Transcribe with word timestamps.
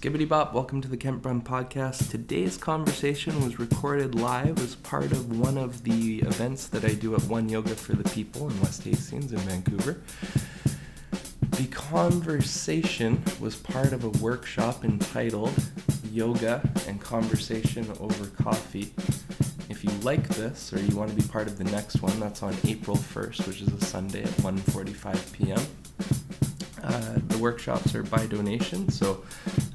Skibbity 0.00 0.28
Bop, 0.28 0.54
welcome 0.54 0.80
to 0.80 0.86
the 0.86 0.96
Kent 0.96 1.22
Brun 1.22 1.40
podcast. 1.40 2.08
Today's 2.08 2.56
conversation 2.56 3.42
was 3.42 3.58
recorded 3.58 4.14
live 4.14 4.60
as 4.60 4.76
part 4.76 5.10
of 5.10 5.40
one 5.40 5.58
of 5.58 5.82
the 5.82 6.20
events 6.20 6.68
that 6.68 6.84
I 6.84 6.94
do 6.94 7.16
at 7.16 7.24
One 7.24 7.48
Yoga 7.48 7.74
for 7.74 7.94
the 7.94 8.08
People 8.10 8.48
in 8.48 8.60
West 8.60 8.84
Hastings 8.84 9.32
in 9.32 9.40
Vancouver. 9.40 10.00
The 11.50 11.66
conversation 11.72 13.20
was 13.40 13.56
part 13.56 13.92
of 13.92 14.04
a 14.04 14.10
workshop 14.22 14.84
entitled 14.84 15.52
Yoga 16.12 16.62
and 16.86 17.00
Conversation 17.00 17.84
Over 17.98 18.26
Coffee. 18.40 18.94
If 19.68 19.82
you 19.82 19.90
like 20.02 20.28
this 20.28 20.72
or 20.72 20.78
you 20.80 20.96
want 20.96 21.10
to 21.10 21.16
be 21.16 21.26
part 21.26 21.48
of 21.48 21.58
the 21.58 21.64
next 21.64 22.02
one, 22.02 22.20
that's 22.20 22.44
on 22.44 22.56
April 22.68 22.96
1st, 22.96 23.48
which 23.48 23.62
is 23.62 23.72
a 23.72 23.84
Sunday 23.84 24.22
at 24.22 24.28
1:45 24.28 25.32
p.m. 25.32 25.60
Uh, 26.84 27.18
the 27.26 27.38
workshops 27.38 27.94
are 27.96 28.04
by 28.04 28.24
donation, 28.26 28.88
so 28.88 29.24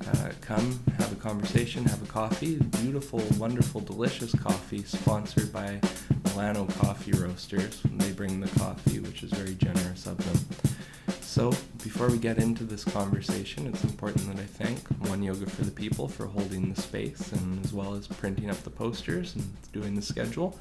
uh, 0.08 0.32
come 0.42 0.84
have 0.98 1.12
a 1.12 1.16
conversation, 1.16 1.86
have 1.86 2.02
a 2.02 2.06
coffee. 2.06 2.56
Beautiful, 2.82 3.20
wonderful, 3.38 3.82
delicious 3.82 4.34
coffee 4.36 4.84
sponsored 4.84 5.52
by 5.52 5.80
Milano 6.26 6.66
Coffee 6.66 7.12
Roasters. 7.12 7.82
They 7.84 8.12
bring 8.12 8.40
the 8.40 8.48
coffee, 8.60 9.00
which 9.00 9.24
is 9.24 9.32
very 9.32 9.56
generous 9.56 10.06
of 10.06 10.18
them. 10.18 11.16
So, 11.22 11.52
before 11.84 12.10
we 12.10 12.20
get 12.20 12.38
into 12.38 12.64
this 12.64 12.84
conversation, 12.84 13.66
it's 13.66 13.84
important 13.84 14.28
that 14.28 14.40
I 14.40 14.46
thank 14.46 14.80
One 15.10 15.24
Yoga 15.24 15.50
for 15.50 15.64
the 15.64 15.72
People 15.72 16.08
for 16.08 16.28
holding 16.28 16.72
the 16.72 16.80
space 16.80 17.32
and 17.32 17.66
as 17.66 17.74
well 17.74 17.96
as 17.96 18.08
printing 18.08 18.50
up 18.50 18.62
the 18.64 18.70
posters 18.70 19.36
and 19.36 19.44
doing 19.72 19.96
the 19.96 20.02
schedule. 20.02 20.60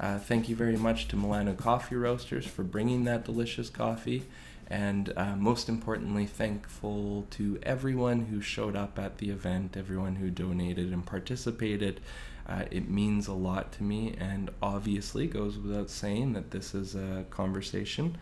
Uh, 0.00 0.18
thank 0.18 0.48
you 0.48 0.56
very 0.56 0.76
much 0.76 1.06
to 1.08 1.16
Milano 1.16 1.54
Coffee 1.54 1.94
Roasters 1.94 2.44
for 2.44 2.64
bringing 2.64 3.04
that 3.04 3.24
delicious 3.24 3.70
coffee 3.70 4.24
and 4.70 5.12
uh, 5.16 5.34
most 5.34 5.68
importantly, 5.68 6.26
thankful 6.26 7.26
to 7.30 7.58
everyone 7.64 8.26
who 8.26 8.40
showed 8.40 8.76
up 8.76 9.00
at 9.00 9.18
the 9.18 9.30
event, 9.30 9.76
everyone 9.76 10.16
who 10.16 10.30
donated 10.30 10.92
and 10.92 11.04
participated. 11.04 12.00
Uh, 12.48 12.64
it 12.70 12.88
means 12.88 13.26
a 13.26 13.32
lot 13.32 13.72
to 13.72 13.82
me, 13.82 14.14
and 14.18 14.48
obviously 14.62 15.26
goes 15.26 15.58
without 15.58 15.90
saying 15.90 16.32
that 16.34 16.52
this 16.52 16.72
is 16.74 16.94
a 16.94 17.24
conversation 17.30 18.16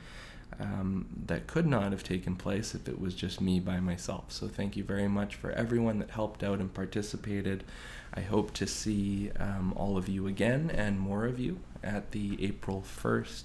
um, 0.59 1.07
that 1.27 1.47
could 1.47 1.67
not 1.67 1.93
have 1.93 2.03
taken 2.03 2.35
place 2.35 2.75
if 2.75 2.89
it 2.89 2.99
was 2.99 3.15
just 3.15 3.43
me 3.43 3.61
by 3.61 3.79
myself. 3.79 4.33
So, 4.33 4.49
thank 4.49 4.75
you 4.75 4.85
very 4.85 5.09
much 5.09 5.35
for 5.35 5.51
everyone 5.53 5.99
that 5.99 6.11
helped 6.11 6.43
out 6.43 6.61
and 6.61 6.73
participated. 6.73 7.63
I 8.15 8.21
hope 8.21 8.55
to 8.55 8.67
see 8.67 9.31
um, 9.39 9.75
all 9.77 9.99
of 9.99 10.09
you 10.09 10.27
again 10.27 10.71
and 10.71 10.99
more 10.99 11.27
of 11.27 11.39
you 11.39 11.61
at 11.85 12.13
the 12.13 12.43
April 12.43 12.83
1st 12.83 13.45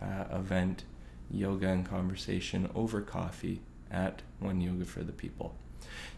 uh, 0.00 0.24
event 0.34 0.84
yoga 1.32 1.68
and 1.68 1.88
conversation 1.88 2.70
over 2.74 3.00
coffee 3.00 3.60
at 3.90 4.22
One 4.38 4.60
Yoga 4.60 4.84
for 4.84 5.02
the 5.02 5.12
People. 5.12 5.54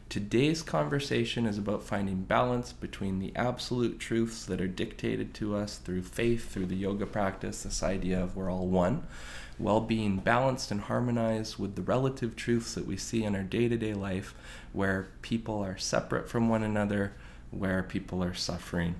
Today's 0.08 0.62
conversation 0.62 1.46
is 1.46 1.58
about 1.58 1.82
finding 1.82 2.22
balance 2.22 2.72
between 2.72 3.18
the 3.18 3.32
absolute 3.34 3.98
truths 3.98 4.44
that 4.44 4.60
are 4.60 4.68
dictated 4.68 5.34
to 5.34 5.56
us 5.56 5.78
through 5.78 6.02
faith, 6.02 6.52
through 6.52 6.66
the 6.66 6.76
yoga 6.76 7.06
practice, 7.06 7.62
this 7.62 7.82
idea 7.82 8.22
of 8.22 8.36
we're 8.36 8.50
all 8.50 8.66
one, 8.66 9.06
while 9.56 9.80
being 9.80 10.18
balanced 10.18 10.70
and 10.70 10.82
harmonized 10.82 11.58
with 11.58 11.74
the 11.74 11.82
relative 11.82 12.36
truths 12.36 12.74
that 12.74 12.86
we 12.86 12.96
see 12.96 13.24
in 13.24 13.34
our 13.34 13.42
day 13.42 13.66
to 13.68 13.76
day 13.76 13.94
life 13.94 14.34
where 14.72 15.08
people 15.22 15.58
are 15.58 15.78
separate 15.78 16.28
from 16.28 16.48
one 16.48 16.62
another, 16.62 17.14
where 17.50 17.82
people 17.82 18.22
are 18.22 18.34
suffering 18.34 18.94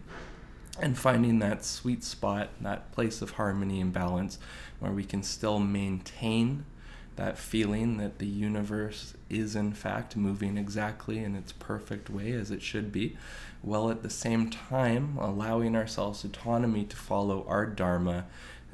and 0.80 0.98
finding 0.98 1.38
that 1.38 1.64
sweet 1.64 2.02
spot, 2.02 2.50
that 2.60 2.90
place 2.92 3.22
of 3.22 3.32
harmony 3.32 3.80
and 3.80 3.92
balance 3.92 4.38
where 4.80 4.92
we 4.92 5.04
can 5.04 5.22
still 5.22 5.58
maintain 5.58 6.64
that 7.16 7.38
feeling 7.38 7.96
that 7.98 8.18
the 8.18 8.26
universe 8.26 9.14
is 9.30 9.54
in 9.54 9.72
fact 9.72 10.16
moving 10.16 10.56
exactly 10.56 11.18
in 11.18 11.36
its 11.36 11.52
perfect 11.52 12.10
way 12.10 12.32
as 12.32 12.50
it 12.50 12.60
should 12.60 12.90
be, 12.90 13.16
while 13.62 13.90
at 13.90 14.02
the 14.02 14.10
same 14.10 14.50
time 14.50 15.16
allowing 15.20 15.76
ourselves 15.76 16.24
autonomy 16.24 16.84
to 16.84 16.96
follow 16.96 17.44
our 17.48 17.66
dharma, 17.66 18.26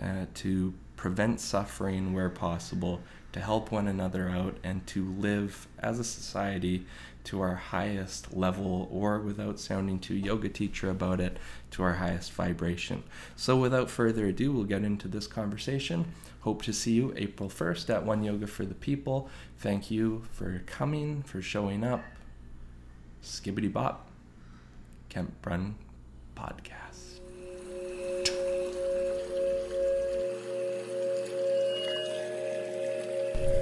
uh, 0.02 0.24
to 0.34 0.72
prevent 0.96 1.40
suffering 1.40 2.14
where 2.14 2.30
possible, 2.30 3.00
to 3.32 3.40
help 3.40 3.70
one 3.70 3.86
another 3.86 4.28
out, 4.28 4.56
and 4.64 4.86
to 4.86 5.04
live 5.04 5.68
as 5.78 5.98
a 5.98 6.04
society 6.04 6.86
to 7.24 7.40
our 7.40 7.54
highest 7.54 8.36
level, 8.36 8.88
or 8.90 9.18
without 9.20 9.60
sounding 9.60 9.98
too 9.98 10.14
yoga 10.14 10.48
teacher 10.48 10.90
about 10.90 11.20
it, 11.20 11.38
to 11.72 11.82
our 11.82 11.94
highest 11.94 12.32
vibration. 12.32 13.02
So, 13.36 13.56
without 13.56 13.90
further 13.90 14.26
ado, 14.26 14.52
we'll 14.52 14.64
get 14.64 14.84
into 14.84 15.08
this 15.08 15.26
conversation. 15.26 16.12
Hope 16.40 16.62
to 16.62 16.72
see 16.72 16.92
you 16.92 17.12
April 17.16 17.48
1st 17.48 17.90
at 17.90 18.04
One 18.06 18.22
Yoga 18.22 18.46
for 18.46 18.64
the 18.64 18.74
People. 18.74 19.28
Thank 19.58 19.90
you 19.90 20.22
for 20.32 20.62
coming, 20.66 21.22
for 21.22 21.42
showing 21.42 21.84
up. 21.84 22.02
Skibbity 23.22 23.70
Bop, 23.70 24.08
Kent 25.10 25.42
Brun 25.42 25.74
Podcast. 26.34 26.89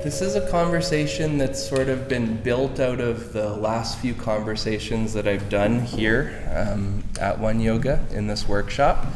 This 0.03 0.22
is 0.22 0.37
a 0.37 0.49
conversation 0.49 1.39
that's 1.39 1.62
sort 1.62 1.89
of 1.89 2.09
been 2.09 2.41
built 2.43 2.78
out 2.78 3.00
of 3.00 3.33
the 3.33 3.49
last 3.50 3.99
few 3.99 4.15
conversations 4.15 5.12
that 5.12 5.27
I've 5.27 5.49
done 5.49 5.81
here 5.81 6.49
um, 6.55 7.03
at 7.21 7.39
One 7.39 7.61
Yoga 7.61 8.05
in 8.12 8.27
this 8.27 8.49
workshop, 8.49 9.06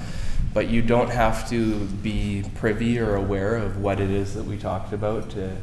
but 0.52 0.68
you 0.68 0.82
don't 0.82 1.10
have 1.10 1.48
to 1.50 1.84
be 1.86 2.44
privy 2.56 2.98
or 2.98 3.14
aware 3.14 3.56
of 3.56 3.80
what 3.80 4.00
it 4.00 4.10
is 4.10 4.34
that 4.34 4.44
we 4.44 4.58
talked 4.58 4.92
about 4.92 5.30
to 5.30 5.56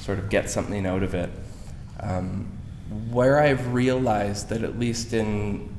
sort 0.00 0.18
of 0.18 0.28
get 0.28 0.50
something 0.50 0.86
out 0.86 1.02
of 1.02 1.14
it. 1.14 1.30
Um, 2.00 2.46
where 3.10 3.38
I've 3.38 3.72
realized 3.72 4.48
that, 4.48 4.62
at 4.62 4.78
least 4.78 5.12
in 5.12 5.74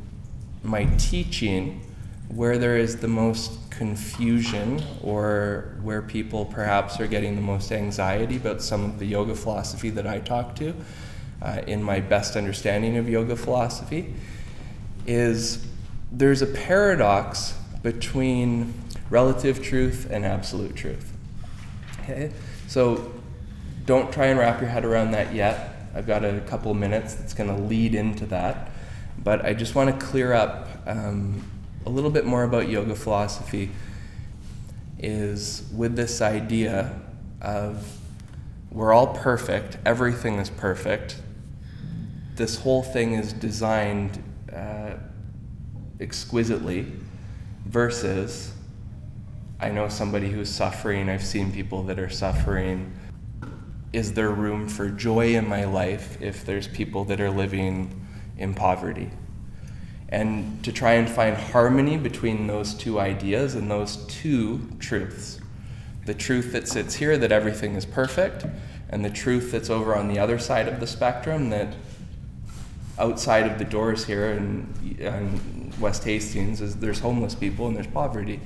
my 0.64 0.86
teaching, 0.98 1.82
where 2.30 2.58
there 2.58 2.78
is 2.78 2.98
the 2.98 3.08
most 3.08 3.70
confusion 3.72 4.82
or 5.04 5.76
where 5.82 6.02
people 6.02 6.46
perhaps 6.46 7.00
are 7.00 7.08
getting 7.08 7.36
the 7.36 7.42
most 7.42 7.72
anxiety 7.72 8.36
about 8.36 8.62
some 8.62 8.86
of 8.86 9.00
the 9.00 9.06
yoga 9.06 9.34
philosophy 9.34 9.90
that 9.90 10.06
I 10.06 10.20
talk 10.20 10.56
to, 10.58 10.76
uh, 11.42 11.62
in 11.66 11.82
my 11.82 12.00
best 12.00 12.36
understanding 12.36 12.98
of 12.98 13.10
yoga 13.10 13.36
philosophy, 13.36 14.14
is 15.08 15.66
there's 16.12 16.42
a 16.42 16.48
paradox 16.48 17.56
between 17.82 18.74
relative 19.10 19.64
truth 19.64 20.08
and 20.12 20.26
absolute 20.26 20.76
truth. 20.76 21.12
Okay? 22.02 22.32
So 22.68 23.12
don't 23.86 24.12
try 24.12 24.28
and 24.28 24.40
wrap 24.40 24.62
your 24.62 24.70
head 24.70 24.86
around 24.86 25.12
that 25.12 25.34
yet. 25.34 25.90
I've 25.96 26.06
got 26.06 26.24
a 26.24 26.42
couple 26.42 26.74
minutes 26.76 27.16
that's 27.16 27.34
going 27.34 27.50
to 27.50 27.60
lead 27.64 27.96
into 27.96 28.28
that. 28.28 28.70
But 29.18 29.44
I 29.44 29.54
just 29.54 29.74
want 29.74 30.00
to 30.00 30.06
clear 30.06 30.34
up 30.34 30.68
um, 30.86 31.44
a 31.86 31.90
little 31.90 32.10
bit 32.10 32.26
more 32.26 32.44
about 32.44 32.70
yoga 32.70 32.96
philosophy 32.96 33.72
is 35.00 35.64
with 35.76 35.96
this 35.96 36.22
idea 36.22 37.00
of 37.42 37.98
we're 38.72 38.94
all 38.94 39.16
perfect, 39.16 39.78
everything 39.86 40.36
is 40.36 40.50
perfect. 40.50 41.22
This 42.36 42.60
whole 42.60 42.84
thing 42.84 43.14
is 43.14 43.34
designed 43.34 44.24
uh, 44.54 44.92
exquisitely, 46.00 46.86
versus 47.66 48.54
I 49.60 49.70
know 49.70 49.90
somebody 49.90 50.30
who's 50.30 50.50
suffering, 50.50 51.10
I've 51.10 51.24
seen 51.24 51.52
people 51.52 51.84
that 51.84 52.00
are 52.00 52.10
suffering. 52.10 52.94
Is 53.92 54.14
there 54.14 54.30
room 54.30 54.68
for 54.70 54.90
joy 54.90 55.36
in 55.36 55.48
my 55.48 55.66
life 55.66 56.22
if 56.22 56.46
there's 56.46 56.68
people 56.68 57.06
that 57.06 57.20
are 57.20 57.32
living 57.32 58.06
in 58.38 58.54
poverty? 58.54 59.10
And 60.10 60.64
to 60.64 60.72
try 60.72 60.94
and 60.94 61.08
find 61.08 61.38
harmony 61.38 61.96
between 61.98 62.48
those 62.48 62.74
two 62.74 63.00
ideas 63.00 63.56
and 63.56 63.70
those 63.70 63.98
two 64.08 64.68
truths. 64.80 65.40
The 66.06 66.16
truth 66.16 66.52
that 66.54 66.68
sits 66.68 66.96
here 66.96 67.18
that 67.18 67.32
everything 67.32 67.76
is 67.76 67.86
perfect, 67.86 68.46
and 68.90 69.06
the 69.06 69.12
truth 69.12 69.52
that's 69.52 69.70
over 69.70 69.96
on 69.96 70.08
the 70.08 70.18
other 70.18 70.40
side 70.40 70.68
of 70.68 70.80
the 70.80 70.88
spectrum 70.88 71.52
that 71.52 71.76
outside 72.98 73.50
of 73.50 73.60
the 73.60 73.66
doors 73.66 74.06
here 74.06 74.32
in, 74.32 74.98
in 75.00 75.74
West 75.80 76.04
Hastings 76.04 76.60
is 76.60 76.76
there's 76.78 77.00
homeless 77.00 77.36
people 77.36 77.68
and 77.68 77.76
there's 77.76 77.88
poverty. 77.88 78.40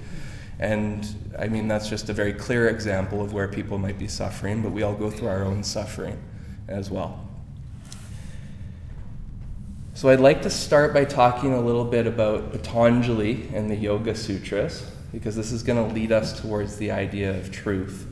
And 0.59 1.07
I 1.39 1.47
mean, 1.47 1.67
that's 1.67 1.89
just 1.89 2.09
a 2.09 2.13
very 2.13 2.33
clear 2.33 2.67
example 2.67 3.21
of 3.21 3.33
where 3.33 3.47
people 3.47 3.77
might 3.77 3.97
be 3.97 4.07
suffering, 4.07 4.61
but 4.61 4.71
we 4.71 4.83
all 4.83 4.93
go 4.93 5.09
through 5.09 5.29
our 5.29 5.43
own 5.43 5.63
suffering 5.63 6.21
as 6.67 6.91
well. 6.91 7.27
So 9.95 10.09
I'd 10.09 10.19
like 10.19 10.41
to 10.41 10.49
start 10.49 10.91
by 10.91 11.05
talking 11.05 11.53
a 11.53 11.61
little 11.61 11.85
bit 11.85 12.07
about 12.07 12.51
Patanjali 12.51 13.47
and 13.53 13.69
the 13.69 13.75
Yoga 13.75 14.15
Sutras, 14.15 14.89
because 15.11 15.35
this 15.35 15.51
is 15.51 15.61
going 15.61 15.87
to 15.87 15.93
lead 15.93 16.11
us 16.11 16.41
towards 16.41 16.77
the 16.77 16.89
idea 16.89 17.37
of 17.37 17.51
truth. 17.51 18.07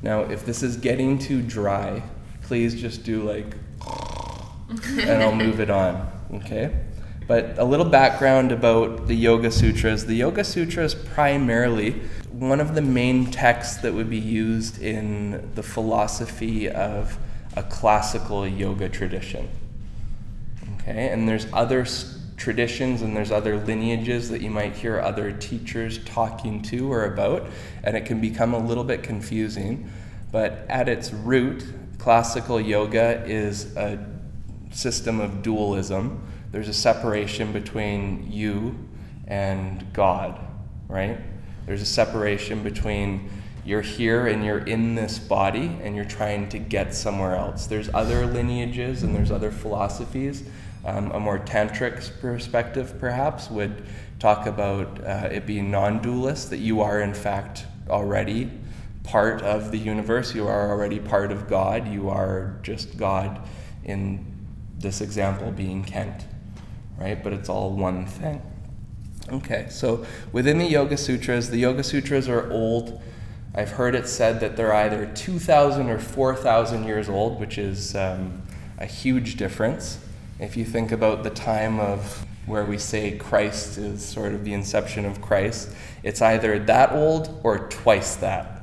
Now, 0.00 0.20
if 0.20 0.46
this 0.46 0.62
is 0.62 0.76
getting 0.76 1.18
too 1.18 1.42
dry, 1.42 2.04
please 2.42 2.80
just 2.80 3.02
do 3.02 3.24
like, 3.24 3.56
and 5.00 5.20
I'll 5.20 5.34
move 5.34 5.58
it 5.58 5.70
on, 5.70 6.08
okay? 6.34 6.84
But 7.26 7.58
a 7.58 7.64
little 7.64 7.88
background 7.88 8.52
about 8.52 9.08
the 9.08 9.16
Yoga 9.16 9.50
Sutras. 9.50 10.06
The 10.06 10.14
Yoga 10.14 10.44
Sutras 10.44 10.94
primarily 10.94 12.00
one 12.30 12.60
of 12.60 12.76
the 12.76 12.82
main 12.82 13.28
texts 13.32 13.78
that 13.78 13.92
would 13.92 14.08
be 14.08 14.18
used 14.18 14.80
in 14.80 15.50
the 15.56 15.64
philosophy 15.64 16.70
of 16.70 17.18
a 17.56 17.64
classical 17.64 18.46
yoga 18.46 18.88
tradition. 18.88 19.48
Okay, 20.88 21.10
and 21.10 21.28
there's 21.28 21.46
other 21.52 21.86
traditions 22.38 23.02
and 23.02 23.14
there's 23.14 23.30
other 23.30 23.58
lineages 23.58 24.30
that 24.30 24.40
you 24.40 24.48
might 24.48 24.74
hear 24.74 25.00
other 25.00 25.32
teachers 25.32 26.02
talking 26.04 26.62
to 26.62 26.90
or 26.90 27.04
about, 27.04 27.46
and 27.84 27.96
it 27.96 28.06
can 28.06 28.20
become 28.20 28.54
a 28.54 28.58
little 28.58 28.84
bit 28.84 29.02
confusing. 29.02 29.90
But 30.32 30.64
at 30.68 30.88
its 30.88 31.12
root, 31.12 31.66
classical 31.98 32.60
yoga 32.60 33.22
is 33.26 33.76
a 33.76 33.98
system 34.70 35.20
of 35.20 35.42
dualism. 35.42 36.26
There's 36.52 36.68
a 36.68 36.74
separation 36.74 37.52
between 37.52 38.30
you 38.30 38.78
and 39.26 39.92
God, 39.92 40.40
right? 40.86 41.18
There's 41.66 41.82
a 41.82 41.86
separation 41.86 42.62
between 42.62 43.30
you're 43.64 43.82
here 43.82 44.28
and 44.28 44.42
you're 44.42 44.60
in 44.60 44.94
this 44.94 45.18
body 45.18 45.76
and 45.82 45.94
you're 45.94 46.06
trying 46.06 46.48
to 46.50 46.58
get 46.58 46.94
somewhere 46.94 47.34
else. 47.34 47.66
There's 47.66 47.90
other 47.92 48.26
lineages 48.26 49.02
and 49.02 49.14
there's 49.14 49.30
other 49.30 49.50
philosophies. 49.50 50.44
Um, 50.88 51.10
a 51.12 51.20
more 51.20 51.38
tantric 51.38 52.18
perspective, 52.20 52.94
perhaps, 52.98 53.50
would 53.50 53.84
talk 54.18 54.46
about 54.46 55.04
uh, 55.04 55.28
it 55.30 55.44
being 55.44 55.70
non 55.70 56.00
dualist, 56.00 56.48
that 56.50 56.58
you 56.58 56.80
are, 56.80 57.00
in 57.00 57.12
fact, 57.12 57.66
already 57.90 58.50
part 59.02 59.42
of 59.42 59.70
the 59.70 59.76
universe. 59.76 60.34
You 60.34 60.46
are 60.46 60.70
already 60.70 60.98
part 60.98 61.30
of 61.30 61.46
God. 61.46 61.86
You 61.88 62.08
are 62.08 62.58
just 62.62 62.96
God 62.96 63.46
in 63.84 64.24
this 64.78 65.00
example 65.00 65.50
being 65.50 65.84
Kent, 65.84 66.26
right? 66.98 67.22
But 67.22 67.34
it's 67.34 67.48
all 67.50 67.72
one 67.72 68.06
thing. 68.06 68.40
Okay, 69.30 69.66
so 69.68 70.06
within 70.32 70.56
the 70.56 70.66
Yoga 70.66 70.96
Sutras, 70.96 71.50
the 71.50 71.58
Yoga 71.58 71.82
Sutras 71.82 72.28
are 72.28 72.50
old. 72.50 73.02
I've 73.54 73.70
heard 73.72 73.94
it 73.94 74.08
said 74.08 74.40
that 74.40 74.56
they're 74.56 74.74
either 74.74 75.06
2,000 75.14 75.90
or 75.90 75.98
4,000 75.98 76.84
years 76.84 77.10
old, 77.10 77.38
which 77.38 77.58
is 77.58 77.94
um, 77.94 78.42
a 78.78 78.86
huge 78.86 79.36
difference. 79.36 79.98
If 80.38 80.56
you 80.56 80.64
think 80.64 80.92
about 80.92 81.24
the 81.24 81.30
time 81.30 81.80
of 81.80 82.24
where 82.46 82.64
we 82.64 82.78
say 82.78 83.18
Christ 83.18 83.76
is 83.76 84.04
sort 84.04 84.32
of 84.32 84.44
the 84.44 84.52
inception 84.52 85.04
of 85.04 85.20
Christ, 85.20 85.70
it's 86.02 86.22
either 86.22 86.58
that 86.60 86.92
old 86.92 87.40
or 87.42 87.68
twice 87.68 88.16
that. 88.16 88.62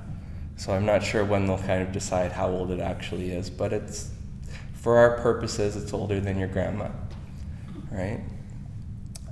So 0.57 0.73
I'm 0.73 0.85
not 0.85 1.03
sure 1.03 1.25
when 1.25 1.45
they'll 1.45 1.57
kind 1.57 1.81
of 1.81 1.91
decide 1.91 2.31
how 2.31 2.49
old 2.49 2.71
it 2.71 2.79
actually 2.79 3.31
is, 3.31 3.49
but 3.49 3.73
it's 3.73 4.09
for 4.73 4.97
our 4.97 5.17
purposes, 5.17 5.75
it's 5.75 5.93
older 5.93 6.19
than 6.19 6.39
your 6.39 6.47
grandma, 6.47 6.89
right? 7.91 8.21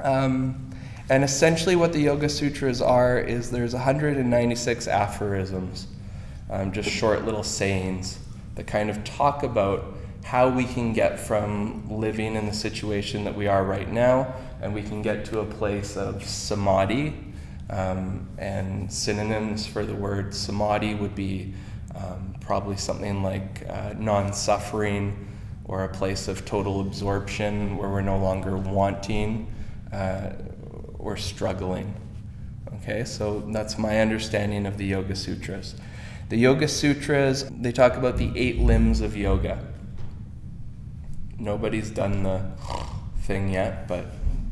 Um, 0.01 0.71
and 1.09 1.23
essentially, 1.23 1.75
what 1.75 1.93
the 1.93 1.99
Yoga 1.99 2.27
Sutras 2.27 2.81
are 2.81 3.19
is 3.19 3.51
there's 3.51 3.73
196 3.73 4.87
aphorisms, 4.87 5.87
um, 6.49 6.71
just 6.71 6.89
short 6.89 7.23
little 7.25 7.43
sayings 7.43 8.19
that 8.55 8.67
kind 8.67 8.89
of 8.89 9.03
talk 9.03 9.43
about 9.43 9.92
how 10.23 10.49
we 10.49 10.63
can 10.65 10.93
get 10.93 11.19
from 11.19 11.89
living 11.89 12.35
in 12.35 12.45
the 12.45 12.53
situation 12.53 13.23
that 13.25 13.35
we 13.35 13.47
are 13.47 13.63
right 13.63 13.91
now 13.91 14.33
and 14.61 14.73
we 14.73 14.81
can 14.81 15.01
get 15.01 15.25
to 15.25 15.39
a 15.39 15.45
place 15.45 15.97
of 15.97 16.23
samadhi. 16.23 17.13
Um, 17.69 18.27
and 18.37 18.91
synonyms 18.91 19.65
for 19.65 19.85
the 19.85 19.95
word 19.95 20.33
samadhi 20.33 20.95
would 20.95 21.15
be 21.15 21.53
um, 21.95 22.35
probably 22.41 22.77
something 22.77 23.23
like 23.23 23.65
uh, 23.69 23.93
non 23.97 24.33
suffering 24.33 25.27
or 25.65 25.85
a 25.85 25.89
place 25.89 26.27
of 26.27 26.45
total 26.45 26.81
absorption 26.81 27.77
where 27.77 27.89
we're 27.89 28.01
no 28.01 28.17
longer 28.17 28.57
wanting. 28.57 29.47
Uh, 29.91 30.31
or 31.03 31.17
struggling. 31.17 31.93
Okay, 32.75 33.03
so 33.03 33.41
that's 33.51 33.77
my 33.77 33.99
understanding 33.99 34.65
of 34.65 34.77
the 34.77 34.85
Yoga 34.85 35.15
Sutras. 35.15 35.75
The 36.29 36.37
Yoga 36.37 36.67
Sutras, 36.67 37.43
they 37.51 37.71
talk 37.71 37.95
about 37.95 38.17
the 38.17 38.31
eight 38.35 38.59
limbs 38.59 39.01
of 39.01 39.15
yoga. 39.15 39.63
Nobody's 41.39 41.89
done 41.89 42.23
the 42.23 42.41
thing 43.21 43.49
yet, 43.49 43.87
but 43.87 44.05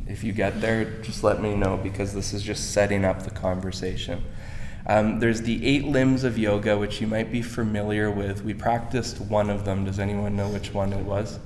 if 0.07 0.23
you 0.23 0.33
get 0.33 0.61
there, 0.61 0.85
just 1.01 1.23
let 1.23 1.41
me 1.41 1.55
know 1.55 1.77
because 1.77 2.13
this 2.13 2.33
is 2.33 2.43
just 2.43 2.71
setting 2.71 3.05
up 3.05 3.23
the 3.23 3.31
conversation. 3.31 4.23
Um, 4.87 5.19
there's 5.19 5.41
the 5.41 5.65
eight 5.65 5.85
limbs 5.85 6.23
of 6.23 6.37
yoga, 6.37 6.77
which 6.77 7.01
you 7.01 7.07
might 7.07 7.31
be 7.31 7.41
familiar 7.41 8.09
with. 8.09 8.43
We 8.43 8.53
practiced 8.53 9.21
one 9.21 9.49
of 9.49 9.63
them. 9.63 9.85
Does 9.85 9.99
anyone 9.99 10.35
know 10.35 10.49
which 10.49 10.73
one 10.73 10.91
it 10.91 11.05
was? 11.05 11.39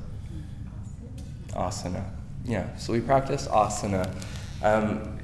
Asana. 1.49 2.05
Yeah, 2.45 2.75
so 2.77 2.93
we 2.93 3.01
practiced 3.01 3.49
asana. 3.49 4.13
Um, 4.63 5.19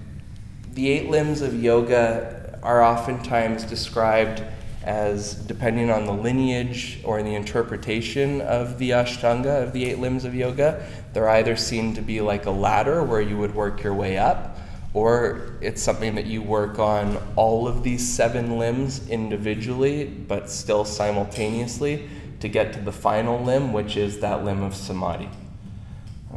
the 0.73 0.89
eight 0.89 1.09
limbs 1.09 1.41
of 1.41 1.61
yoga 1.61 2.59
are 2.63 2.83
oftentimes 2.83 3.63
described 3.63 4.43
as, 4.83 5.35
depending 5.35 5.89
on 5.89 6.05
the 6.05 6.13
lineage 6.13 6.99
or 7.03 7.21
the 7.21 7.35
interpretation 7.35 8.41
of 8.41 8.77
the 8.79 8.91
Ashtanga, 8.91 9.63
of 9.63 9.73
the 9.73 9.85
eight 9.85 9.99
limbs 9.99 10.25
of 10.25 10.33
yoga, 10.33 10.85
they're 11.13 11.29
either 11.29 11.55
seen 11.55 11.93
to 11.95 12.01
be 12.01 12.21
like 12.21 12.45
a 12.45 12.51
ladder 12.51 13.03
where 13.03 13.21
you 13.21 13.37
would 13.37 13.53
work 13.53 13.83
your 13.83 13.93
way 13.93 14.17
up, 14.17 14.57
or 14.93 15.57
it's 15.61 15.81
something 15.81 16.15
that 16.15 16.25
you 16.25 16.41
work 16.41 16.79
on 16.79 17.17
all 17.35 17.67
of 17.67 17.83
these 17.83 18.07
seven 18.07 18.57
limbs 18.57 19.07
individually, 19.09 20.05
but 20.05 20.49
still 20.49 20.83
simultaneously 20.83 22.09
to 22.39 22.49
get 22.49 22.73
to 22.73 22.79
the 22.79 22.91
final 22.91 23.41
limb, 23.43 23.71
which 23.71 23.97
is 23.97 24.19
that 24.19 24.43
limb 24.43 24.63
of 24.63 24.75
samadhi. 24.75 25.29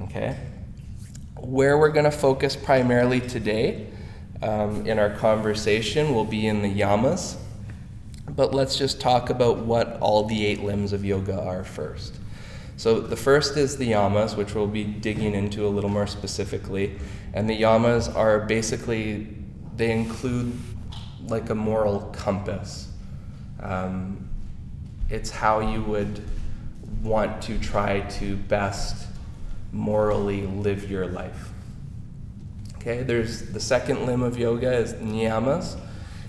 Okay? 0.02 0.37
where 1.44 1.76
we're 1.76 1.90
going 1.90 2.05
to 2.05 2.11
focus 2.11 2.56
primarily 2.56 3.20
today 3.20 3.87
um, 4.43 4.87
in 4.87 4.99
our 4.99 5.11
conversation 5.11 6.14
will 6.14 6.25
be 6.25 6.47
in 6.47 6.62
the 6.62 6.81
yamas. 6.81 7.37
But 8.37 8.53
let's 8.53 8.77
just 8.77 9.01
talk 9.01 9.31
about 9.31 9.59
what 9.59 9.99
all 10.01 10.25
the 10.25 10.45
eight 10.45 10.63
limbs 10.63 10.93
of 10.93 11.05
yoga 11.05 11.41
are 11.41 11.65
first. 11.65 12.19
So, 12.77 13.01
the 13.01 13.17
first 13.17 13.57
is 13.57 13.77
the 13.77 13.93
yamas, 13.93 14.37
which 14.37 14.55
we'll 14.55 14.67
be 14.67 14.83
digging 14.83 15.35
into 15.35 15.65
a 15.65 15.69
little 15.69 15.91
more 15.91 16.09
specifically. 16.09 16.99
And 17.33 17.49
the 17.49 17.61
yamas 17.61 18.15
are 18.15 18.41
basically, 18.41 19.29
they 19.77 19.93
include 19.93 20.53
like 21.29 21.51
a 21.51 21.55
moral 21.55 22.01
compass. 22.13 22.89
Um, 23.61 24.29
it's 25.09 25.31
how 25.31 25.61
you 25.61 25.83
would 25.83 26.25
want 27.03 27.43
to 27.43 27.59
try 27.59 28.01
to 28.01 28.37
best 28.37 29.07
morally 29.73 30.47
live 30.47 30.91
your 30.91 31.07
life. 31.07 31.51
Okay, 32.77 33.03
there's 33.03 33.43
the 33.53 33.61
second 33.61 34.07
limb 34.07 34.23
of 34.23 34.39
yoga 34.39 34.73
is 34.73 34.95
niyamas, 34.95 35.79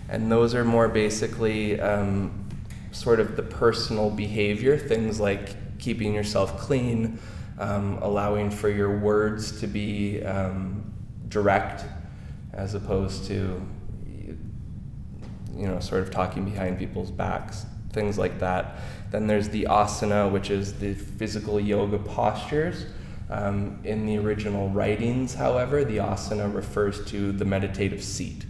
and 0.09 0.31
those 0.31 0.53
are 0.53 0.63
more 0.63 0.87
basically 0.87 1.79
um, 1.79 2.47
sort 2.91 3.19
of 3.19 3.35
the 3.35 3.43
personal 3.43 4.09
behavior, 4.09 4.77
things 4.77 5.19
like 5.19 5.79
keeping 5.79 6.13
yourself 6.13 6.57
clean, 6.57 7.19
um, 7.59 7.97
allowing 8.01 8.49
for 8.49 8.69
your 8.69 8.97
words 8.97 9.59
to 9.59 9.67
be 9.67 10.23
um, 10.23 10.93
direct 11.27 11.85
as 12.53 12.73
opposed 12.73 13.25
to 13.25 13.61
you 15.55 15.67
know 15.67 15.79
sort 15.79 16.01
of 16.01 16.11
talking 16.11 16.43
behind 16.43 16.77
people's 16.77 17.11
backs 17.11 17.65
things 17.95 18.19
like 18.19 18.39
that. 18.39 18.75
Then 19.09 19.25
there's 19.25 19.49
the 19.49 19.63
asana 19.63 20.29
which 20.29 20.51
is 20.51 20.73
the 20.73 20.93
physical 20.93 21.59
yoga 21.59 21.97
postures. 21.97 22.85
Um, 23.27 23.79
in 23.83 24.05
the 24.05 24.19
original 24.19 24.69
writings, 24.69 25.33
however, 25.33 25.83
the 25.83 25.97
asana 25.97 26.53
refers 26.53 27.03
to 27.05 27.31
the 27.31 27.43
meditative 27.43 28.03
seat, 28.03 28.45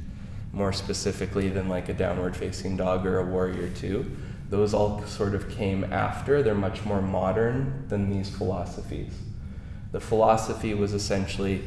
more 0.56 0.74
specifically 0.74 1.50
than 1.50 1.70
like 1.70 1.90
a 1.90 1.94
downward 1.94 2.36
facing 2.36 2.78
dog 2.78 3.06
or 3.06 3.20
a 3.20 3.26
warrior 3.26 3.70
two. 3.70 4.10
Those 4.50 4.74
all 4.74 5.04
sort 5.04 5.36
of 5.36 5.50
came 5.50 5.84
after. 5.86 6.42
They're 6.42 6.56
much 6.56 6.86
more 6.86 7.02
modern 7.02 7.86
than 7.88 8.10
these 8.10 8.30
philosophies. 8.30 9.14
The 9.92 10.00
philosophy 10.00 10.74
was 10.74 10.94
essentially 10.94 11.64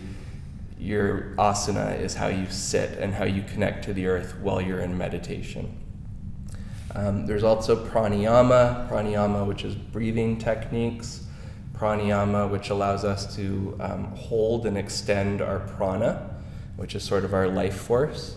your 0.79 1.35
asana 1.39 2.01
is 2.01 2.15
how 2.15 2.29
you 2.29 2.47
sit 2.49 2.99
and 2.99 3.15
how 3.15 3.25
you 3.25 3.43
connect 3.43 3.85
to 3.85 3.93
the 3.93 4.07
earth 4.07 4.37
while 4.41 4.61
you're 4.61 4.81
in 4.81 4.97
meditation. 4.97 5.77
Um, 6.95 7.27
there's 7.27 7.43
also 7.43 7.85
pranayama, 7.87 8.89
pranayama, 8.89 9.47
which 9.47 9.65
is 9.65 9.75
breathing 9.75 10.39
techniques 10.39 11.25
pranayama, 11.79 12.51
which 12.51 12.71
allows 12.71 13.05
us 13.05 13.35
to 13.37 13.77
um, 13.81 14.05
hold 14.17 14.67
and 14.67 14.77
extend 14.77 15.41
our 15.41 15.61
prana, 15.61 16.31
which 16.77 16.95
is 16.95 17.03
sort 17.03 17.25
of 17.25 17.33
our 17.33 17.49
life 17.49 17.77
force. 17.77 18.37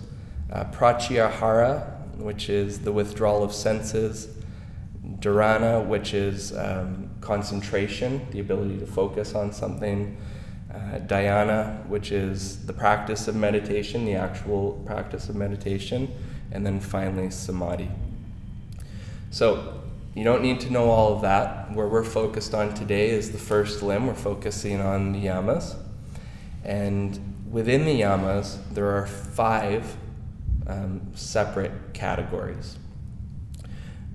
Uh, 0.51 0.65
pratyahara, 0.65 2.17
which 2.17 2.49
is 2.49 2.79
the 2.79 2.91
withdrawal 2.91 3.43
of 3.43 3.53
senses. 3.53 4.27
Dharana, 5.19 5.85
which 5.85 6.13
is 6.13 6.55
um, 6.57 7.09
concentration, 7.21 8.25
the 8.31 8.39
ability 8.39 8.77
to 8.79 8.85
focus 8.85 9.33
on 9.33 9.53
something. 9.53 10.17
Uh, 10.73 10.99
dhyana, 10.99 11.85
which 11.87 12.11
is 12.11 12.65
the 12.65 12.73
practice 12.73 13.27
of 13.27 13.35
meditation, 13.35 14.05
the 14.05 14.15
actual 14.15 14.81
practice 14.85 15.29
of 15.29 15.35
meditation. 15.35 16.11
And 16.51 16.65
then 16.65 16.79
finally, 16.79 17.29
samadhi. 17.29 17.89
So, 19.29 19.81
you 20.15 20.25
don't 20.25 20.41
need 20.41 20.59
to 20.61 20.69
know 20.69 20.89
all 20.89 21.13
of 21.13 21.21
that. 21.21 21.71
Where 21.73 21.87
we're 21.87 22.03
focused 22.03 22.53
on 22.53 22.73
today 22.73 23.11
is 23.11 23.31
the 23.31 23.37
first 23.37 23.81
limb. 23.81 24.07
We're 24.07 24.13
focusing 24.13 24.81
on 24.81 25.13
the 25.13 25.25
yamas. 25.27 25.77
And 26.65 27.47
within 27.49 27.85
the 27.85 28.01
yamas, 28.01 28.57
there 28.73 28.89
are 28.97 29.07
five 29.07 29.95
um, 30.71 31.01
separate 31.13 31.93
categories. 31.93 32.77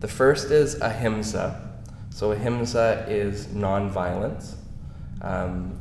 The 0.00 0.08
first 0.08 0.50
is 0.50 0.80
ahimsa. 0.80 1.62
So, 2.10 2.32
ahimsa 2.32 3.04
is 3.08 3.46
nonviolence. 3.48 4.54
Um, 5.20 5.78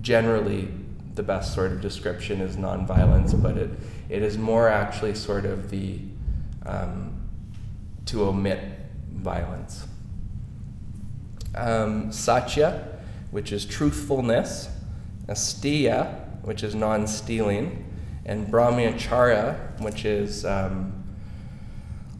generally 0.00 0.68
the 1.14 1.22
best 1.22 1.54
sort 1.54 1.72
of 1.72 1.80
description 1.80 2.40
is 2.40 2.56
nonviolence, 2.56 3.40
but 3.40 3.56
it, 3.56 3.70
it 4.08 4.22
is 4.22 4.36
more 4.38 4.68
actually 4.68 5.14
sort 5.14 5.44
of 5.44 5.70
the 5.70 5.98
um, 6.64 7.12
to 8.06 8.24
omit 8.24 8.60
violence. 9.12 9.86
Um, 11.54 12.12
satya, 12.12 12.98
which 13.30 13.50
is 13.50 13.64
truthfulness, 13.64 14.68
asteya, 15.26 16.42
which 16.42 16.62
is 16.62 16.74
non 16.74 17.06
stealing, 17.06 17.85
and 18.26 18.48
brahmacharya, 18.48 19.80
which 19.80 20.04
is 20.04 20.44
um, 20.44 20.92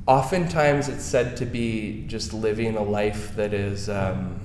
oftentimes 0.06 0.88
it's 0.88 1.04
said 1.04 1.36
to 1.36 1.44
be 1.44 2.04
just 2.06 2.32
living 2.32 2.76
a 2.76 2.82
life 2.82 3.34
that 3.34 3.52
is 3.52 3.88
um, 3.88 4.40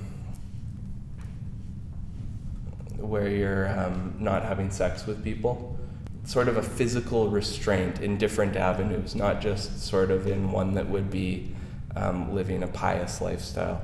where 2.98 3.28
you're 3.28 3.78
um, 3.78 4.14
not 4.18 4.42
having 4.42 4.70
sex 4.70 5.06
with 5.06 5.22
people. 5.22 5.78
Sort 6.24 6.48
of 6.48 6.56
a 6.56 6.62
physical 6.62 7.28
restraint 7.28 8.00
in 8.00 8.18
different 8.18 8.56
avenues, 8.56 9.14
not 9.14 9.40
just 9.40 9.82
sort 9.82 10.10
of 10.10 10.26
in 10.26 10.50
one 10.52 10.74
that 10.74 10.88
would 10.88 11.10
be 11.10 11.54
um, 11.94 12.34
living 12.34 12.62
a 12.62 12.68
pious 12.68 13.20
lifestyle. 13.20 13.82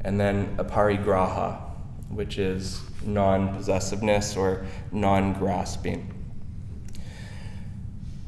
And 0.00 0.18
then 0.18 0.56
aparigraha, 0.56 1.60
which 2.10 2.38
is 2.38 2.80
non 3.04 3.54
possessiveness 3.54 4.36
or 4.36 4.66
non 4.90 5.34
grasping. 5.34 6.21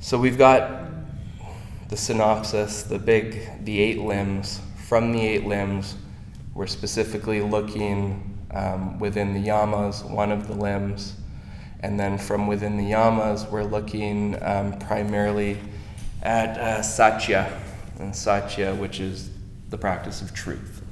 So 0.04 0.18
we've 0.18 0.37
got 0.37 0.84
the 1.88 1.96
synopsis, 1.96 2.82
the 2.82 2.99
big, 2.99 3.64
the 3.64 3.80
eight 3.80 4.00
limbs. 4.00 4.61
From 4.87 5.12
the 5.12 5.26
eight 5.26 5.46
limbs, 5.46 5.96
we're 6.52 6.66
specifically 6.66 7.40
looking 7.40 8.38
um, 8.50 8.99
within 8.99 9.32
the 9.32 9.49
yamas, 9.49 10.04
one 10.04 10.30
of 10.30 10.46
the 10.46 10.52
limbs. 10.52 11.14
And 11.80 11.99
then 11.99 12.18
from 12.18 12.46
within 12.46 12.76
the 12.76 12.84
yamas, 12.84 13.50
we're 13.50 13.64
looking 13.64 14.37
um, 14.42 14.78
primarily 14.78 15.56
at 16.20 16.58
uh, 16.58 16.82
satya, 16.82 17.58
and 17.99 18.14
satya, 18.14 18.75
which 18.75 19.00
is 19.00 19.30
the 19.70 19.78
practice 19.78 20.20
of 20.20 20.34
truth. 20.34 20.84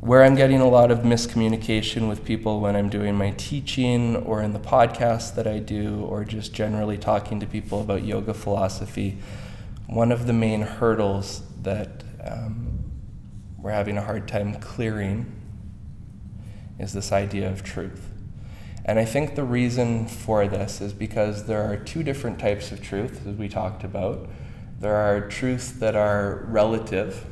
Where 0.00 0.22
I'm 0.22 0.36
getting 0.36 0.60
a 0.60 0.68
lot 0.68 0.92
of 0.92 1.00
miscommunication 1.00 2.08
with 2.08 2.24
people 2.24 2.60
when 2.60 2.76
I'm 2.76 2.88
doing 2.88 3.16
my 3.16 3.32
teaching 3.32 4.14
or 4.14 4.40
in 4.40 4.52
the 4.52 4.60
podcast 4.60 5.34
that 5.34 5.48
I 5.48 5.58
do, 5.58 6.04
or 6.04 6.24
just 6.24 6.52
generally 6.52 6.96
talking 6.96 7.40
to 7.40 7.46
people 7.46 7.80
about 7.80 8.04
yoga 8.04 8.32
philosophy, 8.32 9.18
one 9.88 10.12
of 10.12 10.28
the 10.28 10.32
main 10.32 10.60
hurdles 10.60 11.42
that 11.62 12.04
um, 12.24 12.78
we're 13.58 13.72
having 13.72 13.98
a 13.98 14.02
hard 14.02 14.28
time 14.28 14.54
clearing 14.60 15.34
is 16.78 16.92
this 16.92 17.10
idea 17.10 17.50
of 17.50 17.64
truth. 17.64 18.12
And 18.84 19.00
I 19.00 19.04
think 19.04 19.34
the 19.34 19.42
reason 19.42 20.06
for 20.06 20.46
this 20.46 20.80
is 20.80 20.92
because 20.92 21.46
there 21.46 21.64
are 21.64 21.76
two 21.76 22.04
different 22.04 22.38
types 22.38 22.70
of 22.70 22.80
truth, 22.80 23.26
as 23.26 23.34
we 23.34 23.48
talked 23.48 23.82
about. 23.82 24.28
There 24.78 24.94
are 24.94 25.28
truths 25.28 25.72
that 25.72 25.96
are 25.96 26.44
relative, 26.46 27.26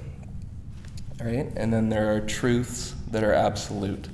right? 1.21 1.51
And 1.57 1.73
then 1.73 1.89
there 1.89 2.15
are 2.15 2.21
truths 2.21 2.95
that 3.11 3.25
are 3.25 3.33
absolute. 3.33 4.09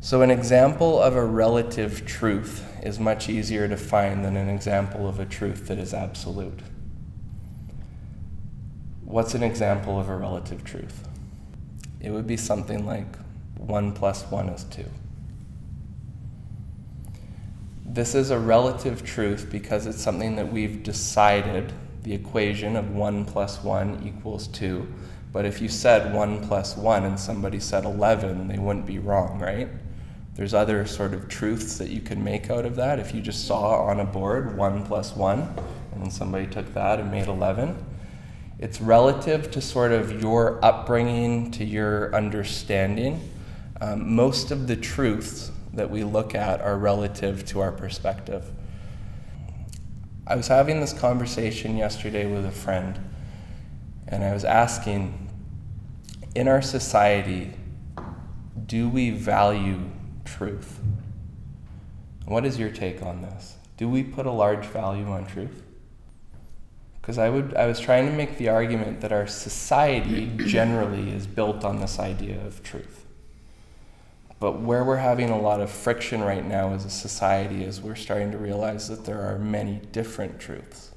So, 0.00 0.22
an 0.22 0.30
example 0.30 1.02
of 1.02 1.16
a 1.16 1.24
relative 1.24 2.06
truth 2.06 2.64
is 2.82 3.00
much 3.00 3.28
easier 3.28 3.68
to 3.68 3.76
find 3.76 4.24
than 4.24 4.36
an 4.36 4.48
example 4.48 5.08
of 5.08 5.18
a 5.18 5.24
truth 5.24 5.66
that 5.66 5.78
is 5.78 5.92
absolute. 5.92 6.60
What's 9.04 9.34
an 9.34 9.42
example 9.42 9.98
of 9.98 10.08
a 10.08 10.16
relative 10.16 10.64
truth? 10.64 11.08
It 12.00 12.10
would 12.10 12.26
be 12.26 12.36
something 12.36 12.86
like 12.86 13.16
1 13.56 13.92
plus 13.92 14.22
1 14.30 14.48
is 14.50 14.64
2. 14.64 14.84
This 17.84 18.14
is 18.14 18.30
a 18.30 18.38
relative 18.38 19.04
truth 19.04 19.48
because 19.50 19.86
it's 19.86 20.00
something 20.00 20.36
that 20.36 20.52
we've 20.52 20.82
decided 20.82 21.72
the 22.02 22.12
equation 22.12 22.76
of 22.76 22.90
1 22.94 23.24
plus 23.24 23.64
1 23.64 24.02
equals 24.06 24.46
2 24.48 24.86
but 25.32 25.44
if 25.44 25.60
you 25.60 25.68
said 25.68 26.14
1 26.14 26.46
plus 26.46 26.76
1 26.76 27.04
and 27.04 27.18
somebody 27.18 27.60
said 27.60 27.84
11, 27.84 28.48
they 28.48 28.58
wouldn't 28.58 28.86
be 28.86 28.98
wrong, 28.98 29.38
right? 29.38 29.68
There's 30.34 30.54
other 30.54 30.86
sort 30.86 31.14
of 31.14 31.28
truths 31.28 31.78
that 31.78 31.90
you 31.90 32.00
can 32.00 32.22
make 32.22 32.48
out 32.48 32.64
of 32.64 32.76
that. 32.76 32.98
If 32.98 33.14
you 33.14 33.20
just 33.20 33.46
saw 33.46 33.84
on 33.84 34.00
a 34.00 34.04
board 34.04 34.56
1 34.56 34.86
plus 34.86 35.14
1, 35.16 35.40
and 35.92 36.02
then 36.02 36.10
somebody 36.10 36.46
took 36.46 36.72
that 36.74 37.00
and 37.00 37.10
made 37.10 37.26
11, 37.26 37.76
it's 38.58 38.80
relative 38.80 39.50
to 39.52 39.60
sort 39.60 39.92
of 39.92 40.22
your 40.22 40.64
upbringing, 40.64 41.50
to 41.52 41.64
your 41.64 42.14
understanding. 42.14 43.28
Um, 43.80 44.14
most 44.14 44.50
of 44.50 44.66
the 44.66 44.76
truths 44.76 45.50
that 45.74 45.90
we 45.90 46.04
look 46.04 46.34
at 46.34 46.60
are 46.60 46.76
relative 46.76 47.44
to 47.46 47.60
our 47.60 47.70
perspective. 47.70 48.50
I 50.26 50.36
was 50.36 50.48
having 50.48 50.80
this 50.80 50.92
conversation 50.92 51.76
yesterday 51.76 52.26
with 52.32 52.44
a 52.44 52.50
friend 52.50 52.98
and 54.08 54.24
I 54.24 54.32
was 54.32 54.44
asking, 54.44 55.28
in 56.34 56.48
our 56.48 56.62
society, 56.62 57.52
do 58.66 58.88
we 58.88 59.10
value 59.10 59.80
truth? 60.24 60.80
What 62.24 62.44
is 62.44 62.58
your 62.58 62.70
take 62.70 63.02
on 63.02 63.22
this? 63.22 63.56
Do 63.76 63.88
we 63.88 64.02
put 64.02 64.26
a 64.26 64.30
large 64.30 64.66
value 64.66 65.06
on 65.06 65.26
truth? 65.26 65.62
Because 67.00 67.18
I 67.18 67.30
would 67.30 67.54
I 67.54 67.66
was 67.66 67.80
trying 67.80 68.06
to 68.06 68.12
make 68.12 68.36
the 68.36 68.48
argument 68.48 69.00
that 69.00 69.12
our 69.12 69.26
society 69.26 70.30
generally 70.36 71.10
is 71.10 71.26
built 71.26 71.64
on 71.64 71.80
this 71.80 71.98
idea 71.98 72.44
of 72.44 72.62
truth. 72.62 73.06
But 74.40 74.60
where 74.60 74.84
we're 74.84 74.96
having 74.96 75.30
a 75.30 75.40
lot 75.40 75.60
of 75.60 75.70
friction 75.70 76.22
right 76.22 76.44
now 76.44 76.74
as 76.74 76.84
a 76.84 76.90
society 76.90 77.64
is 77.64 77.80
we're 77.80 77.94
starting 77.94 78.30
to 78.32 78.38
realize 78.38 78.88
that 78.88 79.04
there 79.04 79.22
are 79.22 79.38
many 79.38 79.80
different 79.90 80.38
truths 80.38 80.92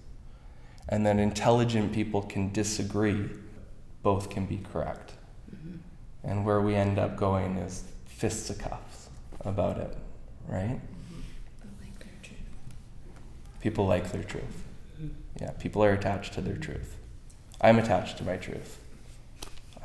and 0.91 1.05
that 1.05 1.17
intelligent 1.17 1.93
people 1.93 2.21
can 2.21 2.51
disagree, 2.51 3.29
both 4.03 4.29
can 4.29 4.45
be 4.45 4.61
correct. 4.71 5.13
Mm-hmm. 5.55 5.77
And 6.25 6.45
where 6.45 6.61
we 6.61 6.75
end 6.75 6.99
up 6.99 7.15
going 7.15 7.55
is 7.55 7.85
fisticuffs 8.05 9.09
about 9.39 9.77
it, 9.77 9.95
right? 10.47 10.79
People 11.61 11.77
like 11.81 11.99
their 11.99 12.13
truth. 12.21 12.39
people 13.61 13.87
like 13.87 14.11
their 14.11 14.23
truth. 14.23 14.63
Mm-hmm. 15.01 15.43
Yeah, 15.43 15.51
people 15.51 15.83
are 15.83 15.93
attached 15.93 16.33
to 16.33 16.41
their 16.41 16.57
truth. 16.57 16.97
I'm 17.61 17.79
attached 17.79 18.17
to 18.17 18.23
my 18.25 18.35
truth, 18.35 18.79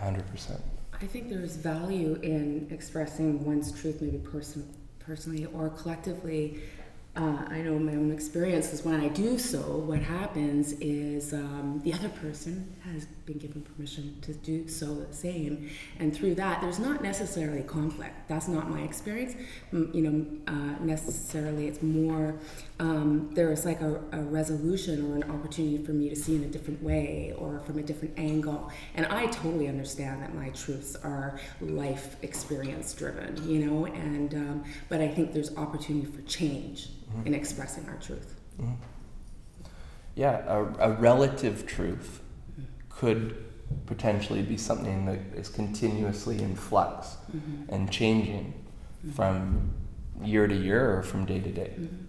100%. 0.02 0.60
I 1.00 1.06
think 1.06 1.28
there's 1.28 1.56
value 1.56 2.18
in 2.22 2.66
expressing 2.70 3.44
one's 3.44 3.70
truth, 3.70 4.00
maybe 4.00 4.18
person, 4.18 4.68
personally 4.98 5.46
or 5.46 5.68
collectively, 5.68 6.60
uh, 7.16 7.44
I 7.48 7.62
know 7.62 7.78
my 7.78 7.92
own 7.92 8.12
experience 8.12 8.72
is 8.72 8.84
when 8.84 9.00
I 9.00 9.08
do 9.08 9.38
so, 9.38 9.58
what 9.58 10.00
happens 10.00 10.72
is 10.74 11.32
um, 11.32 11.80
the 11.82 11.92
other 11.94 12.10
person 12.10 12.74
has 12.84 13.06
been 13.26 13.38
given 13.38 13.62
permission 13.62 14.18
to 14.22 14.32
do 14.32 14.68
so 14.68 14.94
the 14.94 15.12
same, 15.12 15.70
and 15.98 16.14
through 16.14 16.36
that, 16.36 16.60
there's 16.60 16.78
not 16.78 17.02
necessarily 17.02 17.62
conflict. 17.62 18.28
That's 18.28 18.48
not 18.48 18.70
my 18.70 18.82
experience. 18.82 19.34
you 19.72 20.02
know, 20.02 20.26
uh, 20.46 20.82
necessarily, 20.82 21.66
it's 21.66 21.82
more 21.82 22.36
um, 22.78 23.30
there 23.32 23.50
is 23.52 23.64
like 23.64 23.80
a, 23.80 24.02
a, 24.12 24.20
resolution 24.20 25.10
or 25.10 25.16
an 25.16 25.30
opportunity 25.30 25.78
for 25.78 25.92
me 25.92 26.10
to 26.10 26.16
see 26.16 26.36
in 26.36 26.44
a 26.44 26.48
different 26.48 26.82
way 26.82 27.32
or 27.38 27.60
from 27.60 27.78
a 27.78 27.82
different 27.82 28.18
angle. 28.18 28.70
And 28.94 29.06
I 29.06 29.26
totally 29.26 29.68
understand 29.68 30.22
that 30.22 30.34
my 30.34 30.50
truths 30.50 30.94
are 30.96 31.40
life 31.60 32.16
experience 32.22 32.92
driven, 32.92 33.48
you 33.48 33.64
know. 33.66 33.86
And 33.86 34.34
um, 34.34 34.64
but 34.88 35.00
I 35.00 35.08
think 35.08 35.32
there's 35.32 35.56
opportunity 35.56 36.06
for 36.06 36.20
change 36.22 36.88
mm-hmm. 36.88 37.28
in 37.28 37.34
expressing 37.34 37.88
our 37.88 37.96
truth. 37.96 38.34
Mm-hmm. 38.60 38.74
Yeah, 40.14 40.42
a, 40.46 40.90
a, 40.90 40.92
relative 40.92 41.66
truth 41.66 42.22
could 42.96 43.36
potentially 43.86 44.42
be 44.42 44.56
something 44.56 45.06
that 45.06 45.18
is 45.34 45.48
continuously 45.48 46.42
in 46.42 46.54
flux 46.56 47.16
mm-hmm. 47.34 47.72
and 47.72 47.90
changing 47.90 48.54
mm-hmm. 48.98 49.10
from 49.12 49.70
year 50.22 50.46
to 50.46 50.54
year 50.54 50.96
or 50.96 51.02
from 51.02 51.24
day 51.24 51.40
to 51.40 51.50
day. 51.50 51.72
Mm-hmm. 51.78 52.04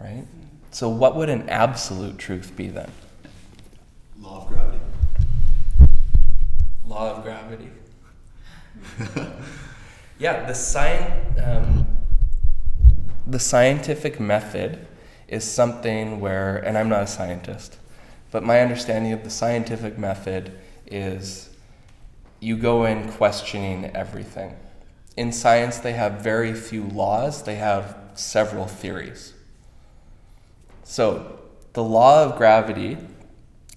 Right? 0.00 0.26
So, 0.70 0.88
what 0.88 1.16
would 1.16 1.28
an 1.28 1.48
absolute 1.48 2.16
truth 2.18 2.54
be 2.56 2.68
then? 2.68 2.90
Law 4.20 4.42
of 4.42 4.48
gravity. 4.48 4.78
Law 6.86 7.16
of 7.16 7.22
gravity. 7.22 7.68
yeah, 10.18 10.46
the 10.46 10.54
sign. 10.54 11.24
Um, 11.42 11.86
the 13.26 13.38
scientific 13.38 14.18
method 14.18 14.86
is 15.28 15.44
something 15.44 16.20
where, 16.20 16.56
and 16.56 16.76
I'm 16.76 16.88
not 16.88 17.04
a 17.04 17.06
scientist, 17.06 17.76
but 18.30 18.42
my 18.42 18.60
understanding 18.60 19.12
of 19.12 19.24
the 19.24 19.30
scientific 19.30 19.98
method 19.98 20.52
is 20.86 21.50
you 22.40 22.56
go 22.56 22.84
in 22.84 23.10
questioning 23.12 23.90
everything. 23.94 24.56
In 25.16 25.32
science, 25.32 25.78
they 25.78 25.92
have 25.92 26.20
very 26.20 26.54
few 26.54 26.84
laws, 26.84 27.42
they 27.42 27.56
have 27.56 27.96
several 28.14 28.66
theories. 28.66 29.34
So, 30.84 31.40
the 31.72 31.84
law 31.84 32.24
of 32.24 32.36
gravity 32.36 32.98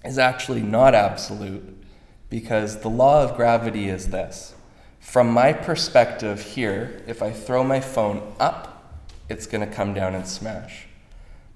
is 0.04 0.18
actually 0.18 0.62
not 0.62 0.94
absolute 0.94 1.84
because 2.28 2.80
the 2.80 2.90
law 2.90 3.22
of 3.22 3.36
gravity 3.36 3.88
is 3.88 4.08
this 4.08 4.54
From 5.00 5.30
my 5.30 5.52
perspective 5.52 6.40
here, 6.40 7.02
if 7.06 7.22
I 7.22 7.30
throw 7.30 7.62
my 7.62 7.80
phone 7.80 8.34
up, 8.40 9.02
it's 9.28 9.46
going 9.46 9.66
to 9.66 9.72
come 9.72 9.94
down 9.94 10.14
and 10.14 10.26
smash. 10.26 10.86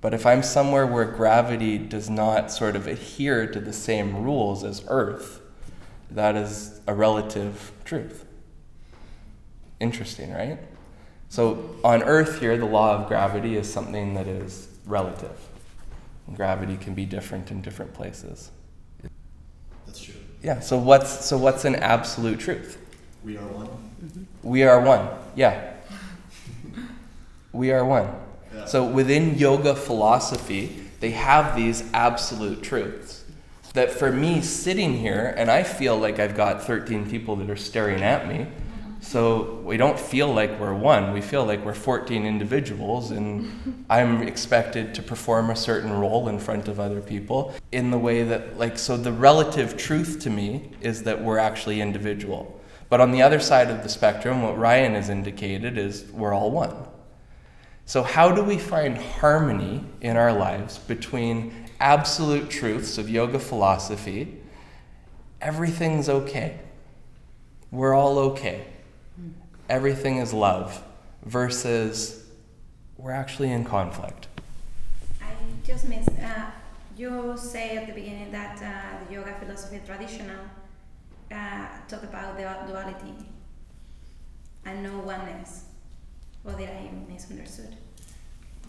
But 0.01 0.15
if 0.15 0.25
I'm 0.25 0.43
somewhere 0.43 0.87
where 0.87 1.05
gravity 1.05 1.77
does 1.77 2.09
not 2.09 2.53
sort 2.53 2.77
of 2.77 2.87
adhere 2.87 3.47
to 3.49 3.61
the 3.61 3.73
same 3.73 4.23
rules 4.23 4.63
as 4.63 4.85
Earth, 4.87 5.41
that 6.11 6.37
is 6.37 6.81
a 6.87 6.95
relative 6.95 7.73
truth. 7.85 8.25
Interesting, 9.81 10.33
right? 10.33 10.59
So 11.29 11.77
on 11.85 12.03
Earth 12.05 12.41
here, 12.41 12.57
the 12.57 12.67
law 12.67 12.97
of 12.97 13.09
gravity 13.09 13.57
is 13.57 13.71
something 13.71 14.15
that 14.15 14.27
is 14.27 14.69
relative. 14.87 15.37
Gravity 16.35 16.77
can 16.77 16.95
be 16.95 17.05
different 17.05 17.51
in 17.51 17.61
different 17.61 17.93
places. 17.93 18.51
That's 19.87 20.01
true. 20.01 20.15
Yeah, 20.43 20.61
so 20.61 20.79
what's 20.79 21.25
so 21.25 21.37
what's 21.37 21.65
an 21.65 21.75
absolute 21.77 22.39
truth? 22.39 22.79
We 23.25 23.37
are 23.37 23.47
one. 23.47 23.67
Mm-hmm. 23.67 24.49
We 24.49 24.63
are 24.63 24.81
one. 24.81 25.09
Yeah. 25.35 25.73
We 27.53 27.73
are 27.73 27.85
one. 27.85 28.09
Yeah. 28.59 28.65
So 28.67 28.85
within 28.85 29.39
yoga 29.39 29.75
philosophy, 29.75 30.85
they 31.01 31.11
have 31.11 31.57
these 31.57 31.85
absolute 31.93 32.63
truths. 32.63 33.25
That 33.75 33.91
for 33.91 34.11
me 34.11 34.41
sitting 34.41 34.97
here 34.97 35.35
and 35.37 35.51
I 35.51 35.63
feel 35.63 35.97
like 35.99 36.19
I've 36.19 36.37
got 36.37 36.63
13 36.63 37.09
people 37.09 37.37
that 37.37 37.51
are 37.51 37.57
staring 37.57 38.03
at 38.03 38.27
me. 38.27 38.47
So 39.01 39.61
we 39.65 39.77
don't 39.77 39.99
feel 39.99 40.33
like 40.35 40.59
we're 40.59 40.75
one. 40.75 41.13
We 41.13 41.21
feel 41.21 41.45
like 41.45 41.65
we're 41.65 41.75
14 41.75 42.27
individuals 42.27 43.13
and 43.13 43.85
I'm 43.91 44.23
expected 44.23 44.95
to 44.95 45.03
perform 45.03 45.51
a 45.51 45.57
certain 45.57 45.93
role 45.93 46.29
in 46.29 46.39
front 46.39 46.67
of 46.67 46.81
other 46.81 47.01
people 47.01 47.55
in 47.71 47.91
the 47.91 47.99
way 47.99 48.25
that 48.25 48.59
like 48.59 48.79
so 48.79 48.97
the 48.97 49.13
relative 49.13 49.77
truth 49.77 50.19
to 50.21 50.31
me 50.31 50.73
is 50.81 51.05
that 51.05 51.23
we're 51.23 51.39
actually 51.39 51.81
individual. 51.81 52.61
But 52.89 53.01
on 53.01 53.13
the 53.13 53.23
other 53.23 53.39
side 53.39 53.71
of 53.71 53.83
the 53.83 53.89
spectrum, 53.89 54.43
what 54.43 54.59
Ryan 54.59 54.95
has 54.95 55.11
indicated 55.11 55.77
is 55.77 56.11
we're 56.11 56.35
all 56.35 56.51
one. 56.51 56.75
So, 57.89 58.03
how 58.03 58.33
do 58.33 58.43
we 58.43 58.59
find 58.59 58.99
harmony 58.99 59.83
in 60.03 60.19
our 60.19 60.31
lives 60.31 60.77
between 60.77 61.55
absolute 61.81 62.51
truths 62.51 62.99
of 62.99 63.09
yoga 63.09 63.39
philosophy? 63.39 64.37
Everything's 65.41 66.07
okay. 66.07 66.59
We're 67.71 67.95
all 67.95 68.19
okay. 68.19 68.67
Everything 69.71 70.19
is 70.19 70.35
love, 70.35 70.85
versus 71.25 72.27
we're 72.99 73.13
actually 73.13 73.53
in 73.53 73.65
conflict. 73.65 74.27
I 75.23 75.33
just 75.65 75.89
missed. 75.89 76.11
Uh, 76.11 76.51
you 76.95 77.39
say 77.39 77.79
at 77.79 77.87
the 77.87 77.95
beginning 77.95 78.31
that 78.33 78.61
uh, 78.63 79.03
the 79.07 79.15
yoga 79.15 79.35
philosophy 79.41 79.81
traditional 79.87 80.45
uh, 81.33 81.69
talk 81.89 82.03
about 82.03 82.37
the 82.37 82.43
duality 82.71 83.15
and 84.67 84.83
no 84.83 84.99
oneness. 84.99 85.68
Or 86.49 86.55
I 86.55 86.91
misunderstood? 87.13 87.77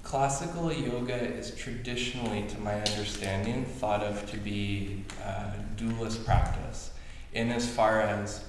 Classical 0.04 0.72
yoga 0.74 1.16
is 1.16 1.56
traditionally, 1.56 2.46
to 2.50 2.60
my 2.60 2.74
understanding, 2.74 3.64
thought 3.64 4.04
of 4.04 4.30
to 4.32 4.38
be 4.38 5.06
a 5.24 5.54
dualist 5.78 6.26
practice, 6.26 6.92
in 7.34 7.50
as 7.52 7.70
far 7.70 8.02
as 8.02 8.44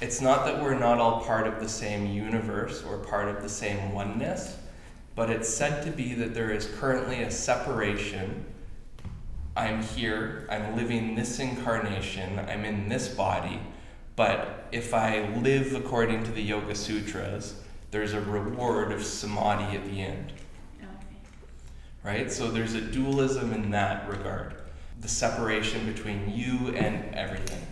it's 0.00 0.22
not 0.22 0.46
that 0.46 0.62
we're 0.62 0.78
not 0.78 0.98
all 0.98 1.20
part 1.20 1.46
of 1.46 1.60
the 1.60 1.68
same 1.68 2.06
universe 2.06 2.82
or 2.82 2.96
part 2.98 3.28
of 3.28 3.42
the 3.42 3.50
same 3.50 3.92
oneness, 3.92 4.56
but 5.14 5.28
it's 5.28 5.48
said 5.48 5.84
to 5.84 5.90
be 5.90 6.14
that 6.14 6.32
there 6.32 6.50
is 6.50 6.72
currently 6.78 7.22
a 7.22 7.30
separation. 7.30 8.46
I'm 9.56 9.82
here, 9.82 10.46
I'm 10.50 10.74
living 10.74 11.16
this 11.16 11.38
incarnation, 11.38 12.38
I'm 12.38 12.64
in 12.64 12.88
this 12.88 13.08
body, 13.08 13.60
but 14.16 14.68
if 14.72 14.94
I 14.94 15.28
live 15.36 15.74
according 15.74 16.24
to 16.24 16.30
the 16.30 16.42
Yoga 16.42 16.74
Sutras, 16.74 17.60
there's 17.90 18.12
a 18.12 18.20
reward 18.20 18.92
of 18.92 19.04
samadhi 19.04 19.76
at 19.76 19.84
the 19.84 20.02
end 20.02 20.32
Okay. 20.78 20.88
right? 22.02 22.30
So 22.32 22.50
there's 22.50 22.74
a 22.74 22.80
dualism 22.80 23.52
in 23.52 23.70
that 23.70 24.08
regard, 24.08 24.54
the 25.00 25.08
separation 25.08 25.86
between 25.86 26.30
you 26.34 26.74
and 26.74 27.14
everything. 27.14 27.66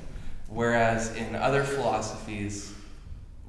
Whereas 0.49 1.15
in 1.15 1.35
other 1.35 1.65
philosophies, 1.65 2.73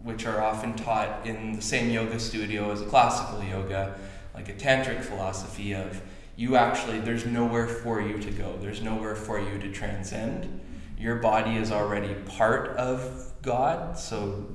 which 0.02 0.26
are 0.26 0.42
often 0.42 0.74
taught 0.76 1.26
in 1.26 1.54
the 1.54 1.62
same 1.62 1.90
yoga 1.90 2.20
studio 2.20 2.72
as 2.72 2.82
a 2.82 2.86
classical 2.86 3.44
yoga, 3.44 3.96
like 4.34 4.50
a 4.50 4.54
tantric 4.54 5.02
philosophy 5.04 5.74
of 5.74 6.02
you 6.36 6.56
actually, 6.56 7.00
there's 7.00 7.26
nowhere 7.26 7.68
for 7.68 8.00
you 8.00 8.20
to 8.20 8.32
go, 8.32 8.56
there's 8.62 8.82
nowhere 8.82 9.16
for 9.16 9.40
you 9.40 9.58
to 9.60 9.72
transcend. 9.72 10.62
Your 10.98 11.16
body 11.16 11.58
is 11.58 11.72
already 11.72 12.14
part 12.26 12.70
of 12.78 13.34
God, 13.42 13.98
so 13.98 14.46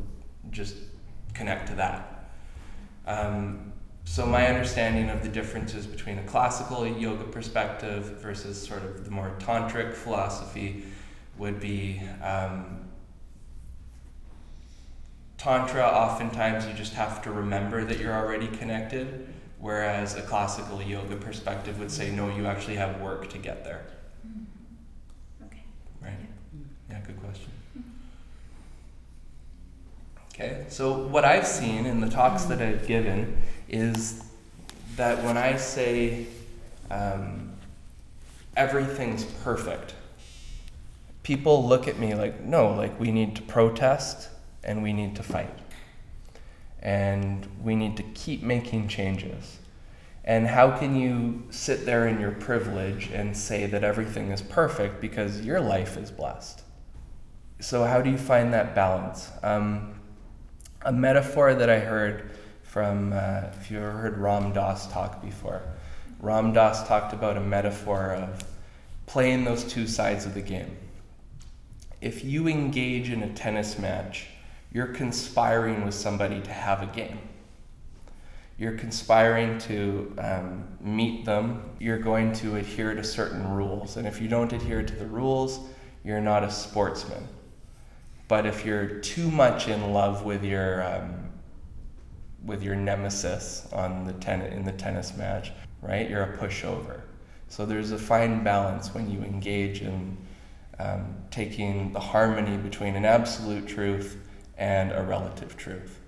just 0.50 0.76
connect 1.34 1.68
to 1.68 1.74
that. 1.74 2.28
Um, 3.06 3.72
so 4.04 4.26
my 4.26 4.48
understanding 4.48 5.10
of 5.10 5.22
the 5.22 5.28
differences 5.28 5.86
between 5.86 6.18
a 6.18 6.22
classical 6.24 6.86
yoga 6.86 7.24
perspective 7.24 8.20
versus 8.20 8.60
sort 8.60 8.82
of 8.82 9.04
the 9.04 9.10
more 9.10 9.32
tantric 9.38 9.94
philosophy 9.94 10.84
would 11.38 11.60
be 11.60 12.00
um, 12.22 12.80
tantra. 15.38 15.84
Oftentimes, 15.84 16.66
you 16.66 16.74
just 16.74 16.94
have 16.94 17.22
to 17.22 17.30
remember 17.30 17.84
that 17.84 17.98
you're 17.98 18.14
already 18.14 18.48
connected, 18.48 19.32
whereas 19.58 20.16
a 20.16 20.22
classical 20.22 20.82
yoga 20.82 21.16
perspective 21.16 21.78
would 21.78 21.90
say, 21.90 22.10
no, 22.10 22.28
you 22.34 22.46
actually 22.46 22.76
have 22.76 23.00
work 23.00 23.30
to 23.30 23.38
get 23.38 23.64
there. 23.64 23.86
Okay. 25.46 25.62
Right? 26.00 26.18
Yeah, 26.90 27.00
good 27.06 27.20
question. 27.20 27.51
Okay, 30.34 30.64
so 30.68 30.96
what 31.08 31.26
I've 31.26 31.46
seen 31.46 31.84
in 31.84 32.00
the 32.00 32.08
talks 32.08 32.44
that 32.44 32.62
I've 32.62 32.86
given 32.86 33.36
is 33.68 34.24
that 34.96 35.22
when 35.24 35.36
I 35.36 35.56
say 35.56 36.26
um, 36.90 37.52
everything's 38.56 39.24
perfect, 39.24 39.94
people 41.22 41.68
look 41.68 41.86
at 41.86 41.98
me 41.98 42.14
like, 42.14 42.42
no, 42.42 42.72
like 42.72 42.98
we 42.98 43.12
need 43.12 43.36
to 43.36 43.42
protest 43.42 44.30
and 44.64 44.82
we 44.82 44.94
need 44.94 45.16
to 45.16 45.22
fight. 45.22 45.54
And 46.80 47.46
we 47.62 47.76
need 47.76 47.98
to 47.98 48.02
keep 48.02 48.42
making 48.42 48.88
changes. 48.88 49.58
And 50.24 50.46
how 50.46 50.76
can 50.78 50.96
you 50.96 51.42
sit 51.50 51.84
there 51.84 52.08
in 52.08 52.18
your 52.18 52.30
privilege 52.30 53.10
and 53.12 53.36
say 53.36 53.66
that 53.66 53.84
everything 53.84 54.30
is 54.30 54.40
perfect 54.40 54.98
because 55.00 55.42
your 55.42 55.60
life 55.60 55.98
is 55.98 56.10
blessed? 56.10 56.62
So, 57.60 57.84
how 57.84 58.00
do 58.00 58.10
you 58.10 58.18
find 58.18 58.52
that 58.54 58.74
balance? 58.74 59.30
Um, 59.42 59.94
a 60.84 60.92
metaphor 60.92 61.54
that 61.54 61.70
I 61.70 61.78
heard 61.78 62.30
from, 62.62 63.12
uh, 63.12 63.42
if 63.60 63.70
you 63.70 63.78
ever 63.78 63.90
heard 63.90 64.18
Ram 64.18 64.52
Dass 64.52 64.90
talk 64.92 65.22
before, 65.22 65.62
Ram 66.20 66.52
Dass 66.52 66.86
talked 66.86 67.12
about 67.12 67.36
a 67.36 67.40
metaphor 67.40 68.14
of 68.14 68.44
playing 69.06 69.44
those 69.44 69.64
two 69.64 69.86
sides 69.86 70.24
of 70.26 70.34
the 70.34 70.40
game. 70.40 70.76
If 72.00 72.24
you 72.24 72.48
engage 72.48 73.10
in 73.10 73.22
a 73.22 73.32
tennis 73.34 73.78
match, 73.78 74.26
you're 74.72 74.88
conspiring 74.88 75.84
with 75.84 75.94
somebody 75.94 76.40
to 76.40 76.50
have 76.50 76.82
a 76.82 76.86
game. 76.86 77.18
You're 78.58 78.76
conspiring 78.76 79.58
to 79.60 80.14
um, 80.18 80.64
meet 80.80 81.24
them. 81.24 81.62
You're 81.78 81.98
going 81.98 82.32
to 82.34 82.56
adhere 82.56 82.94
to 82.94 83.04
certain 83.04 83.52
rules. 83.52 83.96
And 83.96 84.06
if 84.06 84.20
you 84.20 84.28
don't 84.28 84.52
adhere 84.52 84.82
to 84.82 84.94
the 84.94 85.06
rules, 85.06 85.60
you're 86.04 86.20
not 86.20 86.44
a 86.44 86.50
sportsman. 86.50 87.26
But 88.32 88.46
if 88.46 88.64
you're 88.64 88.86
too 88.86 89.30
much 89.30 89.68
in 89.68 89.92
love 89.92 90.24
with 90.24 90.42
your 90.42 90.82
um, 90.90 91.30
with 92.42 92.62
your 92.62 92.74
nemesis 92.74 93.68
on 93.74 94.06
the 94.06 94.14
ten- 94.14 94.50
in 94.50 94.64
the 94.64 94.72
tennis 94.72 95.14
match, 95.18 95.52
right? 95.82 96.08
You're 96.08 96.22
a 96.22 96.38
pushover. 96.38 97.02
So 97.48 97.66
there's 97.66 97.92
a 97.92 97.98
fine 97.98 98.42
balance 98.42 98.94
when 98.94 99.10
you 99.10 99.18
engage 99.18 99.82
in 99.82 100.16
um, 100.78 101.14
taking 101.30 101.92
the 101.92 102.00
harmony 102.00 102.56
between 102.56 102.96
an 102.96 103.04
absolute 103.04 103.68
truth 103.68 104.16
and 104.56 104.92
a 104.92 105.02
relative 105.02 105.58
truth. 105.58 106.00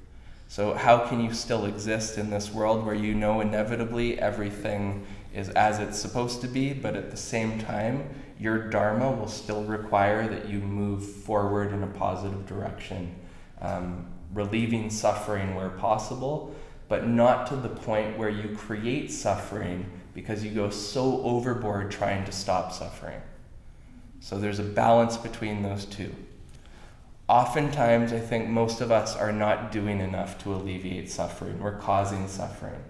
So 0.48 0.72
how 0.72 1.06
can 1.06 1.22
you 1.22 1.34
still 1.34 1.66
exist 1.66 2.16
in 2.16 2.30
this 2.30 2.50
world 2.50 2.86
where 2.86 2.94
you 2.94 3.12
know 3.12 3.42
inevitably 3.42 4.18
everything 4.18 5.04
is 5.34 5.50
as 5.50 5.78
it's 5.78 5.98
supposed 5.98 6.40
to 6.40 6.48
be, 6.48 6.72
but 6.72 6.96
at 6.96 7.10
the 7.10 7.18
same 7.18 7.58
time, 7.58 8.08
your 8.38 8.68
dharma 8.70 9.10
will 9.12 9.28
still 9.28 9.64
require 9.64 10.28
that 10.28 10.48
you 10.48 10.58
move 10.58 11.04
forward 11.04 11.72
in 11.72 11.82
a 11.82 11.86
positive 11.86 12.46
direction, 12.46 13.14
um, 13.60 14.06
relieving 14.32 14.90
suffering 14.90 15.54
where 15.54 15.70
possible, 15.70 16.54
but 16.88 17.06
not 17.06 17.46
to 17.46 17.56
the 17.56 17.68
point 17.68 18.18
where 18.18 18.28
you 18.28 18.56
create 18.56 19.10
suffering 19.10 19.90
because 20.14 20.44
you 20.44 20.50
go 20.50 20.70
so 20.70 21.22
overboard 21.22 21.90
trying 21.90 22.24
to 22.24 22.32
stop 22.32 22.72
suffering. 22.72 23.20
So 24.20 24.38
there's 24.38 24.58
a 24.58 24.64
balance 24.64 25.16
between 25.16 25.62
those 25.62 25.84
two. 25.84 26.14
Oftentimes, 27.28 28.12
I 28.12 28.20
think 28.20 28.48
most 28.48 28.80
of 28.80 28.90
us 28.90 29.16
are 29.16 29.32
not 29.32 29.72
doing 29.72 30.00
enough 30.00 30.42
to 30.44 30.54
alleviate 30.54 31.10
suffering. 31.10 31.58
We're 31.58 31.78
causing 31.78 32.28
suffering. 32.28 32.82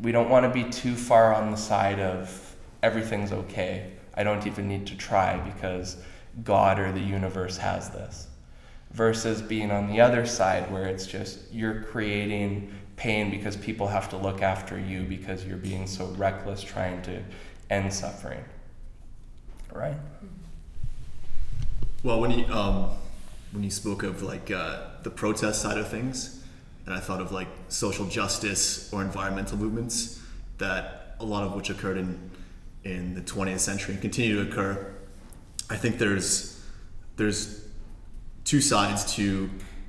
We 0.00 0.10
don't 0.10 0.30
want 0.30 0.44
to 0.44 0.50
be 0.50 0.70
too 0.70 0.94
far 0.94 1.34
on 1.34 1.50
the 1.50 1.56
side 1.56 2.00
of 2.00 2.56
everything's 2.82 3.32
okay. 3.32 3.92
I 4.16 4.22
don't 4.22 4.46
even 4.46 4.68
need 4.68 4.86
to 4.88 4.96
try 4.96 5.36
because 5.38 5.96
God 6.42 6.78
or 6.78 6.92
the 6.92 7.00
universe 7.00 7.56
has 7.58 7.90
this. 7.90 8.28
versus 8.94 9.42
being 9.42 9.70
on 9.70 9.88
the 9.88 10.00
other 10.00 10.24
side 10.24 10.70
where 10.72 10.86
it's 10.86 11.06
just 11.06 11.52
you're 11.52 11.82
creating 11.82 12.72
pain 12.96 13.30
because 13.30 13.56
people 13.56 13.88
have 13.88 14.08
to 14.08 14.16
look 14.16 14.40
after 14.40 14.78
you 14.78 15.02
because 15.02 15.44
you're 15.44 15.56
being 15.56 15.86
so 15.86 16.06
reckless 16.16 16.62
trying 16.62 17.02
to 17.02 17.20
end 17.70 17.92
suffering. 17.92 18.44
Right? 19.72 19.96
Well, 22.04 22.20
when 22.20 22.30
you 22.30 22.46
um, 22.46 22.90
when 23.50 23.64
you 23.64 23.70
spoke 23.70 24.04
of 24.04 24.22
like 24.22 24.50
uh, 24.50 24.84
the 25.02 25.10
protest 25.10 25.60
side 25.60 25.78
of 25.78 25.88
things, 25.88 26.44
and 26.86 26.94
I 26.94 27.00
thought 27.00 27.20
of 27.20 27.32
like 27.32 27.48
social 27.68 28.06
justice 28.06 28.92
or 28.92 29.02
environmental 29.02 29.58
movements 29.58 30.20
that 30.58 31.16
a 31.18 31.24
lot 31.24 31.42
of 31.42 31.54
which 31.54 31.70
occurred 31.70 31.96
in 31.96 32.30
in 32.84 33.14
the 33.14 33.20
20th 33.20 33.60
century 33.60 33.94
and 33.94 34.02
continue 34.02 34.44
to 34.44 34.50
occur. 34.50 34.94
I 35.70 35.76
think 35.76 35.98
there's 35.98 36.62
there's 37.16 37.66
two 38.44 38.60
sides 38.60 39.14
to 39.14 39.22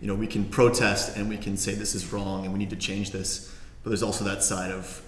you 0.01 0.07
know 0.07 0.15
we 0.15 0.27
can 0.27 0.45
protest 0.45 1.17
and 1.17 1.27
we 1.27 1.37
can 1.37 1.57
say 1.57 1.73
this 1.73 1.95
is 1.95 2.11
wrong 2.11 2.45
and 2.45 2.53
we 2.53 2.59
need 2.59 2.69
to 2.69 2.75
change 2.75 3.11
this, 3.11 3.53
but 3.83 3.89
there's 3.89 4.03
also 4.03 4.23
that 4.25 4.43
side 4.43 4.71
of 4.71 5.01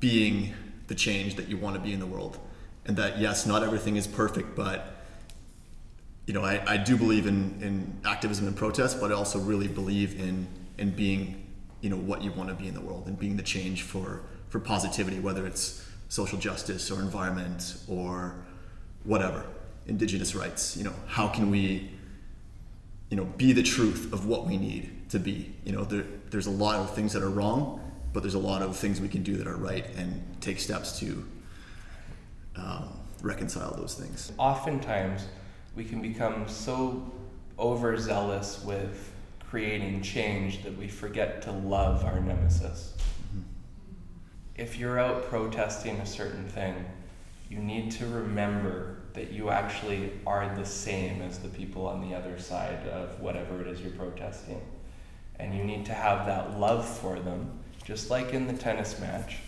being 0.00 0.54
the 0.86 0.94
change 0.94 1.34
that 1.36 1.48
you 1.48 1.56
want 1.56 1.74
to 1.76 1.80
be 1.80 1.92
in 1.92 2.00
the 2.00 2.06
world, 2.06 2.38
and 2.86 2.96
that 2.96 3.18
yes, 3.18 3.46
not 3.46 3.62
everything 3.62 3.96
is 3.96 4.06
perfect, 4.06 4.54
but 4.54 4.90
you 6.26 6.32
know, 6.32 6.42
I, 6.42 6.62
I 6.66 6.76
do 6.78 6.96
believe 6.96 7.26
in, 7.26 7.58
in 7.60 8.00
activism 8.06 8.46
and 8.46 8.56
protest, 8.56 8.98
but 8.98 9.10
I 9.10 9.14
also 9.14 9.38
really 9.38 9.68
believe 9.68 10.18
in 10.18 10.46
in 10.78 10.90
being, 10.90 11.44
you 11.80 11.90
know, 11.90 11.96
what 11.96 12.22
you 12.22 12.32
want 12.32 12.48
to 12.48 12.54
be 12.54 12.66
in 12.66 12.74
the 12.74 12.80
world 12.80 13.06
and 13.06 13.18
being 13.18 13.36
the 13.36 13.42
change 13.42 13.82
for 13.82 14.22
for 14.48 14.60
positivity, 14.60 15.18
whether 15.18 15.46
it's 15.46 15.83
social 16.14 16.38
justice 16.38 16.92
or 16.92 17.00
environment 17.00 17.76
or 17.88 18.36
whatever, 19.02 19.44
indigenous 19.88 20.32
rights. 20.32 20.76
You 20.76 20.84
know, 20.84 20.94
how 21.08 21.26
can 21.26 21.50
we, 21.50 21.90
you 23.10 23.16
know, 23.16 23.24
be 23.24 23.52
the 23.52 23.64
truth 23.64 24.12
of 24.12 24.24
what 24.24 24.46
we 24.46 24.56
need 24.56 25.10
to 25.10 25.18
be? 25.18 25.52
You 25.64 25.72
know, 25.72 25.82
there, 25.82 26.04
there's 26.30 26.46
a 26.46 26.52
lot 26.52 26.76
of 26.76 26.94
things 26.94 27.12
that 27.14 27.22
are 27.24 27.30
wrong, 27.30 27.80
but 28.12 28.22
there's 28.22 28.34
a 28.34 28.46
lot 28.52 28.62
of 28.62 28.76
things 28.76 29.00
we 29.00 29.08
can 29.08 29.24
do 29.24 29.36
that 29.38 29.48
are 29.48 29.56
right 29.56 29.86
and 29.96 30.22
take 30.40 30.60
steps 30.60 31.00
to 31.00 31.26
um, 32.54 32.96
reconcile 33.20 33.74
those 33.74 33.94
things. 33.94 34.30
Oftentimes, 34.38 35.26
we 35.74 35.84
can 35.84 36.00
become 36.00 36.48
so 36.48 37.12
overzealous 37.58 38.62
with 38.64 39.10
creating 39.50 40.00
change 40.00 40.62
that 40.62 40.78
we 40.78 40.86
forget 40.86 41.42
to 41.42 41.50
love 41.50 42.04
our 42.04 42.20
nemesis. 42.20 42.94
If 44.56 44.78
you're 44.78 44.98
out 44.98 45.28
protesting 45.28 45.96
a 46.00 46.06
certain 46.06 46.46
thing, 46.46 46.84
you 47.48 47.58
need 47.58 47.90
to 47.92 48.06
remember 48.06 48.98
that 49.12 49.32
you 49.32 49.50
actually 49.50 50.12
are 50.26 50.54
the 50.56 50.64
same 50.64 51.22
as 51.22 51.38
the 51.38 51.48
people 51.48 51.86
on 51.86 52.08
the 52.08 52.16
other 52.16 52.38
side 52.38 52.86
of 52.88 53.20
whatever 53.20 53.60
it 53.60 53.66
is 53.66 53.80
you're 53.80 53.90
protesting. 53.92 54.60
And 55.38 55.54
you 55.54 55.64
need 55.64 55.86
to 55.86 55.94
have 55.94 56.26
that 56.26 56.58
love 56.58 56.86
for 56.86 57.18
them, 57.18 57.58
just 57.84 58.10
like 58.10 58.32
in 58.32 58.46
the 58.46 58.52
tennis 58.52 58.98
match. 59.00 59.38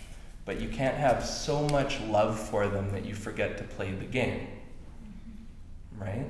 But 0.45 0.61
you 0.61 0.69
can't 0.69 0.97
have 0.97 1.25
so 1.25 1.67
much 1.67 1.99
love 2.01 2.39
for 2.39 2.67
them 2.67 2.91
that 2.91 3.05
you 3.05 3.15
forget 3.15 3.57
to 3.57 3.63
play 3.63 3.91
the 3.91 4.05
game 4.05 4.47
right? 5.97 6.25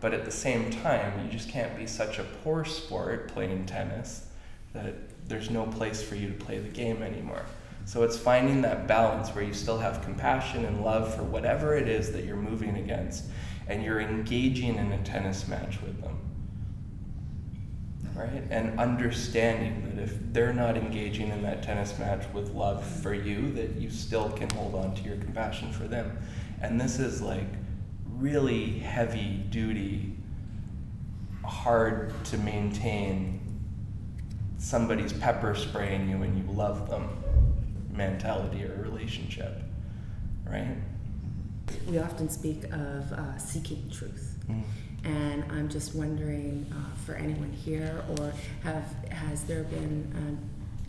But 0.00 0.14
at 0.14 0.24
the 0.24 0.30
same 0.30 0.70
time, 0.70 1.24
you 1.24 1.30
just 1.30 1.48
can't 1.48 1.76
be 1.76 1.86
such 1.86 2.18
a 2.18 2.24
poor 2.42 2.64
sport 2.64 3.28
playing 3.28 3.66
tennis 3.66 4.26
that 4.72 4.94
there's 5.28 5.50
no 5.50 5.66
place 5.66 6.02
for 6.02 6.14
you 6.14 6.28
to 6.28 6.34
play 6.34 6.58
the 6.58 6.68
game 6.68 7.02
anymore. 7.02 7.44
So 7.84 8.02
it's 8.02 8.16
finding 8.16 8.62
that 8.62 8.86
balance 8.86 9.30
where 9.30 9.42
you 9.42 9.52
still 9.52 9.78
have 9.78 10.02
compassion 10.02 10.64
and 10.64 10.82
love 10.82 11.14
for 11.14 11.22
whatever 11.22 11.74
it 11.74 11.88
is 11.88 12.12
that 12.12 12.24
you're 12.24 12.36
moving 12.36 12.76
against, 12.76 13.24
and 13.66 13.82
you're 13.82 14.00
engaging 14.00 14.76
in 14.76 14.92
a 14.92 15.02
tennis 15.02 15.48
match 15.48 15.80
with 15.82 16.00
them. 16.00 16.18
Right? 18.14 18.44
And 18.50 18.78
understanding 18.78 19.94
that 19.94 20.02
if 20.02 20.14
they're 20.32 20.52
not 20.52 20.76
engaging 20.76 21.30
in 21.30 21.42
that 21.42 21.62
tennis 21.62 21.98
match 21.98 22.24
with 22.32 22.50
love 22.50 22.84
for 22.84 23.14
you, 23.14 23.52
that 23.52 23.76
you 23.76 23.90
still 23.90 24.30
can 24.30 24.50
hold 24.50 24.74
on 24.74 24.94
to 24.94 25.02
your 25.02 25.16
compassion 25.16 25.72
for 25.72 25.84
them. 25.84 26.18
And 26.60 26.80
this 26.80 26.98
is 26.98 27.22
like 27.22 27.48
really 28.18 28.78
heavy 28.78 29.44
duty, 29.50 30.14
hard 31.44 32.12
to 32.26 32.38
maintain 32.38 33.40
somebody's 34.58 35.14
pepper 35.14 35.54
spraying 35.54 36.08
you 36.08 36.22
and 36.22 36.36
you 36.36 36.52
love 36.52 36.90
them 36.90 37.08
mentality 37.92 38.64
or 38.64 38.82
relationship, 38.82 39.62
right? 40.44 40.76
We 41.88 41.98
often 41.98 42.28
speak 42.28 42.64
of 42.64 43.12
uh, 43.12 43.38
seeking 43.38 43.90
truth. 43.90 44.36
Mm. 44.48 44.62
And 45.04 45.44
I'm 45.50 45.68
just 45.68 45.94
wondering 45.94 46.66
uh, 46.72 46.96
for 47.06 47.14
anyone 47.14 47.52
here, 47.52 48.04
or 48.18 48.32
have 48.62 48.84
has 49.10 49.44
there 49.44 49.62
been 49.64 50.38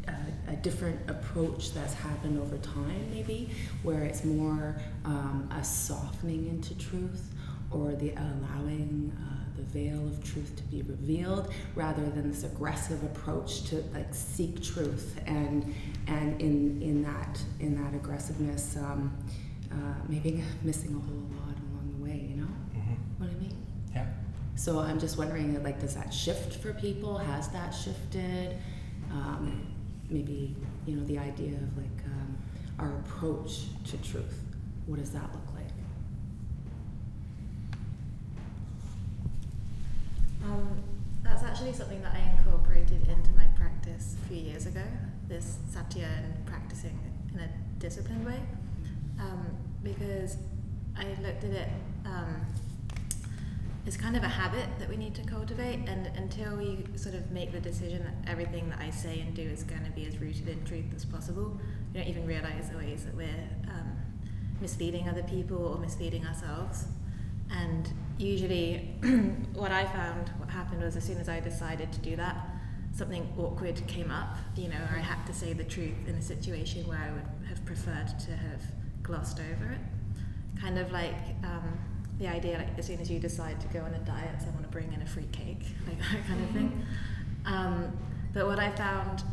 a, 0.07 0.11
a, 0.11 0.53
a, 0.53 0.55
different 0.57 1.09
approach 1.09 1.73
that's 1.73 1.93
happened 1.93 2.37
over 2.37 2.57
time, 2.57 3.09
maybe, 3.13 3.51
where 3.83 4.03
it's 4.03 4.25
more 4.25 4.75
um, 5.05 5.49
a 5.57 5.63
softening 5.63 6.47
into 6.47 6.77
truth, 6.77 7.33
or 7.71 7.93
the 7.93 8.11
allowing 8.11 9.15
uh, 9.17 9.40
veil 9.73 10.05
of 10.07 10.23
truth 10.23 10.55
to 10.57 10.63
be 10.63 10.81
revealed, 10.83 11.51
rather 11.75 12.03
than 12.09 12.29
this 12.31 12.43
aggressive 12.43 13.03
approach 13.03 13.63
to 13.65 13.83
like 13.93 14.13
seek 14.13 14.61
truth, 14.63 15.19
and 15.25 15.73
and 16.07 16.41
in 16.41 16.81
in 16.81 17.03
that 17.03 17.41
in 17.59 17.81
that 17.81 17.93
aggressiveness, 17.93 18.77
um, 18.77 19.11
uh, 19.71 19.75
maybe 20.07 20.43
missing 20.63 20.91
a 20.95 20.99
whole 20.99 21.25
lot 21.39 21.55
along 21.71 21.93
the 21.97 22.03
way. 22.03 22.25
You 22.29 22.37
know 22.41 22.47
Mm-hmm. 22.75 23.23
what 23.23 23.29
I 23.29 23.33
mean? 23.41 23.55
Yeah. 23.93 24.05
So 24.55 24.79
I'm 24.79 24.99
just 24.99 25.17
wondering, 25.17 25.61
like, 25.63 25.79
does 25.79 25.95
that 25.95 26.13
shift 26.13 26.55
for 26.61 26.73
people? 26.73 27.17
Has 27.17 27.47
that 27.49 27.71
shifted? 27.71 28.57
Um, 29.11 29.67
maybe 30.09 30.55
you 30.85 30.95
know 30.95 31.05
the 31.05 31.17
idea 31.17 31.53
of 31.55 31.77
like 31.77 32.05
um, 32.05 32.37
our 32.79 32.89
approach 32.99 33.65
to 33.85 33.97
truth. 33.97 34.39
What 34.87 34.99
does 34.99 35.11
that 35.11 35.23
look 35.33 35.47
like? 35.47 35.50
Um, 40.43 40.83
that's 41.23 41.43
actually 41.43 41.73
something 41.73 42.01
that 42.01 42.13
I 42.13 42.31
incorporated 42.37 43.07
into 43.07 43.31
my 43.33 43.45
practice 43.55 44.15
a 44.23 44.27
few 44.27 44.37
years 44.37 44.65
ago. 44.65 44.83
This 45.27 45.57
satya 45.69 46.07
and 46.17 46.45
practicing 46.45 46.97
in 47.33 47.39
a 47.39 47.49
disciplined 47.79 48.25
way, 48.25 48.39
um, 49.19 49.45
because 49.83 50.37
I 50.97 51.05
looked 51.21 51.43
at 51.43 51.51
it. 51.51 51.69
Um, 52.05 52.41
it's 53.85 53.97
kind 53.97 54.15
of 54.15 54.23
a 54.23 54.27
habit 54.27 54.67
that 54.79 54.89
we 54.89 54.97
need 54.97 55.15
to 55.15 55.23
cultivate, 55.23 55.87
and 55.87 56.07
until 56.15 56.57
we 56.57 56.85
sort 56.95 57.15
of 57.15 57.31
make 57.31 57.51
the 57.51 57.59
decision 57.59 58.03
that 58.03 58.29
everything 58.31 58.69
that 58.69 58.79
I 58.79 58.91
say 58.91 59.21
and 59.21 59.33
do 59.33 59.41
is 59.41 59.63
going 59.63 59.83
to 59.85 59.91
be 59.91 60.05
as 60.05 60.19
rooted 60.19 60.47
in 60.47 60.63
truth 60.65 60.85
as 60.95 61.03
possible, 61.05 61.59
we 61.93 61.99
don't 61.99 62.07
even 62.07 62.27
realize 62.27 62.69
the 62.69 62.77
ways 62.77 63.05
that 63.05 63.15
we're 63.15 63.47
um, 63.69 63.97
misleading 64.59 65.09
other 65.09 65.23
people 65.23 65.57
or 65.65 65.79
misleading 65.79 66.25
ourselves. 66.27 66.85
And 67.51 67.91
usually, 68.17 68.95
what 69.53 69.71
I 69.71 69.85
found, 69.85 70.29
what 70.37 70.49
happened 70.49 70.81
was 70.83 70.95
as 70.95 71.03
soon 71.03 71.17
as 71.17 71.29
I 71.29 71.39
decided 71.39 71.91
to 71.91 71.99
do 71.99 72.15
that, 72.15 72.47
something 72.93 73.27
awkward 73.37 73.85
came 73.87 74.11
up, 74.11 74.37
you 74.55 74.67
know, 74.67 74.77
or 74.91 74.97
I 74.97 75.01
had 75.01 75.25
to 75.25 75.33
say 75.33 75.53
the 75.53 75.63
truth 75.63 76.07
in 76.07 76.15
a 76.15 76.21
situation 76.21 76.87
where 76.87 76.97
I 76.97 77.11
would 77.11 77.47
have 77.47 77.63
preferred 77.65 78.07
to 78.19 78.31
have 78.31 78.61
glossed 79.03 79.39
over 79.39 79.71
it. 79.71 79.79
Kind 80.59 80.77
of 80.77 80.91
like, 80.91 81.15
um, 81.43 81.79
the 82.19 82.27
idea 82.27 82.57
like 82.57 82.77
as 82.77 82.85
soon 82.85 82.99
as 82.99 83.09
you 83.09 83.19
decide 83.19 83.59
to 83.61 83.67
go 83.67 83.79
on 83.79 83.93
a 83.93 83.99
diet, 83.99 84.35
I 84.39 84.49
want 84.51 84.63
to 84.63 84.69
bring 84.69 84.93
in 84.93 85.01
a 85.01 85.05
free 85.05 85.27
cake, 85.31 85.65
like 85.87 85.97
that 85.97 86.27
kind 86.27 86.43
of 86.43 86.49
thing. 86.51 86.85
Um, 87.45 87.97
but 88.33 88.45
what 88.45 88.59
I 88.59 88.69
found 88.71 89.23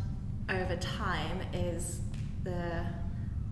over 0.49 0.75
time 0.77 1.39
is 1.53 2.01
the 2.43 2.83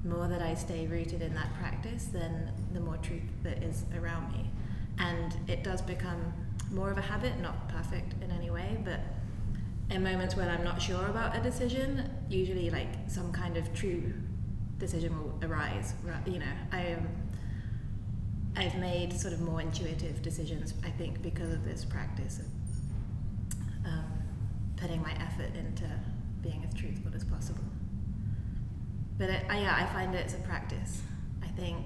more 0.03 0.27
that 0.27 0.41
I 0.41 0.55
stay 0.55 0.87
rooted 0.87 1.21
in 1.21 1.33
that 1.35 1.53
practice, 1.59 2.05
then 2.05 2.51
the 2.73 2.79
more 2.79 2.97
truth 2.97 3.21
that 3.43 3.61
is 3.61 3.83
around 3.95 4.31
me. 4.31 4.49
And 4.99 5.35
it 5.47 5.63
does 5.63 5.81
become 5.81 6.33
more 6.71 6.91
of 6.91 6.97
a 6.97 7.01
habit, 7.01 7.39
not 7.39 7.69
perfect 7.69 8.15
in 8.21 8.31
any 8.31 8.49
way, 8.49 8.77
but 8.83 8.99
in 9.89 10.03
moments 10.03 10.35
when 10.35 10.49
I'm 10.49 10.63
not 10.63 10.81
sure 10.81 11.07
about 11.07 11.35
a 11.35 11.39
decision, 11.39 12.09
usually 12.29 12.69
like 12.69 12.89
some 13.07 13.31
kind 13.31 13.57
of 13.57 13.73
true 13.73 14.13
decision 14.79 15.17
will 15.17 15.39
arise. 15.49 15.93
You 16.25 16.39
know, 16.39 16.45
I 16.71 16.93
um, 16.93 17.07
I've 18.55 18.75
made 18.75 19.13
sort 19.13 19.33
of 19.33 19.41
more 19.41 19.61
intuitive 19.61 20.21
decisions, 20.21 20.73
I 20.83 20.89
think, 20.89 21.21
because 21.21 21.53
of 21.53 21.63
this 21.63 21.85
practice 21.85 22.39
of 22.39 22.45
um, 23.85 24.11
putting 24.75 25.01
my 25.01 25.11
effort 25.13 25.55
into 25.55 25.85
being 26.41 26.65
as 26.67 26.73
truthful 26.73 27.11
as 27.15 27.23
possible. 27.23 27.63
But 29.17 29.29
it, 29.29 29.45
I, 29.49 29.59
yeah, 29.61 29.75
I 29.75 29.85
find 29.93 30.13
it's 30.15 30.33
a 30.33 30.37
practice. 30.37 31.01
I 31.43 31.47
think 31.49 31.85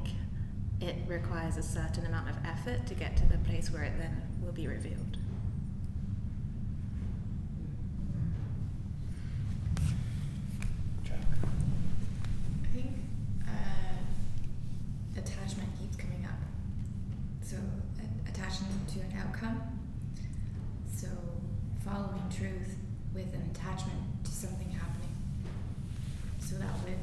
it 0.82 0.96
requires 1.08 1.58
a 1.58 1.64
certain 1.64 2.06
amount 2.08 2.28
of 2.28 2.36
effort 2.44 2.86
to 2.88 2.96
get 2.96 3.16
to 3.18 3.26
the 3.28 3.38
place 3.40 3.72
where 3.72 3.84
it 3.84 3.94
then 4.00 4.22
will 4.42 4.52
be 4.52 4.68
revealed. 4.68 5.18
I 11.06 12.74
think 12.74 12.94
uh, 13.48 15.20
attachment 15.20 15.70
keeps 15.80 15.98
coming 15.98 16.26
up. 16.26 16.40
So, 17.44 17.58
uh, 17.58 18.30
attachment 18.30 18.88
to 18.94 19.00
an 19.02 19.14
outcome. 19.24 19.62
So, 20.92 21.08
following 21.86 22.24
truth 22.36 22.78
with 23.14 23.34
an 23.34 23.52
attachment 23.54 24.24
to 24.24 24.32
something 24.32 24.70
happening. 24.72 25.16
So, 26.40 26.56
that 26.56 26.74
would, 26.84 26.98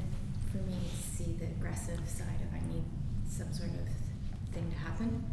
for 0.51 0.57
me, 0.69 0.79
see 0.99 1.35
the 1.39 1.45
aggressive 1.45 2.01
side 2.07 2.41
of 2.41 2.53
I 2.53 2.59
need 2.73 2.83
some 3.29 3.51
sort 3.53 3.69
of 3.69 4.53
thing 4.53 4.69
to 4.71 4.77
happen 4.77 5.23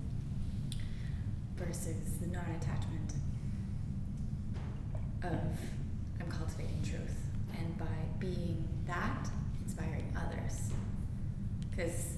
versus 1.57 2.19
the 2.21 2.27
non-attachment 2.29 3.15
of 5.25 5.59
I'm 6.21 6.31
cultivating 6.31 6.83
truth 6.83 7.17
and 7.59 7.79
by 7.79 7.87
being 8.19 8.69
that, 8.87 9.29
inspiring 9.65 10.15
others. 10.17 10.71
Because 11.71 12.17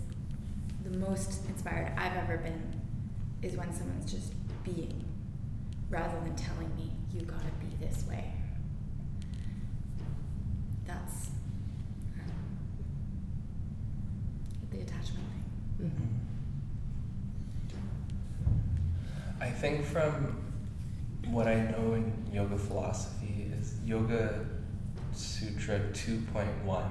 the 0.85 0.97
most 0.99 1.45
inspired 1.49 1.93
I've 1.97 2.17
ever 2.17 2.39
been 2.39 2.81
is 3.43 3.57
when 3.57 3.73
someone's 3.73 4.11
just 4.11 4.33
being 4.65 5.05
rather 5.91 6.19
than 6.21 6.35
telling 6.35 6.75
me 6.77 6.91
you 7.13 7.23
gotta 7.23 7.51
be 7.61 7.85
this 7.85 8.05
way. 8.09 8.33
That's 10.87 11.29
um, 12.21 12.59
the 14.71 14.81
attachment 14.81 15.25
thing. 15.79 15.91
Mhm. 15.91 16.09
I 19.41 19.48
think 19.59 19.85
from 19.85 20.41
what 21.27 21.49
I 21.49 21.57
know 21.57 21.95
in 21.95 22.13
yoga 22.33 22.57
philosophy 22.57 23.51
is 23.59 23.75
Yoga 23.85 24.47
Sutra 25.13 25.81
2.1 25.93 26.91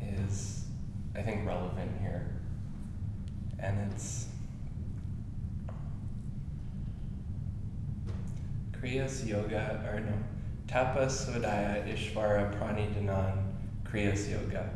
is, 0.00 0.66
I 1.16 1.22
think, 1.22 1.44
relevant 1.44 1.90
here. 2.00 2.24
And 3.58 3.90
it's 3.90 4.28
Kriyas 8.70 9.26
Yoga, 9.26 9.84
or 9.92 9.98
no, 9.98 10.12
Tapa 10.68 11.06
Svadhyaya 11.06 11.92
Ishvara 11.92 12.56
Pranidhanan 12.56 13.42
Kriyas 13.84 14.30
Yoga. 14.30 14.70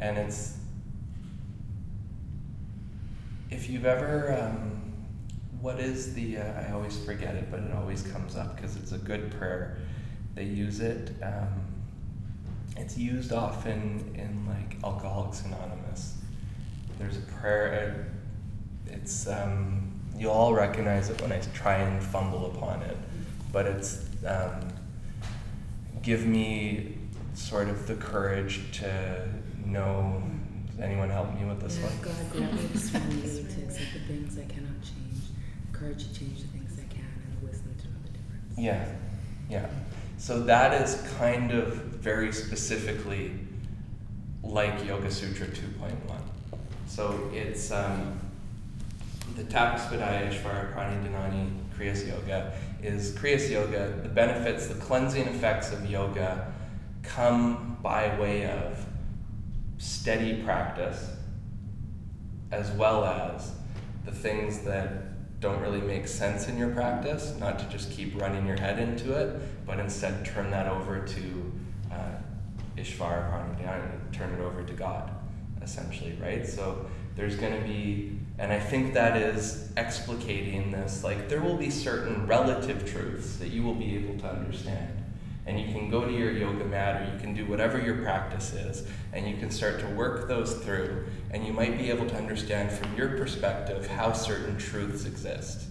And 0.00 0.18
it's 0.18 0.56
if 3.50 3.70
you've 3.70 3.86
ever, 3.86 4.36
um, 4.36 4.77
what 5.60 5.80
is 5.80 6.14
the, 6.14 6.38
uh, 6.38 6.62
I 6.68 6.72
always 6.72 6.96
forget 7.04 7.34
it, 7.34 7.50
but 7.50 7.60
it 7.60 7.72
always 7.72 8.02
comes 8.02 8.36
up 8.36 8.56
because 8.56 8.76
it's 8.76 8.92
a 8.92 8.98
good 8.98 9.30
prayer. 9.38 9.78
They 10.34 10.44
use 10.44 10.80
it. 10.80 11.12
Um, 11.22 11.48
it's 12.76 12.96
used 12.96 13.32
often 13.32 14.14
in 14.14 14.46
like 14.46 14.76
Alcoholics 14.84 15.42
Anonymous. 15.44 16.16
There's 16.98 17.16
a 17.16 17.22
prayer, 17.40 18.12
it's, 18.86 19.26
um, 19.26 19.90
you'll 20.16 20.32
all 20.32 20.54
recognize 20.54 21.10
it 21.10 21.20
when 21.20 21.32
I 21.32 21.40
try 21.54 21.76
and 21.76 22.02
fumble 22.02 22.46
upon 22.54 22.82
it, 22.82 22.96
but 23.52 23.66
it's, 23.66 24.04
um, 24.26 24.68
give 26.02 26.26
me 26.26 26.98
sort 27.34 27.68
of 27.68 27.86
the 27.86 27.94
courage 27.94 28.60
to 28.78 29.28
know. 29.64 30.22
Does 30.70 30.80
anyone 30.80 31.10
help 31.10 31.34
me 31.38 31.44
with 31.46 31.60
this 31.60 31.78
Yeah, 31.78 31.86
one? 31.86 31.98
God 32.02 32.32
grant 32.32 32.54
me 32.54 32.66
the 32.66 32.78
serenity 32.78 33.44
to 33.44 33.64
accept 33.64 33.92
the 33.94 34.00
things 34.12 34.38
I 34.38 34.44
cannot 34.44 34.67
courage 35.78 36.08
to 36.08 36.14
change 36.14 36.42
the 36.42 36.48
things 36.48 36.78
I 36.78 36.92
can, 36.92 37.04
and 37.04 37.40
the 37.40 37.46
wisdom 37.46 37.74
to 37.78 37.86
know 37.88 37.94
the 38.02 38.10
difference. 38.10 38.58
Yeah, 38.58 38.88
yeah. 39.48 39.66
So 40.18 40.42
that 40.42 40.82
is 40.82 41.00
kind 41.18 41.52
of 41.52 41.74
very 41.74 42.32
specifically 42.32 43.32
like 44.42 44.84
Yoga 44.84 45.10
Sutra 45.10 45.46
2.1. 45.46 45.92
So 46.86 47.30
it's 47.32 47.70
um, 47.70 48.18
the 49.36 49.44
Tapaspadaya 49.44 50.32
Ishvara 50.32 50.74
Pranidhanani 50.74 51.50
Kriyas 51.76 52.08
Yoga 52.08 52.52
is 52.82 53.12
Kriyas 53.12 53.48
Yoga. 53.50 54.00
The 54.02 54.08
benefits, 54.08 54.66
the 54.66 54.74
cleansing 54.74 55.28
effects 55.28 55.72
of 55.72 55.88
yoga 55.88 56.52
come 57.02 57.78
by 57.82 58.18
way 58.18 58.50
of 58.50 58.84
steady 59.78 60.42
practice 60.42 61.10
as 62.50 62.70
well 62.72 63.04
as 63.04 63.52
the 64.04 64.10
things 64.10 64.60
that 64.60 65.07
don't 65.40 65.60
really 65.60 65.80
make 65.80 66.08
sense 66.08 66.48
in 66.48 66.58
your 66.58 66.70
practice, 66.70 67.34
not 67.38 67.58
to 67.60 67.64
just 67.66 67.90
keep 67.92 68.20
running 68.20 68.46
your 68.46 68.58
head 68.58 68.78
into 68.78 69.14
it, 69.14 69.40
but 69.66 69.78
instead 69.78 70.24
turn 70.24 70.50
that 70.50 70.66
over 70.66 71.00
to 71.00 71.52
uh, 71.92 72.10
Ishvara 72.76 73.30
Pranidhana, 73.30 74.12
turn 74.12 74.34
it 74.34 74.40
over 74.40 74.64
to 74.64 74.72
God, 74.72 75.10
essentially, 75.62 76.18
right? 76.20 76.46
So 76.46 76.86
there's 77.14 77.36
going 77.36 77.60
to 77.60 77.66
be, 77.66 78.18
and 78.38 78.52
I 78.52 78.58
think 78.58 78.94
that 78.94 79.16
is 79.16 79.70
explicating 79.76 80.72
this, 80.72 81.04
like 81.04 81.28
there 81.28 81.40
will 81.40 81.56
be 81.56 81.70
certain 81.70 82.26
relative 82.26 82.90
truths 82.90 83.36
that 83.36 83.48
you 83.48 83.62
will 83.62 83.74
be 83.74 83.94
able 83.96 84.18
to 84.20 84.26
understand. 84.28 84.97
And 85.48 85.58
you 85.58 85.72
can 85.72 85.88
go 85.88 86.04
to 86.04 86.12
your 86.12 86.30
yoga 86.30 86.66
mat 86.66 87.00
or 87.00 87.14
you 87.14 87.18
can 87.18 87.34
do 87.34 87.46
whatever 87.46 87.80
your 87.80 88.02
practice 88.02 88.52
is, 88.52 88.86
and 89.14 89.26
you 89.26 89.38
can 89.38 89.50
start 89.50 89.80
to 89.80 89.86
work 89.86 90.28
those 90.28 90.52
through, 90.52 91.06
and 91.30 91.46
you 91.46 91.54
might 91.54 91.78
be 91.78 91.88
able 91.88 92.06
to 92.06 92.14
understand 92.14 92.70
from 92.70 92.94
your 92.94 93.16
perspective 93.16 93.86
how 93.86 94.12
certain 94.12 94.58
truths 94.58 95.06
exist. 95.06 95.64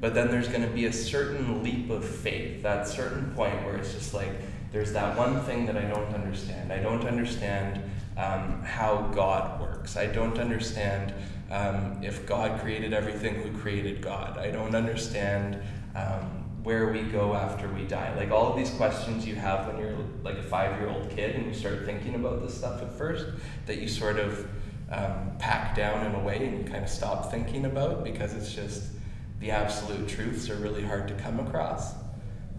But 0.00 0.14
then 0.14 0.30
there's 0.30 0.48
going 0.48 0.62
to 0.62 0.74
be 0.74 0.86
a 0.86 0.92
certain 0.92 1.62
leap 1.62 1.90
of 1.90 2.02
faith, 2.02 2.62
that 2.62 2.88
certain 2.88 3.34
point 3.34 3.62
where 3.66 3.76
it's 3.76 3.92
just 3.92 4.14
like, 4.14 4.32
there's 4.72 4.92
that 4.94 5.18
one 5.18 5.40
thing 5.42 5.66
that 5.66 5.76
I 5.76 5.82
don't 5.82 6.14
understand. 6.14 6.72
I 6.72 6.78
don't 6.78 7.06
understand 7.06 7.82
um, 8.16 8.62
how 8.62 9.10
God 9.12 9.60
works. 9.60 9.98
I 9.98 10.06
don't 10.06 10.38
understand 10.38 11.12
um, 11.50 11.98
if 12.02 12.24
God 12.24 12.60
created 12.60 12.94
everything, 12.94 13.34
who 13.34 13.58
created 13.58 14.00
God. 14.00 14.38
I 14.38 14.50
don't 14.50 14.74
understand 14.74 15.60
um, 15.94 16.39
where 16.62 16.92
we 16.92 17.02
go 17.02 17.34
after 17.34 17.68
we 17.68 17.84
die. 17.84 18.14
Like 18.16 18.30
all 18.30 18.50
of 18.50 18.56
these 18.56 18.70
questions 18.70 19.26
you 19.26 19.34
have 19.34 19.66
when 19.66 19.78
you're 19.78 19.96
like 20.22 20.36
a 20.36 20.42
five 20.42 20.78
year 20.80 20.90
old 20.90 21.10
kid 21.10 21.36
and 21.36 21.46
you 21.46 21.54
start 21.54 21.84
thinking 21.84 22.14
about 22.14 22.42
this 22.42 22.56
stuff 22.56 22.82
at 22.82 22.92
first, 22.92 23.26
that 23.66 23.78
you 23.78 23.88
sort 23.88 24.18
of 24.18 24.46
um, 24.90 25.32
pack 25.38 25.74
down 25.74 26.04
in 26.06 26.14
a 26.14 26.20
way 26.20 26.44
and 26.44 26.66
kind 26.70 26.82
of 26.82 26.90
stop 26.90 27.30
thinking 27.30 27.64
about 27.64 28.04
because 28.04 28.34
it's 28.34 28.52
just 28.52 28.90
the 29.38 29.50
absolute 29.50 30.08
truths 30.08 30.50
are 30.50 30.56
really 30.56 30.82
hard 30.82 31.08
to 31.08 31.14
come 31.14 31.40
across. 31.40 31.94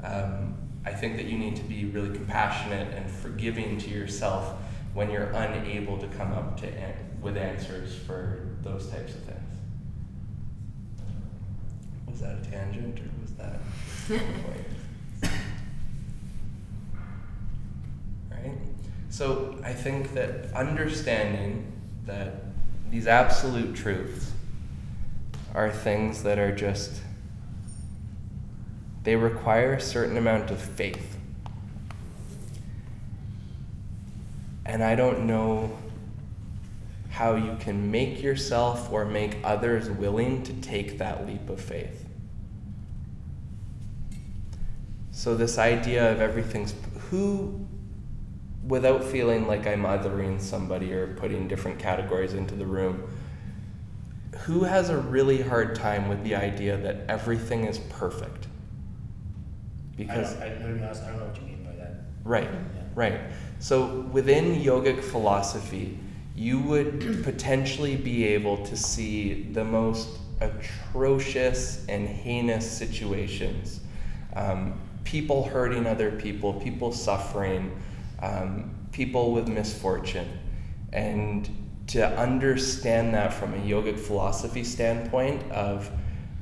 Um, 0.04 0.56
I 0.84 0.92
think 0.92 1.18
that 1.18 1.26
you 1.26 1.38
need 1.38 1.56
to 1.58 1.64
be 1.64 1.86
really 1.86 2.16
compassionate 2.16 2.92
and 2.96 3.10
forgiving 3.10 3.78
to 3.80 3.90
yourself 3.90 4.56
when 4.94 5.12
you're 5.12 5.30
unable 5.30 5.98
to 6.00 6.08
come 6.08 6.32
up 6.34 6.60
to 6.62 6.68
an- 6.68 6.96
with 7.22 7.38
answers 7.38 7.96
for 7.96 8.48
those 8.64 8.88
types 8.88 9.14
of 9.14 9.22
things. 9.22 9.38
Was 12.08 12.22
that 12.22 12.40
a 12.40 12.50
tangent 12.50 13.00
or 13.00 13.11
that 13.42 14.22
right? 18.32 18.58
So 19.10 19.60
I 19.64 19.74
think 19.74 20.14
that 20.14 20.54
understanding 20.54 21.72
that 22.06 22.44
these 22.90 23.08
absolute 23.08 23.76
truths 23.76 24.32
are 25.54 25.72
things 25.72 26.24
that 26.24 26.40
are 26.40 26.54
just 26.56 27.02
they 29.04 29.16
require 29.16 29.74
a 29.74 29.82
certain 29.82 30.18
amount 30.18 30.52
of 30.52 30.62
faith. 30.62 31.18
And 34.66 34.84
I 34.84 34.96
don't 34.96 35.26
know 35.26 35.76
how 37.10 37.36
you 37.36 37.58
can 37.60 37.92
make 37.92 38.22
yourself 38.22 38.92
or 38.92 39.06
make 39.06 39.38
others 39.44 39.90
willing 39.90 40.44
to 40.44 40.54
take 40.54 41.00
that 41.00 41.28
leap 41.28 41.50
of 41.50 41.60
faith. 41.60 42.06
So, 45.22 45.36
this 45.36 45.60
idea 45.60 46.12
of 46.12 46.20
everything's 46.20 46.74
who, 47.12 47.64
without 48.66 49.04
feeling 49.04 49.46
like 49.46 49.68
I'm 49.68 49.84
othering 49.84 50.42
somebody 50.42 50.92
or 50.94 51.14
putting 51.14 51.48
different 51.48 51.78
categories 51.78 52.34
into 52.34 52.56
the 52.56 52.66
room, 52.66 53.08
who 54.46 54.64
has 54.64 54.90
a 54.90 54.98
really 54.98 55.40
hard 55.40 55.76
time 55.76 56.10
with 56.10 56.24
the 56.24 56.34
idea 56.34 56.76
that 56.78 57.06
everything 57.08 57.66
is 57.66 57.78
perfect? 57.78 58.48
Because 59.96 60.36
I, 60.38 60.50
don't, 60.50 60.64
I, 60.64 60.72
be 60.72 60.84
honest, 60.84 61.04
I 61.04 61.10
don't 61.10 61.20
know 61.20 61.26
what 61.28 61.38
you 61.38 61.44
mean 61.44 61.64
by 61.66 61.74
that. 61.74 62.00
Right, 62.24 62.50
Yeah. 62.52 62.82
right. 62.96 63.20
So 63.60 64.00
within 64.12 64.56
yogic 64.56 65.04
philosophy, 65.04 66.00
you 66.36 66.60
would 66.62 67.24
potentially 67.24 67.96
be 67.96 68.26
able 68.26 68.66
to 68.66 68.76
see 68.76 69.44
the 69.52 69.64
most 69.64 70.18
atrocious 70.40 71.86
and 71.88 72.08
heinous 72.08 72.68
situations. 72.68 73.82
Um, 74.36 74.82
people 75.04 75.48
hurting 75.48 75.88
other 75.88 76.12
people, 76.12 76.54
people 76.54 76.92
suffering, 76.92 77.82
um, 78.22 78.74
people 78.92 79.32
with 79.32 79.48
misfortune. 79.48 80.40
And 80.94 81.50
to 81.88 82.08
understand 82.18 83.14
that 83.14 83.34
from 83.34 83.54
a 83.54 83.58
yogic 83.58 84.00
philosophy 84.00 84.64
standpoint 84.64 85.52
of 85.52 85.90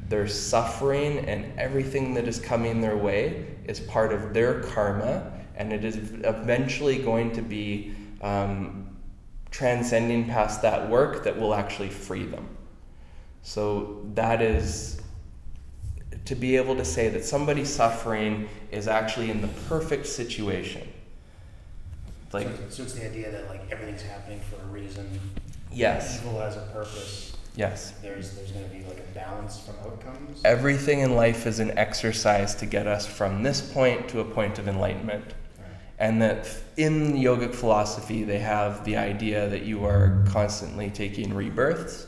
their 0.08 0.28
suffering 0.28 1.20
and 1.20 1.58
everything 1.60 2.14
that 2.16 2.28
is 2.28 2.40
coming 2.40 2.82
their 2.82 2.98
way 2.98 3.46
is 3.66 3.80
part 3.80 4.12
of 4.12 4.34
their 4.34 4.62
karma 4.62 5.32
and 5.56 5.72
it 5.72 5.84
is 5.86 5.98
eventually 6.24 6.98
going 6.98 7.32
to 7.34 7.42
be 7.42 7.94
um, 8.22 8.98
transcending 9.52 10.26
past 10.26 10.62
that 10.62 10.90
work 10.90 11.24
that 11.24 11.38
will 11.38 11.54
actually 11.54 11.90
free 11.90 12.24
them. 12.24 12.48
So 13.42 14.06
that 14.14 14.42
is 14.42 15.02
to 16.30 16.36
be 16.36 16.56
able 16.56 16.76
to 16.76 16.86
say 16.86 17.10
that 17.10 17.26
somebody 17.26 17.66
suffering 17.66 18.48
is 18.72 18.88
actually 18.88 19.32
in 19.32 19.42
the 19.42 19.48
perfect 19.68 20.06
situation. 20.06 20.88
Like 22.32 22.46
so, 22.46 22.70
so 22.70 22.84
it's 22.84 22.94
the 22.94 23.04
idea 23.10 23.32
that 23.32 23.50
like 23.50 23.62
everything's 23.72 24.04
happening 24.04 24.40
for 24.42 24.62
a 24.62 24.68
reason. 24.68 25.20
yes, 25.72 26.20
Evil 26.22 26.40
has 26.40 26.56
a 26.56 26.70
purpose. 26.72 27.36
yes. 27.56 27.94
There's 28.04 28.36
there's 28.36 28.52
going 28.52 28.64
to 28.64 28.70
be 28.70 28.84
like 28.84 29.00
a 29.00 29.16
balance 29.16 29.60
from 29.60 29.74
outcomes. 29.84 30.40
Everything 30.46 31.00
in 31.00 31.16
life 31.16 31.48
is 31.48 31.58
an 31.58 31.76
exercise 31.80 32.54
to 32.58 32.68
get 32.68 32.86
us 32.86 33.08
from 33.08 33.42
this 33.42 33.62
point 33.74 34.08
to 34.10 34.20
a 34.20 34.26
point 34.26 34.60
of 34.60 34.68
enlightenment. 34.68 35.26
Right. 35.26 35.66
And 35.98 36.22
that 36.22 36.48
in 36.78 37.14
yogic 37.14 37.56
philosophy, 37.56 38.24
they 38.24 38.38
have 38.38 38.86
the 38.86 38.98
idea 38.98 39.50
that 39.50 39.64
you 39.64 39.84
are 39.84 40.24
constantly 40.30 40.92
taking 40.92 41.34
rebirths, 41.34 42.06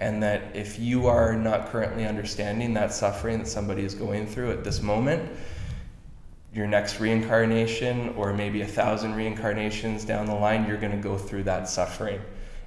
and 0.00 0.22
that 0.22 0.56
if 0.56 0.78
you 0.78 1.06
are 1.06 1.34
not 1.34 1.68
currently 1.68 2.06
understanding 2.06 2.74
that 2.74 2.92
suffering 2.92 3.38
that 3.38 3.46
somebody 3.46 3.84
is 3.84 3.94
going 3.94 4.26
through 4.26 4.50
at 4.50 4.64
this 4.64 4.80
moment, 4.80 5.30
your 6.52 6.66
next 6.66 6.98
reincarnation, 6.98 8.14
or 8.16 8.32
maybe 8.32 8.62
a 8.62 8.66
thousand 8.66 9.14
reincarnations 9.14 10.04
down 10.04 10.26
the 10.26 10.34
line, 10.34 10.66
you're 10.66 10.78
going 10.78 10.96
to 10.96 10.98
go 10.98 11.16
through 11.16 11.44
that 11.44 11.68
suffering. 11.68 12.20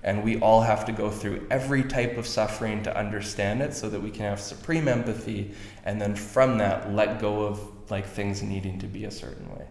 And 0.03 0.23
we 0.23 0.39
all 0.39 0.61
have 0.61 0.85
to 0.85 0.91
go 0.91 1.09
through 1.09 1.47
every 1.49 1.83
type 1.83 2.17
of 2.17 2.27
suffering 2.27 2.83
to 2.83 2.95
understand 2.95 3.61
it 3.61 3.73
so 3.73 3.89
that 3.89 4.01
we 4.01 4.11
can 4.11 4.23
have 4.23 4.39
supreme 4.39 4.87
empathy 4.87 5.53
and 5.85 5.99
then 5.99 6.13
from 6.15 6.57
that 6.59 6.93
let 6.93 7.19
go 7.19 7.43
of 7.43 7.59
like 7.89 8.05
things 8.05 8.43
needing 8.43 8.79
to 8.79 8.87
be 8.87 9.05
a 9.05 9.11
certain 9.11 9.49
way. 9.55 9.65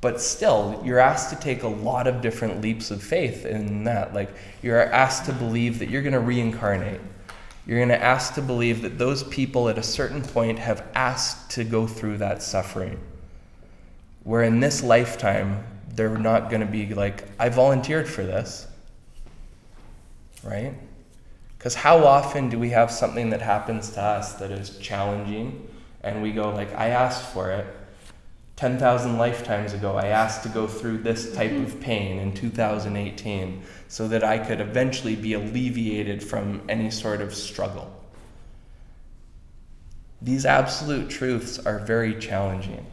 But 0.00 0.20
still, 0.20 0.80
you're 0.84 1.00
asked 1.00 1.30
to 1.30 1.36
take 1.36 1.64
a 1.64 1.68
lot 1.68 2.06
of 2.06 2.20
different 2.20 2.60
leaps 2.60 2.90
of 2.90 3.02
faith 3.02 3.44
in 3.44 3.84
that. 3.84 4.14
Like, 4.14 4.30
you're 4.62 4.80
asked 4.80 5.24
to 5.26 5.32
believe 5.32 5.80
that 5.80 5.90
you're 5.90 6.02
going 6.02 6.12
to 6.12 6.20
reincarnate. 6.20 7.00
You're 7.66 7.78
going 7.78 7.88
to 7.88 8.02
ask 8.02 8.34
to 8.34 8.42
believe 8.42 8.82
that 8.82 8.96
those 8.96 9.24
people 9.24 9.68
at 9.68 9.76
a 9.76 9.82
certain 9.82 10.22
point 10.22 10.58
have 10.58 10.86
asked 10.94 11.50
to 11.52 11.64
go 11.64 11.86
through 11.86 12.18
that 12.18 12.42
suffering. 12.42 12.98
Where 14.22 14.42
in 14.44 14.60
this 14.60 14.82
lifetime, 14.82 15.64
they're 15.94 16.16
not 16.16 16.48
going 16.48 16.60
to 16.60 16.66
be 16.66 16.94
like, 16.94 17.24
I 17.38 17.48
volunteered 17.48 18.08
for 18.08 18.22
this. 18.22 18.68
Right? 20.44 20.74
Because 21.58 21.74
how 21.74 22.04
often 22.04 22.48
do 22.48 22.58
we 22.58 22.70
have 22.70 22.92
something 22.92 23.30
that 23.30 23.42
happens 23.42 23.90
to 23.90 24.00
us 24.00 24.34
that 24.34 24.52
is 24.52 24.78
challenging 24.78 25.68
and 26.04 26.22
we 26.22 26.30
go, 26.30 26.50
like, 26.50 26.72
I 26.76 26.90
asked 26.90 27.32
for 27.32 27.50
it. 27.50 27.66
10,000 28.58 29.18
lifetimes 29.18 29.72
ago, 29.72 29.94
I 29.94 30.08
asked 30.08 30.42
to 30.42 30.48
go 30.48 30.66
through 30.66 30.98
this 30.98 31.32
type 31.32 31.52
of 31.52 31.80
pain 31.80 32.18
in 32.18 32.34
2018 32.34 33.62
so 33.86 34.08
that 34.08 34.24
I 34.24 34.36
could 34.36 34.60
eventually 34.60 35.14
be 35.14 35.34
alleviated 35.34 36.24
from 36.24 36.62
any 36.68 36.90
sort 36.90 37.20
of 37.20 37.36
struggle. 37.36 37.88
These 40.20 40.44
absolute 40.44 41.08
truths 41.08 41.60
are 41.60 41.78
very 41.78 42.18
challenging. 42.18 42.84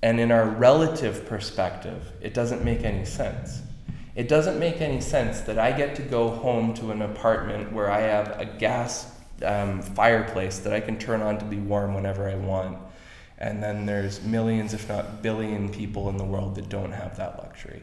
And 0.00 0.20
in 0.20 0.30
our 0.30 0.46
relative 0.46 1.26
perspective, 1.26 2.12
it 2.20 2.34
doesn't 2.34 2.64
make 2.64 2.84
any 2.84 3.04
sense. 3.04 3.62
It 4.14 4.28
doesn't 4.28 4.60
make 4.60 4.80
any 4.80 5.00
sense 5.00 5.40
that 5.40 5.58
I 5.58 5.72
get 5.72 5.96
to 5.96 6.02
go 6.02 6.28
home 6.28 6.72
to 6.74 6.92
an 6.92 7.02
apartment 7.02 7.72
where 7.72 7.90
I 7.90 8.02
have 8.02 8.38
a 8.38 8.44
gas 8.44 9.12
um, 9.42 9.82
fireplace 9.82 10.60
that 10.60 10.72
I 10.72 10.78
can 10.78 11.00
turn 11.00 11.20
on 11.20 11.36
to 11.38 11.44
be 11.44 11.56
warm 11.56 11.94
whenever 11.94 12.28
I 12.28 12.36
want. 12.36 12.78
And 13.38 13.62
then 13.62 13.86
there's 13.86 14.22
millions, 14.22 14.74
if 14.74 14.88
not 14.88 15.22
billion, 15.22 15.68
people 15.68 16.08
in 16.08 16.16
the 16.16 16.24
world 16.24 16.54
that 16.54 16.68
don't 16.68 16.92
have 16.92 17.16
that 17.16 17.38
luxury. 17.38 17.82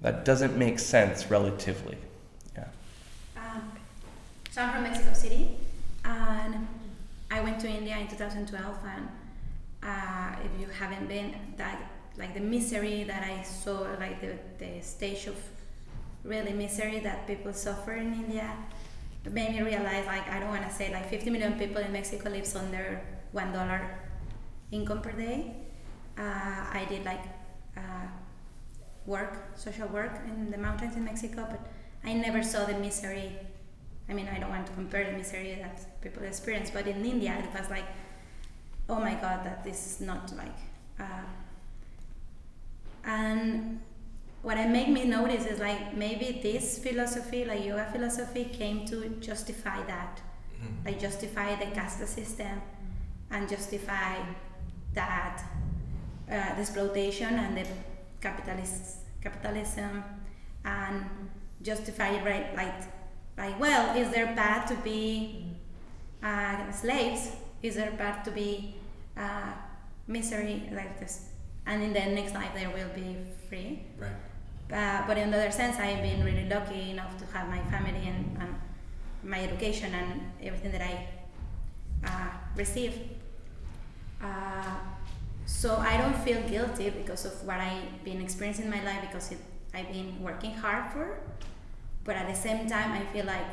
That 0.00 0.24
doesn't 0.24 0.56
make 0.56 0.78
sense 0.78 1.30
relatively. 1.30 1.96
Yeah. 2.54 2.68
Um, 3.36 3.70
so 4.50 4.62
I'm 4.62 4.72
from 4.72 4.82
Mexico 4.82 5.12
City, 5.14 5.56
and 6.04 6.66
I 7.30 7.40
went 7.40 7.60
to 7.60 7.68
India 7.68 7.96
in 7.98 8.08
2012. 8.08 8.76
And 8.84 9.08
uh, 9.82 10.36
if 10.44 10.60
you 10.60 10.66
haven't 10.66 11.06
been, 11.06 11.34
that 11.56 11.80
like 12.18 12.34
the 12.34 12.40
misery 12.40 13.04
that 13.04 13.22
I 13.22 13.42
saw, 13.42 13.86
like 14.00 14.20
the, 14.20 14.36
the 14.58 14.82
stage 14.82 15.26
of 15.26 15.36
really 16.24 16.52
misery 16.52 16.98
that 17.00 17.26
people 17.26 17.52
suffer 17.52 17.92
in 17.92 18.12
India, 18.12 18.50
made 19.30 19.50
me 19.50 19.62
realize 19.62 20.06
like 20.06 20.28
I 20.28 20.40
don't 20.40 20.48
want 20.48 20.68
to 20.68 20.74
say 20.74 20.92
like 20.92 21.08
50 21.08 21.30
million 21.30 21.58
people 21.58 21.78
in 21.78 21.92
Mexico 21.92 22.30
lives 22.30 22.54
under 22.54 23.00
one 23.32 23.52
dollar 23.52 23.80
income 24.70 25.02
per 25.02 25.12
day. 25.12 25.54
Uh, 26.18 26.22
I 26.22 26.86
did 26.88 27.04
like 27.04 27.24
uh, 27.76 28.06
work, 29.06 29.52
social 29.54 29.88
work 29.88 30.20
in 30.26 30.50
the 30.50 30.58
mountains 30.58 30.96
in 30.96 31.04
Mexico, 31.04 31.46
but 31.50 31.60
I 32.04 32.14
never 32.14 32.42
saw 32.42 32.64
the 32.64 32.74
misery. 32.74 33.32
I 34.08 34.14
mean, 34.14 34.28
I 34.28 34.38
don't 34.38 34.50
want 34.50 34.66
to 34.66 34.72
compare 34.72 35.04
the 35.04 35.16
misery 35.16 35.58
that 35.60 36.00
people 36.00 36.22
experience, 36.22 36.70
but 36.70 36.86
in 36.86 37.04
India 37.04 37.36
it 37.38 37.58
was 37.58 37.68
like, 37.70 37.84
oh 38.88 39.00
my 39.00 39.14
God, 39.14 39.44
that 39.44 39.64
this 39.64 39.86
is 39.86 40.00
not 40.00 40.32
like. 40.36 40.58
Uh, 40.98 41.26
and 43.04 43.80
what 44.42 44.56
it 44.56 44.68
made 44.68 44.88
me 44.88 45.04
notice 45.04 45.44
is 45.46 45.58
like 45.58 45.96
maybe 45.96 46.40
this 46.42 46.78
philosophy, 46.78 47.44
like 47.44 47.64
yoga 47.64 47.88
philosophy, 47.92 48.44
came 48.44 48.86
to 48.86 49.08
justify 49.20 49.82
that, 49.86 50.20
like 50.84 51.00
justify 51.00 51.54
the 51.56 51.66
caste 51.72 52.06
system, 52.06 52.62
and 53.30 53.48
justify 53.48 54.16
that 54.96 55.44
uh, 56.28 56.54
the 56.56 56.60
exploitation 56.60 57.32
and 57.34 57.56
the 57.56 57.66
capitalist 58.20 59.06
capitalism 59.22 60.02
and 60.64 61.04
justify 61.62 62.08
it 62.08 62.24
right 62.24 62.56
like 62.56 62.82
like 63.38 63.58
well 63.60 63.96
is 63.96 64.10
there 64.10 64.26
bad 64.34 64.66
to 64.66 64.74
be 64.82 65.46
uh, 66.22 66.72
slaves? 66.72 67.30
Is 67.62 67.76
there 67.76 67.92
bad 67.92 68.24
to 68.24 68.30
be 68.30 68.74
uh, 69.16 69.52
misery? 70.06 70.68
Like 70.72 70.98
this. 70.98 71.28
And 71.66 71.82
in 71.82 71.92
the 71.92 72.00
next 72.00 72.34
life 72.34 72.52
there 72.54 72.70
will 72.70 72.92
be 72.94 73.16
free. 73.48 73.82
Right. 73.98 74.10
uh, 74.72 75.06
but 75.06 75.16
in 75.16 75.30
the 75.30 75.36
other 75.38 75.52
sense 75.52 75.76
i've 75.78 76.02
been 76.02 76.24
really 76.24 76.48
lucky 76.48 76.90
enough 76.90 77.16
to 77.18 77.24
have 77.26 77.48
my 77.48 77.60
family 77.70 78.04
and, 78.08 78.36
and 78.40 78.54
my 79.22 79.40
education 79.44 79.94
and 79.94 80.08
everything 80.42 80.72
that 80.72 80.82
i 80.82 81.06
uh, 82.04 82.30
received 82.56 82.98
uh, 84.22 84.76
so 85.46 85.76
I 85.76 85.96
don't 85.96 86.16
feel 86.18 86.40
guilty 86.48 86.90
because 86.90 87.24
of 87.24 87.44
what 87.44 87.60
I've 87.60 88.04
been 88.04 88.20
experiencing 88.20 88.66
in 88.66 88.70
my 88.70 88.82
life 88.82 89.00
because 89.02 89.30
it, 89.32 89.38
I've 89.74 89.90
been 89.92 90.20
working 90.22 90.54
hard 90.54 90.92
for. 90.92 91.18
But 92.04 92.16
at 92.16 92.28
the 92.28 92.34
same 92.34 92.68
time, 92.68 92.92
I 92.92 93.04
feel 93.12 93.26
like, 93.26 93.46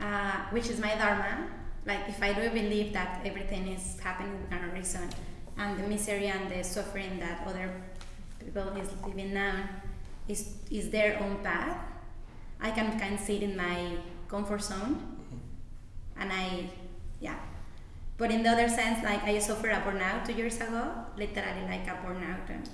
uh, 0.00 0.46
which 0.50 0.68
is 0.68 0.80
my 0.80 0.94
dharma. 0.94 1.48
Like 1.86 2.08
if 2.08 2.22
I 2.22 2.32
do 2.32 2.48
believe 2.50 2.92
that 2.94 3.20
everything 3.24 3.68
is 3.68 3.98
happening 4.00 4.38
for 4.48 4.56
a 4.56 4.72
reason, 4.74 5.08
and 5.58 5.78
the 5.78 5.86
misery 5.86 6.26
and 6.26 6.50
the 6.50 6.64
suffering 6.64 7.20
that 7.20 7.46
other 7.46 7.70
people 8.40 8.68
is 8.76 8.88
living 9.06 9.34
now 9.34 9.68
is 10.26 10.54
is 10.70 10.90
their 10.90 11.20
own 11.22 11.36
path, 11.44 11.76
I 12.60 12.70
can 12.70 12.98
kind 12.98 13.14
of 13.14 13.20
sit 13.20 13.42
in 13.42 13.56
my 13.56 13.98
comfort 14.28 14.62
zone, 14.62 14.96
and 16.16 16.32
I, 16.32 16.70
yeah, 17.20 17.36
but 18.16 18.30
in 18.30 18.42
the 18.42 18.50
other 18.50 18.68
sense, 18.68 19.02
like 19.02 19.22
I 19.24 19.38
suffered 19.38 19.70
a 19.70 19.80
burnout 19.80 20.24
two 20.24 20.34
years 20.34 20.56
ago, 20.56 20.84
literally 21.16 21.64
like 21.68 21.86
a 21.88 21.98
burnout, 22.04 22.48
and 22.48 22.68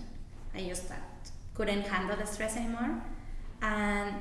I 0.55 0.68
just 0.68 0.90
uh, 0.90 0.94
couldn't 1.55 1.87
handle 1.87 2.16
the 2.16 2.26
stress 2.26 2.57
anymore. 2.57 3.03
And 3.62 4.14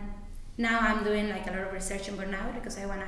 now 0.57 0.79
I'm 0.79 1.03
doing 1.03 1.29
like 1.29 1.47
a 1.47 1.51
lot 1.51 1.59
of 1.67 1.73
research 1.73 2.09
on 2.09 2.17
burnout 2.17 2.53
because 2.55 2.77
I 2.77 2.85
wanna, 2.85 3.07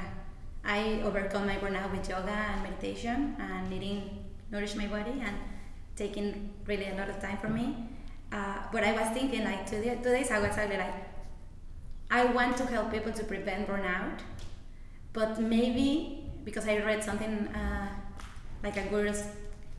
I 0.63 1.01
overcome 1.03 1.45
my 1.45 1.55
burnout 1.55 1.91
with 1.91 2.09
yoga 2.09 2.31
and 2.31 2.63
meditation 2.63 3.35
and 3.39 3.73
eating, 3.73 4.23
nourish 4.51 4.75
my 4.75 4.87
body 4.87 5.21
and 5.25 5.35
taking 5.95 6.53
really 6.65 6.87
a 6.87 6.95
lot 6.95 7.09
of 7.09 7.21
time 7.21 7.37
for 7.37 7.49
me. 7.49 7.75
Uh, 8.31 8.57
but 8.71 8.83
I 8.83 8.93
was 8.93 9.09
thinking 9.13 9.43
like 9.43 9.69
two, 9.69 9.81
two 9.81 10.03
days 10.03 10.27
ago, 10.27 10.43
exactly 10.43 10.77
like, 10.77 10.93
I 12.09 12.25
want 12.25 12.57
to 12.57 12.65
help 12.65 12.91
people 12.91 13.11
to 13.13 13.23
prevent 13.23 13.67
burnout, 13.67 14.19
but 15.13 15.39
maybe 15.39 16.20
because 16.43 16.67
I 16.67 16.77
read 16.77 17.03
something 17.03 17.47
uh, 17.49 17.87
like 18.63 18.77
a 18.77 18.83
guru 18.83 19.13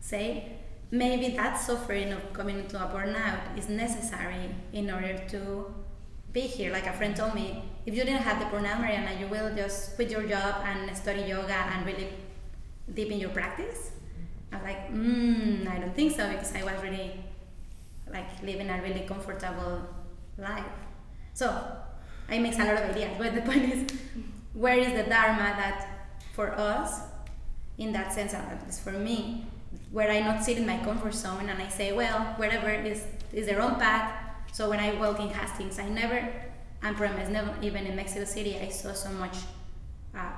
say, 0.01 0.59
maybe 0.91 1.37
that 1.37 1.59
suffering 1.59 2.13
of 2.13 2.33
coming 2.33 2.59
into 2.59 2.77
a 2.77 2.89
burnout 2.89 3.57
is 3.57 3.69
necessary 3.69 4.55
in 4.73 4.91
order 4.91 5.19
to 5.29 5.73
be 6.33 6.41
here. 6.41 6.73
Like 6.73 6.87
a 6.87 6.93
friend 6.93 7.15
told 7.17 7.35
me, 7.35 7.65
if 7.87 7.95
you 7.95 8.05
didn't 8.05 8.23
have 8.23 8.39
the 8.39 8.47
burnout, 8.57 8.81
Mariana, 8.81 9.19
you 9.19 9.27
will 9.27 9.55
just 9.55 9.97
quit 9.97 10.11
your 10.11 10.23
job 10.23 10.63
and 10.65 10.95
study 10.97 11.23
yoga 11.23 11.55
and 11.55 11.87
really 11.87 12.09
deep 12.95 13.11
in 13.11 13.19
your 13.19 13.31
practice. 13.31 13.93
I 14.53 14.57
was 14.57 14.65
like, 14.65 14.93
mm, 14.93 15.67
I 15.67 15.79
don't 15.79 15.95
think 15.95 16.15
so 16.15 16.29
because 16.31 16.55
I 16.55 16.63
was 16.63 16.83
really 16.83 17.25
like 18.11 18.43
living 18.43 18.69
a 18.69 18.83
really 18.83 19.01
comfortable 19.01 19.83
life. 20.37 20.65
So 21.33 21.49
I 22.29 22.39
mix 22.39 22.59
a 22.59 22.65
lot 22.65 22.75
of 22.75 22.91
ideas, 22.91 23.13
but 23.19 23.35
the 23.35 23.43
point 23.43 23.73
is, 23.73 23.91
where 24.53 24.77
is 24.77 24.93
the 24.93 25.09
dharma 25.09 25.55
that 25.57 25.92
for 26.33 26.53
us, 26.53 27.01
in 27.79 27.93
that 27.93 28.13
sense, 28.13 28.35
at 28.35 28.65
least 28.65 28.83
for 28.83 28.93
me, 28.93 29.47
where 29.91 30.11
I 30.11 30.21
not 30.21 30.45
sit 30.45 30.59
in 30.59 30.67
my 30.67 30.79
comfort 30.79 31.15
zone 31.15 31.49
and 31.49 31.63
I 31.63 31.69
say, 31.69 31.93
well, 31.93 32.35
wherever 32.37 32.71
is 32.71 33.05
is 33.33 33.47
their 33.47 33.63
own 33.63 33.77
path. 33.77 34.13
So 34.53 34.69
when 34.69 34.81
I 34.81 34.95
walk 34.95 35.19
in 35.21 35.29
Hastings, 35.29 35.79
I 35.79 35.89
never, 35.89 36.29
I 36.83 36.93
promise, 36.93 37.29
never 37.31 37.55
even 37.63 37.87
in 37.87 37.97
Mexico 37.97 38.25
City, 38.25 38.59
I 38.59 38.69
saw 38.69 38.93
so 38.93 39.11
much 39.11 39.37
uh, 40.15 40.33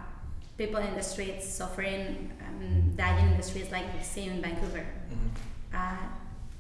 people 0.57 0.77
in 0.77 0.95
the 0.95 1.03
streets 1.03 1.49
suffering, 1.49 2.31
um, 2.47 2.95
dying 2.95 3.33
in 3.33 3.37
the 3.37 3.43
streets 3.43 3.73
like 3.73 3.93
we 3.93 4.03
see 4.03 4.27
in 4.27 4.41
Vancouver. 4.41 4.87
Uh, 5.75 5.97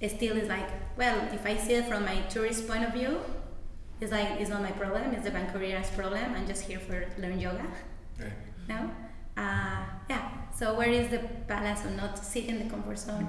it 0.00 0.10
still 0.10 0.36
is 0.36 0.48
like, 0.48 0.68
well, 0.96 1.16
if 1.32 1.46
I 1.46 1.56
see 1.56 1.74
it 1.74 1.86
from 1.86 2.04
my 2.04 2.20
tourist 2.22 2.66
point 2.66 2.82
of 2.84 2.92
view, 2.92 3.20
it's 4.00 4.10
like 4.10 4.40
it's 4.40 4.50
not 4.50 4.62
my 4.62 4.72
problem. 4.72 5.14
It's 5.14 5.24
the 5.24 5.30
Vancouver's 5.30 5.90
problem. 5.90 6.34
I'm 6.34 6.46
just 6.46 6.64
here 6.64 6.80
for 6.80 7.06
learn 7.18 7.38
yoga. 7.38 7.66
Right. 8.18 8.32
No, 8.68 8.90
uh, 9.36 9.82
yeah. 10.08 10.28
So 10.56 10.74
where 10.74 10.88
is 10.88 11.08
the 11.10 11.18
balance 11.48 11.84
of 11.84 11.96
not 11.96 12.18
sitting 12.18 12.50
in 12.50 12.58
the 12.64 12.70
comfort 12.70 12.98
zone 12.98 13.28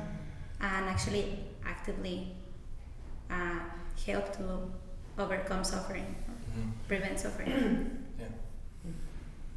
and 0.61 0.85
actually 0.85 1.39
actively 1.65 2.31
uh, 3.31 3.59
help 4.05 4.31
to 4.37 4.43
overcome 5.17 5.63
suffering, 5.63 6.15
Mhm. 6.55 6.71
prevent 6.87 7.19
suffering? 7.19 8.03
Yeah. 8.19 8.27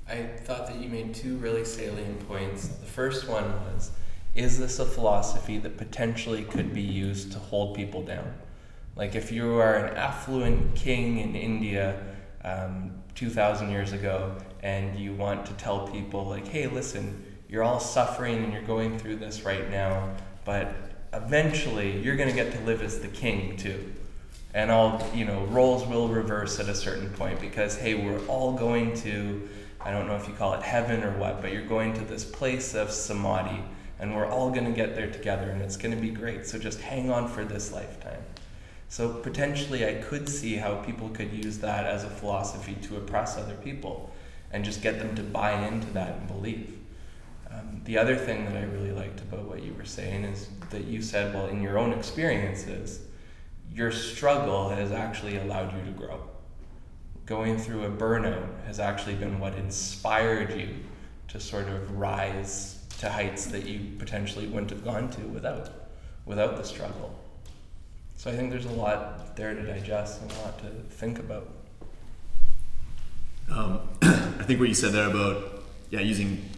I 0.09 0.23
thought 0.45 0.67
that 0.69 0.77
you 0.77 0.89
made 0.89 1.15
two 1.15 1.37
really 1.37 1.65
salient 1.65 2.27
points. 2.27 2.69
The 2.69 2.87
first 2.87 3.29
one 3.29 3.45
was 3.67 3.91
Is 4.35 4.59
this 4.59 4.79
a 4.79 4.85
philosophy 4.87 5.59
that 5.59 5.77
potentially 5.77 6.45
could 6.45 6.73
be 6.73 6.83
used 6.83 7.33
to 7.33 7.39
hold 7.39 7.75
people 7.77 8.03
down? 8.03 8.33
Like, 8.95 9.15
if 9.17 9.33
you 9.33 9.55
are 9.59 9.75
an 9.87 9.97
affluent 9.97 10.75
king 10.77 11.19
in 11.19 11.35
India 11.35 12.01
um, 12.45 12.93
2,000 13.17 13.71
years 13.71 13.93
ago 13.93 14.37
and 14.63 14.99
you 14.99 15.13
want 15.13 15.47
to 15.47 15.53
tell 15.55 15.89
people, 15.89 16.27
like, 16.27 16.49
hey, 16.49 16.67
listen, 16.67 17.25
you're 17.49 17.63
all 17.63 17.81
suffering 17.81 18.45
and 18.45 18.53
you're 18.53 18.63
going 18.63 18.99
through 18.99 19.17
this 19.17 19.43
right 19.43 19.71
now, 19.71 20.11
but 20.45 20.75
eventually 21.13 21.99
you're 22.01 22.17
going 22.17 22.29
to 22.29 22.35
get 22.35 22.53
to 22.53 22.61
live 22.61 22.83
as 22.83 23.01
the 23.01 23.09
king 23.09 23.57
too. 23.57 23.93
And 24.55 24.71
all 24.71 25.03
you 25.15 25.25
know 25.25 25.45
roles 25.47 25.87
will 25.87 26.09
reverse 26.09 26.59
at 26.59 26.69
a 26.69 26.75
certain 26.75 27.11
point 27.11 27.41
because 27.41 27.77
hey 27.77 27.95
we're 27.95 28.25
all 28.27 28.55
going 28.55 28.95
to 28.97 29.49
i 29.81 29.91
don't 29.91 30.07
know 30.07 30.17
if 30.17 30.27
you 30.27 30.35
call 30.35 30.55
it 30.55 30.63
heaven 30.63 31.05
or 31.05 31.17
what 31.19 31.43
but 31.43 31.53
you're 31.53 31.67
going 31.67 31.93
to 31.95 32.01
this 32.01 32.25
place 32.25 32.75
of 32.75 32.91
samadhi 32.91 33.63
and 34.01 34.15
we're 34.15 34.27
all 34.27 34.51
going 34.51 34.65
to 34.65 34.73
get 34.73 34.95
there 34.95 35.11
together 35.11 35.51
and 35.51 35.61
it's 35.61 35.77
going 35.77 35.95
to 35.95 36.01
be 36.01 36.11
great. 36.11 36.47
So 36.47 36.59
just 36.59 36.81
hang 36.81 37.11
on 37.11 37.29
for 37.29 37.45
this 37.45 37.73
lifetime. 37.73 38.23
So 38.89 39.13
potentially 39.13 39.87
i 39.87 39.95
could 39.95 40.29
see 40.29 40.55
how 40.55 40.77
people 40.77 41.09
could 41.11 41.33
use 41.33 41.59
that 41.59 41.85
as 41.85 42.05
a 42.05 42.11
philosophy 42.11 42.75
to 42.83 42.97
oppress 42.97 43.37
other 43.37 43.57
people 43.57 44.11
and 44.53 44.65
just 44.65 44.83
get 44.83 44.99
them 44.99 45.15
to 45.15 45.23
buy 45.23 45.67
into 45.67 45.87
that 45.93 46.17
and 46.17 46.27
believe 46.27 46.79
um, 47.51 47.81
the 47.85 47.99
other 47.99 48.17
thing 48.17 48.45
that 48.45 48.57
i 48.57 48.63
really 48.63 48.93
liked 48.93 49.21
about 49.21 49.45
what 49.45 49.63
you 49.63 49.75
were 49.75 49.85
saying 49.85 50.25
is 50.25 50.49
that 50.71 50.85
you 50.85 51.03
said 51.03 51.35
well 51.35 51.47
in 51.47 51.63
your 51.63 51.79
own 51.79 51.93
experiences 51.93 53.01
your 53.79 53.93
struggle 53.93 54.71
has 54.71 54.93
actually 54.93 55.37
allowed 55.37 55.73
you 55.73 55.85
to 55.85 55.97
grow. 55.97 56.21
Going 57.27 57.59
through 57.59 57.85
a 57.85 57.91
burnout 57.91 58.65
has 58.67 58.81
actually 58.81 59.15
been 59.15 59.39
what 59.39 59.55
inspired 59.55 60.59
you 60.59 60.75
to 61.29 61.39
sort 61.39 61.69
of 61.69 61.99
rise 61.99 62.85
to 62.99 63.11
heights 63.11 63.47
that 63.47 63.67
you 63.67 63.97
potentially 63.99 64.47
wouldn't 64.47 64.71
have 64.71 64.85
gone 64.85 65.11
to 65.11 65.21
without 65.29 65.71
without 66.25 66.57
the 66.57 66.65
struggle. 66.65 67.17
So 68.17 68.31
I 68.31 68.35
think 68.35 68.51
there's 68.51 68.67
a 68.67 68.73
lot 68.73 69.37
there 69.37 69.55
to 69.55 69.63
digest 69.63 70.21
and 70.23 70.33
a 70.33 70.35
lot 70.41 70.59
to 70.59 70.71
think 70.95 71.19
about. 71.19 71.49
Um, 73.51 73.81
I 74.03 74.45
think 74.45 74.61
what 74.61 74.69
you 74.69 74.75
said 74.75 74.93
there 74.93 75.09
about 75.09 75.63
yeah 75.91 76.01
using 76.01 76.49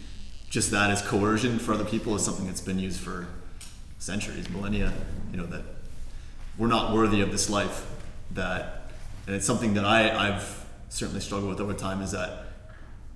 just 0.49 0.71
that 0.73 0.91
as 0.91 1.03
coercion 1.03 1.59
for 1.59 1.73
other 1.73 1.85
people 1.85 2.15
is 2.17 2.25
something 2.25 2.47
that's 2.47 2.61
been 2.61 2.79
used 2.79 3.01
for 3.01 3.27
centuries, 3.99 4.49
millennia. 4.51 4.93
You 5.31 5.39
know 5.39 5.47
that 5.47 5.63
we're 6.59 6.67
not 6.67 6.93
worthy 6.93 7.21
of 7.21 7.31
this 7.31 7.49
life. 7.49 7.87
That 8.33 8.91
and 9.27 9.37
it's 9.37 9.47
something 9.47 9.75
that 9.75 9.85
I, 9.85 10.29
I've 10.29 10.67
certainly 10.89 11.21
struggled 11.21 11.51
with 11.51 11.61
over 11.61 11.75
time 11.75 12.03
is 12.03 12.11
that 12.13 12.47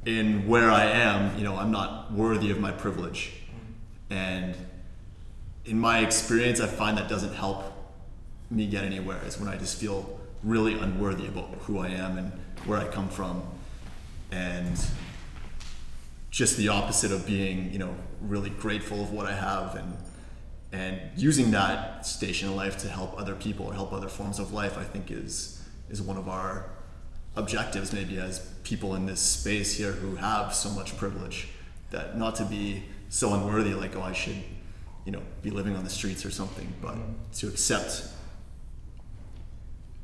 in 0.07 0.47
where 0.47 0.71
I 0.71 0.85
am, 0.85 1.37
you 1.37 1.45
know, 1.45 1.57
I'm 1.57 1.71
not 1.71 2.13
worthy 2.13 2.51
of 2.51 2.61
my 2.61 2.71
privilege. 2.71 3.33
And 4.11 4.55
in 5.65 5.79
my 5.79 6.01
experience, 6.01 6.61
I 6.61 6.67
find 6.67 6.99
that 6.99 7.09
doesn't 7.09 7.35
help 7.35 7.73
me 8.51 8.67
get 8.67 8.85
anywhere. 8.85 9.21
Is 9.27 9.41
when 9.41 9.49
I 9.49 9.57
just 9.57 9.81
feel 9.81 10.21
really 10.43 10.75
unworthy 10.79 11.27
about 11.27 11.49
who 11.63 11.79
I 11.79 11.89
am 11.89 12.19
and 12.19 12.33
where 12.67 12.79
I 12.79 12.87
come 12.87 13.09
from, 13.09 13.43
and 14.31 14.79
just 16.31 16.57
the 16.57 16.69
opposite 16.69 17.13
of 17.13 17.27
being, 17.27 17.73
you 17.73 17.79
know, 17.79 17.95
really 18.21 18.51
grateful 18.51 19.03
of 19.03 19.13
what 19.13 19.27
I 19.27 19.35
have 19.35 19.77
and 19.77 19.97
and 20.73 21.01
using 21.17 21.53
that 21.53 22.05
station 22.05 22.49
in 22.49 22.57
life 22.57 22.77
to 22.79 22.89
help 22.89 23.17
other 23.17 23.37
people 23.37 23.67
or 23.67 23.75
help 23.75 23.93
other 23.93 24.09
forms 24.09 24.41
of 24.41 24.53
life, 24.53 24.77
I 24.77 24.83
think 24.83 25.11
is 25.11 25.63
is 25.89 26.03
one 26.03 26.17
of 26.17 26.29
our 26.29 26.71
objectives 27.37 27.93
maybe 27.93 28.19
as 28.19 28.41
people 28.65 28.95
in 28.95 29.07
this 29.07 29.21
space 29.21 29.77
here 29.77 29.93
who 29.93 30.17
have 30.17 30.55
so 30.55 30.71
much 30.71 30.97
privilege 30.97 31.49
that 31.91 32.17
not 32.17 32.35
to 32.37 32.45
be 32.45 32.83
so 33.09 33.35
unworthy 33.35 33.75
like 33.75 33.97
oh 33.97 34.03
I 34.03 34.13
should 34.13 34.37
you 35.05 35.13
know 35.13 35.23
be 35.43 35.51
living 35.51 35.77
on 35.77 35.85
the 35.85 35.91
streets 35.91 36.25
or 36.25 36.31
something 36.31 36.73
but 36.81 36.95
mm-hmm. 36.95 37.13
to 37.35 37.49
accept 37.49 38.09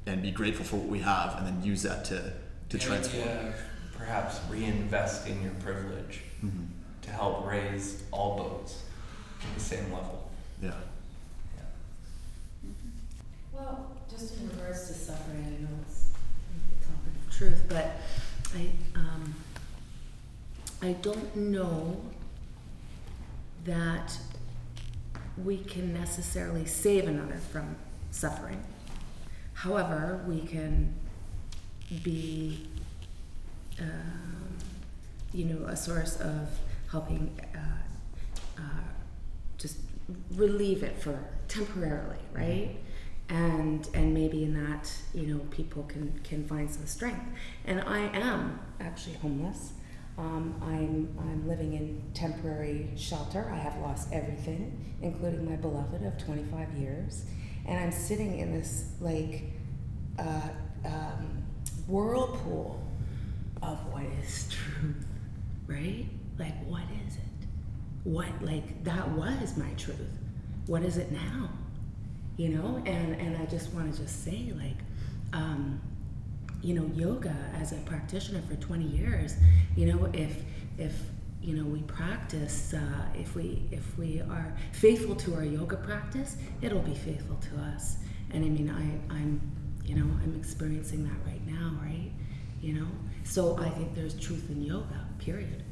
and 0.07 0.23
be 0.23 0.31
grateful 0.31 0.65
for 0.65 0.77
what 0.77 0.89
we 0.89 0.99
have 1.01 1.37
and 1.39 1.47
then 1.47 1.63
use 1.63 1.83
that 1.83 2.05
to 2.07 2.33
to 2.69 2.79
transform. 2.79 3.29
idea 3.29 3.55
of 4.09 4.51
reinvest 4.51 5.27
in 5.27 5.43
your 5.43 5.53
privilege 5.55 6.23
Mhm. 6.45 6.69
to 7.03 7.11
help 7.11 7.47
raise 7.47 8.03
all 8.11 8.37
boats 8.37 8.83
to 9.41 9.55
the 9.55 9.61
same 9.61 9.93
level. 9.93 10.31
yeah 10.63 10.75
Well, 13.53 13.91
just 14.11 14.37
in 14.37 14.49
regards 14.51 14.87
to 14.89 14.95
suffering, 14.95 15.45
I 15.45 15.63
know 15.63 15.69
it's 15.87 16.05
the 16.71 16.87
topic 16.87 17.13
of 17.27 17.31
truth, 17.35 17.63
but 17.69 17.97
I, 18.55 18.71
um, 18.99 19.35
I 20.83 20.93
don't 20.95 21.35
know 21.37 22.01
that 23.65 24.19
we 25.37 25.59
can 25.59 25.93
necessarily 25.93 26.65
save 26.67 27.07
another 27.07 27.37
from 27.53 27.77
suffering. 28.11 28.63
However, 29.55 30.23
we 30.27 30.41
can 30.41 30.95
be, 32.03 32.67
um, 33.81 34.59
you 35.33 35.45
know, 35.45 35.67
a 35.67 35.77
source 35.77 36.21
of 36.21 36.49
helping 36.91 37.39
uh, 37.55 38.59
uh, 38.59 38.63
just 39.59 39.79
relieve 40.35 40.83
it 40.83 41.01
for 41.01 41.19
temporarily, 41.49 42.19
right? 42.33 42.77
And 43.29 43.89
and 43.95 44.13
maybe 44.13 44.43
in 44.45 44.55
that, 44.55 44.93
you 45.15 45.27
know, 45.27 45.39
people 45.51 45.85
can 45.85 46.21
can 46.25 46.47
find 46.47 46.71
some 46.71 46.87
strength. 46.87 47.25
And 47.65 47.81
I 47.83 48.01
am 48.17 48.61
actually 48.81 49.17
homeless. 49.17 49.73
Um, 50.19 50.61
I'm 50.63 51.17
I'm 51.19 51.47
living 51.49 51.75
in 51.75 52.03
temporary 52.13 52.91
shelter. 52.97 53.49
I 53.53 53.57
have 53.57 53.77
lost 53.79 54.09
everything, 54.13 54.95
including 55.01 55.49
my 55.49 55.57
beloved 55.57 56.03
of 56.05 56.19
25 56.19 56.73
years, 56.75 57.25
and 57.67 57.79
I'm 57.79 57.93
sitting 57.93 58.39
in 58.39 58.53
this 58.53 58.93
like 59.01 59.45
uh, 60.19 60.49
um, 60.85 61.43
whirlpool 61.87 62.80
of 63.63 63.79
what 63.93 64.05
is 64.23 64.49
truth, 64.49 65.07
right? 65.67 66.07
Like, 66.39 66.55
what 66.67 66.83
is 67.07 67.17
it? 67.17 67.23
What, 68.05 68.29
like, 68.43 68.83
that 68.85 69.09
was 69.11 69.57
my 69.57 69.71
truth. 69.77 70.19
What 70.67 70.83
is 70.83 70.97
it 70.97 71.13
now? 71.13 71.51
You 72.37 72.51
know, 72.51 72.83
and, 72.87 73.15
and 73.21 73.37
I 73.37 73.45
just 73.47 73.73
want 73.75 73.93
to 73.93 74.01
just 74.01 74.25
say, 74.25 74.53
like, 74.57 74.77
um, 75.33 75.81
you 76.63 76.75
know, 76.75 76.91
yoga 76.95 77.35
as 77.55 77.73
a 77.73 77.77
practitioner 77.77 78.43
for 78.49 78.55
20 78.57 78.85
years, 78.85 79.37
you 79.77 79.87
know, 79.87 80.09
if, 80.13 80.43
if, 80.79 80.95
you 81.43 81.57
know, 81.57 81.65
we 81.65 81.81
practice, 81.83 82.75
uh, 82.75 82.81
if 83.15 83.35
we, 83.35 83.63
if 83.71 83.97
we 83.99 84.21
are 84.21 84.55
faithful 84.73 85.15
to 85.17 85.35
our 85.35 85.45
yoga 85.45 85.77
practice, 85.77 86.37
it'll 86.61 86.81
be 86.83 86.95
faithful 86.95 87.37
to 87.37 87.61
us. 87.75 87.97
And 88.33 88.45
I 88.45 88.49
mean, 88.49 88.71
I, 88.71 89.15
I'm, 89.15 89.41
you 89.85 89.95
know, 89.97 90.05
I'm 90.23 90.37
experiencing 90.39 91.05
that 91.05 91.17
right 91.27 91.45
now, 91.47 91.73
right? 91.83 92.11
You 92.61 92.75
know, 92.75 92.87
so 93.31 93.57
I 93.59 93.69
think 93.69 93.95
there's 93.95 94.15
truth 94.15 94.51
in 94.51 94.61
yoga, 94.65 95.07
period, 95.21 95.63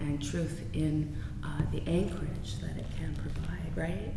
and 0.00 0.20
truth 0.20 0.62
in 0.72 1.16
uh, 1.44 1.60
the 1.70 1.80
anchorage 1.88 2.58
that 2.60 2.76
it 2.76 2.86
can 2.98 3.14
provide, 3.14 3.76
right? 3.76 4.12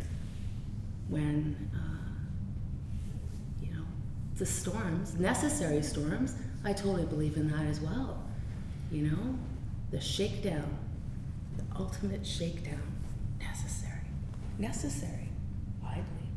When, 1.08 1.70
uh, 1.72 3.64
you 3.64 3.72
know, 3.72 3.84
the 4.34 4.46
storms, 4.46 5.14
necessary 5.14 5.80
storms, 5.80 6.34
I 6.64 6.72
totally 6.72 7.04
believe 7.04 7.36
in 7.36 7.48
that 7.52 7.66
as 7.66 7.80
well. 7.80 8.24
You 8.90 9.10
know, 9.10 9.38
the 9.92 10.00
shakedown, 10.00 10.76
the 11.58 11.62
ultimate 11.78 12.26
shakedown, 12.26 12.82
necessary, 13.38 14.10
necessary, 14.58 15.28
I 15.84 15.94
believe. 15.94 16.34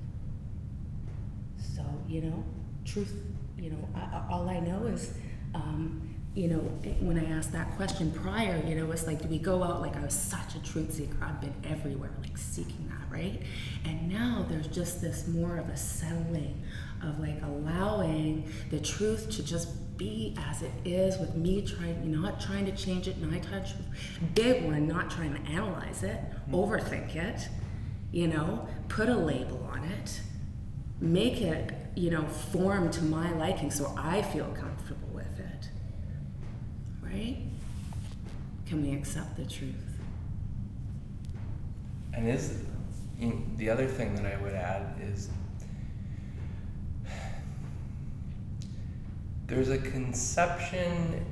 So, 1.75 1.81
you 2.07 2.21
know, 2.21 2.43
truth, 2.85 3.15
you 3.57 3.71
know, 3.71 3.89
I, 3.95 4.27
all 4.29 4.47
I 4.47 4.59
know 4.59 4.85
is, 4.85 5.11
um, 5.55 6.08
you 6.35 6.47
know, 6.47 6.59
when 7.01 7.17
I 7.17 7.25
asked 7.31 7.51
that 7.53 7.75
question 7.75 8.11
prior, 8.11 8.61
you 8.65 8.75
know, 8.75 8.91
it's 8.91 9.07
like, 9.07 9.21
do 9.21 9.27
we 9.27 9.39
go 9.39 9.63
out? 9.63 9.81
Like, 9.81 9.95
I 9.95 10.01
was 10.01 10.13
such 10.13 10.55
a 10.55 10.63
truth 10.63 10.93
seeker. 10.93 11.17
I've 11.21 11.41
been 11.41 11.53
everywhere, 11.63 12.11
like, 12.21 12.37
seeking 12.37 12.87
that, 12.89 13.11
right? 13.11 13.41
And 13.85 14.07
now 14.07 14.45
there's 14.47 14.67
just 14.67 15.01
this 15.01 15.27
more 15.27 15.57
of 15.57 15.67
a 15.69 15.77
settling 15.77 16.63
of 17.03 17.19
like 17.19 17.41
allowing 17.43 18.51
the 18.69 18.79
truth 18.79 19.29
to 19.29 19.43
just 19.43 19.97
be 19.97 20.35
as 20.49 20.61
it 20.61 20.71
is 20.85 21.17
with 21.17 21.35
me 21.35 21.61
trying, 21.61 22.09
not 22.11 22.39
trying 22.39 22.65
to 22.65 22.71
change 22.71 23.07
it, 23.07 23.17
not 23.21 23.43
trying 23.43 23.63
to, 23.63 23.73
big 24.33 24.63
one, 24.63 24.87
not 24.87 25.09
trying 25.09 25.33
to 25.33 25.51
analyze 25.51 26.03
it, 26.03 26.19
mm-hmm. 26.19 26.55
overthink 26.55 27.15
it, 27.15 27.47
you 28.11 28.27
know, 28.27 28.67
put 28.87 29.09
a 29.09 29.15
label 29.15 29.69
on 29.71 29.83
it, 29.83 30.21
make 31.01 31.41
it, 31.41 31.73
you 31.95 32.09
know, 32.09 32.23
form 32.25 32.89
to 32.91 33.03
my 33.03 33.31
liking 33.33 33.71
so 33.71 33.93
I 33.97 34.21
feel 34.21 34.45
comfortable. 34.45 34.68
Right? 37.11 37.37
Can 38.65 38.81
we 38.83 38.93
accept 38.93 39.35
the 39.35 39.45
truth? 39.45 39.75
And 42.13 42.27
is 42.27 42.63
the 43.57 43.69
other 43.69 43.87
thing 43.87 44.15
that 44.15 44.25
I 44.25 44.41
would 44.41 44.53
add 44.53 44.95
is 45.01 45.29
there's 49.47 49.69
a 49.69 49.77
conception 49.77 51.25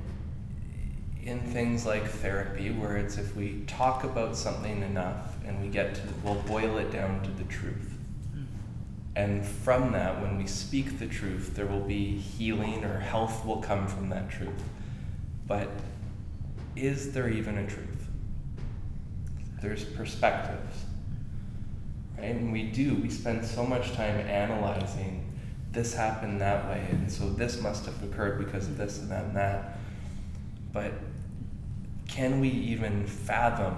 in 1.22 1.40
things 1.40 1.86
like 1.86 2.04
therapy 2.04 2.70
where 2.70 2.96
it's 2.96 3.16
if 3.16 3.36
we 3.36 3.62
talk 3.66 4.04
about 4.04 4.36
something 4.36 4.82
enough 4.82 5.36
and 5.46 5.62
we 5.62 5.68
get 5.68 5.94
to 5.94 6.00
we'll 6.24 6.34
boil 6.42 6.78
it 6.78 6.90
down 6.90 7.22
to 7.22 7.30
the 7.32 7.44
truth 7.44 7.96
hmm. 8.32 8.44
and 9.14 9.44
from 9.46 9.92
that 9.92 10.20
when 10.20 10.36
we 10.36 10.46
speak 10.46 10.98
the 10.98 11.06
truth 11.06 11.54
there 11.54 11.66
will 11.66 11.80
be 11.80 12.16
healing 12.16 12.84
or 12.84 12.98
health 12.98 13.44
will 13.44 13.60
come 13.60 13.86
from 13.86 14.08
that 14.08 14.30
truth 14.30 14.62
but 15.48 15.68
is 16.76 17.12
there 17.12 17.28
even 17.28 17.58
a 17.58 17.66
truth? 17.66 18.08
There's 19.60 19.82
perspectives 19.82 20.84
right? 22.18 22.34
And 22.34 22.52
we 22.52 22.64
do. 22.64 22.94
We 22.96 23.10
spend 23.10 23.44
so 23.44 23.64
much 23.64 23.92
time 23.92 24.16
analyzing 24.20 25.24
this 25.70 25.92
happened 25.92 26.40
that 26.40 26.66
way 26.66 26.86
and 26.90 27.12
so 27.12 27.28
this 27.28 27.60
must 27.60 27.84
have 27.84 28.02
occurred 28.02 28.38
because 28.38 28.66
of 28.68 28.78
this 28.78 28.98
and 28.98 29.10
that 29.10 29.24
and 29.24 29.36
that. 29.36 29.78
But 30.72 30.92
can 32.08 32.40
we 32.40 32.48
even 32.48 33.06
fathom 33.06 33.76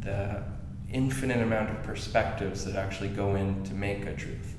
the 0.00 0.42
infinite 0.90 1.40
amount 1.40 1.70
of 1.70 1.82
perspectives 1.82 2.64
that 2.64 2.74
actually 2.74 3.10
go 3.10 3.36
in 3.36 3.62
to 3.64 3.74
make 3.74 4.06
a 4.06 4.14
truth? 4.14 4.56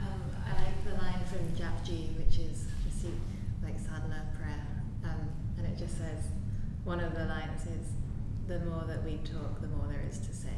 Um, 0.00 0.20
I 0.44 0.52
like 0.54 0.84
the 0.84 1.02
line 1.02 1.24
from 1.26 1.48
Japji, 1.56 2.16
which 2.18 2.38
is 2.38 2.66
the 2.84 2.90
seat, 2.90 3.14
like 3.62 3.78
sadhana 3.78 4.26
prayer, 4.36 4.66
um, 5.04 5.28
and 5.56 5.66
it 5.66 5.78
just 5.78 5.96
says, 5.96 6.24
one 6.84 7.00
of 7.00 7.14
the 7.14 7.24
lines 7.24 7.62
is, 7.62 7.88
"The 8.46 8.60
more 8.60 8.84
that 8.86 9.02
we 9.04 9.16
talk, 9.18 9.60
the 9.60 9.68
more 9.68 9.86
there 9.88 10.04
is 10.08 10.18
to 10.18 10.34
say." 10.34 10.50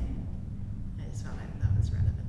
I 1.00 1.08
just 1.08 1.24
felt 1.24 1.36
like 1.36 1.60
that 1.62 1.76
was 1.76 1.90
relevant 1.92 2.26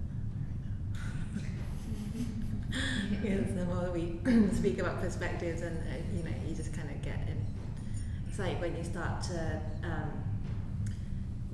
right 1.36 1.44
now. 1.44 2.78
because 3.12 3.56
the 3.56 3.66
more 3.66 3.82
that 3.84 3.94
we 3.94 4.20
speak 4.56 4.80
about 4.80 5.02
perspectives, 5.02 5.62
and 5.62 5.78
uh, 5.78 5.98
you 6.16 6.24
know, 6.24 6.36
you 6.48 6.56
just 6.56 6.74
kind 6.74 6.90
of 6.90 7.02
get 7.02 7.28
in. 7.28 7.46
It's 8.30 8.40
like 8.40 8.62
when 8.62 8.76
you 8.78 8.84
start 8.84 9.24
to 9.24 9.62
um, 9.84 10.12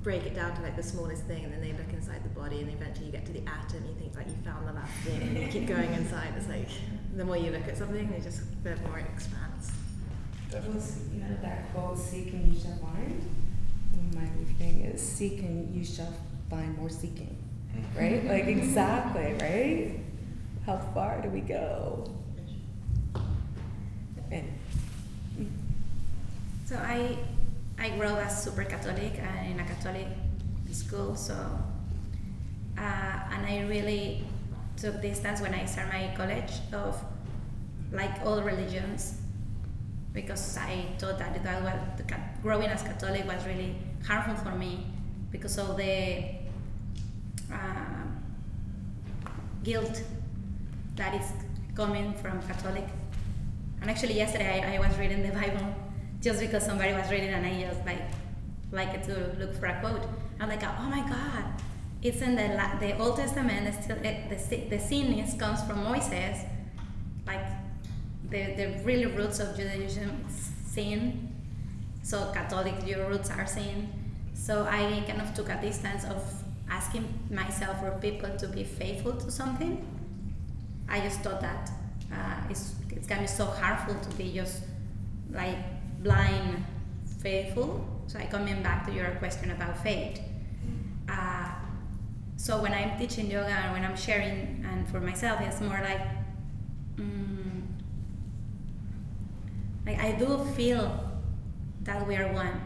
break 0.04 0.24
it 0.24 0.36
down 0.36 0.54
to 0.56 0.62
like 0.62 0.76
the 0.76 0.84
smallest 0.84 1.24
thing, 1.24 1.46
and 1.46 1.54
then 1.54 1.62
they 1.62 1.72
look 1.72 1.92
inside 1.94 2.24
the 2.24 2.30
body, 2.30 2.60
and 2.60 2.70
eventually 2.70 3.06
you 3.06 3.12
get 3.12 3.26
to 3.26 3.32
the 3.32 3.44
atom. 3.48 3.86
You 3.88 3.96
think 3.96 4.16
like 4.16 4.28
you 4.28 4.36
found 4.44 4.68
the 4.68 4.74
last 4.74 4.94
thing, 5.04 5.22
and 5.22 5.38
you 5.38 5.48
keep 5.48 5.68
going 5.68 5.92
inside. 5.94 6.34
It's 6.38 6.50
like 6.50 6.68
the 7.16 7.24
more 7.24 7.38
you 7.38 7.52
look 7.52 7.68
at 7.68 7.78
something, 7.78 8.10
it 8.12 8.24
just 8.24 8.42
the 8.64 8.76
more 8.88 9.00
it 9.00 9.06
expands. 9.14 9.72
Was, 10.54 11.00
you 11.12 11.20
know, 11.20 11.36
that 11.42 11.74
quote, 11.74 11.98
seek 11.98 12.32
and 12.34 12.54
you 12.54 12.60
shall 12.60 12.78
find. 12.78 13.22
My 14.14 14.28
thing 14.60 14.82
is, 14.82 15.02
seek 15.02 15.40
and 15.40 15.74
you 15.74 15.84
shall 15.84 16.14
find 16.48 16.78
more 16.78 16.90
seeking. 16.90 17.36
Right? 17.98 18.24
Like, 18.24 18.46
exactly, 18.46 19.34
right? 19.42 20.00
How 20.66 20.78
far 20.94 21.22
do 21.24 21.30
we 21.30 21.42
go? 21.42 22.08
And, 24.32 24.48
So 26.66 26.76
I 26.78 27.18
I 27.80 27.90
grew 27.98 28.08
up 28.08 28.20
as 28.26 28.44
super 28.44 28.64
Catholic 28.64 29.20
and 29.20 29.52
in 29.52 29.60
a 29.60 29.66
Catholic 29.66 30.08
school, 30.72 31.16
so 31.16 31.34
uh, 32.78 33.16
and 33.34 33.46
I 33.46 33.66
really 33.68 34.24
took 34.78 35.02
distance 35.02 35.42
when 35.42 35.54
I 35.54 35.66
started 35.66 35.94
my 35.94 36.16
college 36.16 36.54
of 36.72 37.04
like 37.92 38.22
all 38.26 38.42
religions 38.42 39.23
because 40.14 40.58
I 40.58 40.86
thought 41.00 41.18
that 41.20 41.44
that 41.44 41.64
was 41.64 41.74
growing 42.42 42.68
as 42.68 42.84
Catholic 42.84 43.26
was 43.26 43.46
really 43.46 43.76
harmful 44.06 44.36
for 44.36 44.56
me 44.56 44.86
because 45.32 45.58
of 45.58 45.76
the 45.78 46.26
uh, 47.52 48.06
guilt 49.64 50.04
that 50.96 51.16
is 51.20 51.32
coming 51.76 52.14
from 52.14 52.42
Catholic. 52.44 52.86
And 53.82 53.90
actually, 53.90 54.14
yesterday 54.14 54.62
I, 54.62 54.76
I 54.76 54.88
was 54.88 54.98
reading 54.98 55.24
the 55.24 55.34
Bible 55.34 55.76
just 56.22 56.40
because 56.40 56.64
somebody 56.64 56.94
was 56.94 57.10
reading, 57.10 57.30
and 57.30 57.46
I 57.46 57.62
just 57.62 57.86
like 57.86 58.02
like 58.72 59.06
to 59.06 59.36
look 59.40 59.56
for 59.56 59.66
a 59.66 59.80
quote. 59.82 60.02
I'm 60.40 60.50
like, 60.50 60.64
oh 60.64 60.90
my 60.90 61.02
God, 61.02 61.46
it's 62.02 62.22
in 62.22 62.36
the 62.36 62.48
the 62.80 62.98
Old 62.98 63.18
Testament. 63.18 63.66
The 63.88 64.08
eh, 64.08 64.30
the 64.30 64.58
the 64.70 64.80
sin 64.80 65.14
is 65.14 65.34
comes 65.34 65.62
from 65.64 65.84
Moses, 65.84 66.46
the 68.34 68.44
the 68.60 68.68
really 68.84 69.06
roots 69.06 69.40
of 69.40 69.56
Judaism 69.56 70.10
is 70.28 70.52
sin. 70.66 71.30
So 72.02 72.18
Catholic 72.34 72.76
your 72.86 73.08
roots 73.08 73.30
are 73.30 73.46
sin. 73.46 73.78
So 74.34 74.66
I 74.70 75.04
kind 75.08 75.22
of 75.22 75.34
took 75.34 75.50
a 75.50 75.58
distance 75.62 76.04
of 76.06 76.22
asking 76.70 77.06
myself 77.30 77.78
or 77.84 77.92
people 78.02 78.30
to 78.42 78.48
be 78.48 78.64
faithful 78.64 79.14
to 79.14 79.32
something. 79.32 79.74
I 80.90 81.00
just 81.00 81.20
thought 81.22 81.42
that 81.42 81.72
uh, 82.12 82.50
it's, 82.50 82.76
it's 82.90 83.08
gonna 83.08 83.22
be 83.22 83.28
so 83.28 83.46
harmful 83.46 83.96
to 83.96 84.10
be 84.18 84.34
just 84.34 84.64
like 85.32 85.58
blind 86.04 86.66
faithful. 87.22 87.86
So 88.08 88.20
I 88.20 88.26
coming 88.26 88.62
back 88.62 88.86
to 88.88 88.92
your 88.92 89.12
question 89.16 89.52
about 89.52 89.78
faith. 89.82 90.20
Uh, 91.08 91.50
so 92.36 92.62
when 92.62 92.74
I'm 92.74 92.98
teaching 92.98 93.32
yoga 93.32 93.56
and 93.64 93.72
when 93.74 93.86
I'm 93.86 93.96
sharing, 93.96 94.66
and 94.70 94.88
for 94.90 95.00
myself, 95.00 95.40
it's 95.42 95.62
more 95.62 95.80
like, 95.82 96.02
mm, 96.98 97.33
like 99.86 100.00
I 100.00 100.14
do 100.14 100.46
feel 100.56 101.12
that 101.82 102.08
we 102.08 102.16
are 102.16 102.32
one. 102.34 102.62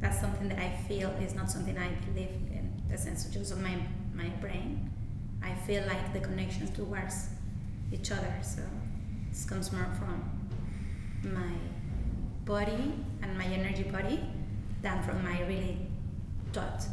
That's 0.00 0.20
something 0.20 0.48
that 0.48 0.58
I 0.58 0.70
feel 0.88 1.10
is 1.20 1.34
not 1.34 1.50
something 1.50 1.76
I 1.78 1.90
believe 2.06 2.30
in 2.50 2.72
the 2.90 2.98
sense 2.98 3.26
of 3.26 3.32
just 3.32 3.52
of 3.52 3.60
my 3.60 3.76
my 4.14 4.28
brain. 4.40 4.90
I 5.42 5.54
feel 5.66 5.84
like 5.86 6.12
the 6.12 6.20
connection 6.20 6.66
towards 6.72 7.28
each 7.92 8.10
other. 8.10 8.34
So 8.42 8.62
this 9.28 9.44
comes 9.44 9.72
more 9.72 9.88
from 9.98 10.18
my 11.22 11.54
body 12.44 12.94
and 13.22 13.38
my 13.38 13.44
energy 13.44 13.84
body 13.84 14.20
than 14.82 15.02
from 15.02 15.22
my 15.22 15.40
really 15.42 15.78
thought. 16.52 16.84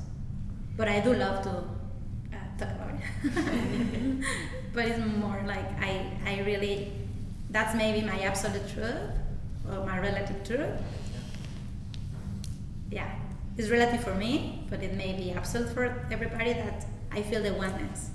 But 0.77 0.87
I 0.87 0.99
do 0.99 1.13
love 1.13 1.43
to 1.43 1.49
uh, 1.49 2.57
talk 2.57 2.69
about 2.75 2.93
it. 2.93 4.23
but 4.73 4.85
it's 4.85 4.99
more 5.17 5.41
like 5.45 5.65
I, 5.81 6.11
I 6.25 6.41
really, 6.45 6.91
that's 7.49 7.75
maybe 7.75 8.05
my 8.05 8.19
absolute 8.21 8.67
truth 8.73 9.11
or 9.72 9.86
my 9.86 9.99
relative 9.99 10.43
truth. 10.43 10.82
Yeah, 12.91 13.09
it's 13.57 13.70
relative 13.70 14.03
for 14.03 14.15
me, 14.15 14.65
but 14.70 14.82
it 14.82 14.95
may 14.95 15.13
be 15.13 15.32
absolute 15.32 15.70
for 15.70 16.07
everybody 16.11 16.53
that 16.53 16.86
I 17.11 17.22
feel 17.22 17.43
the 17.43 17.53
oneness. 17.53 18.09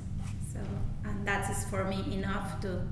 So, 0.52 0.58
and 1.04 1.26
that 1.26 1.50
is 1.50 1.64
for 1.66 1.84
me 1.84 2.04
enough 2.12 2.60
to 2.62 2.82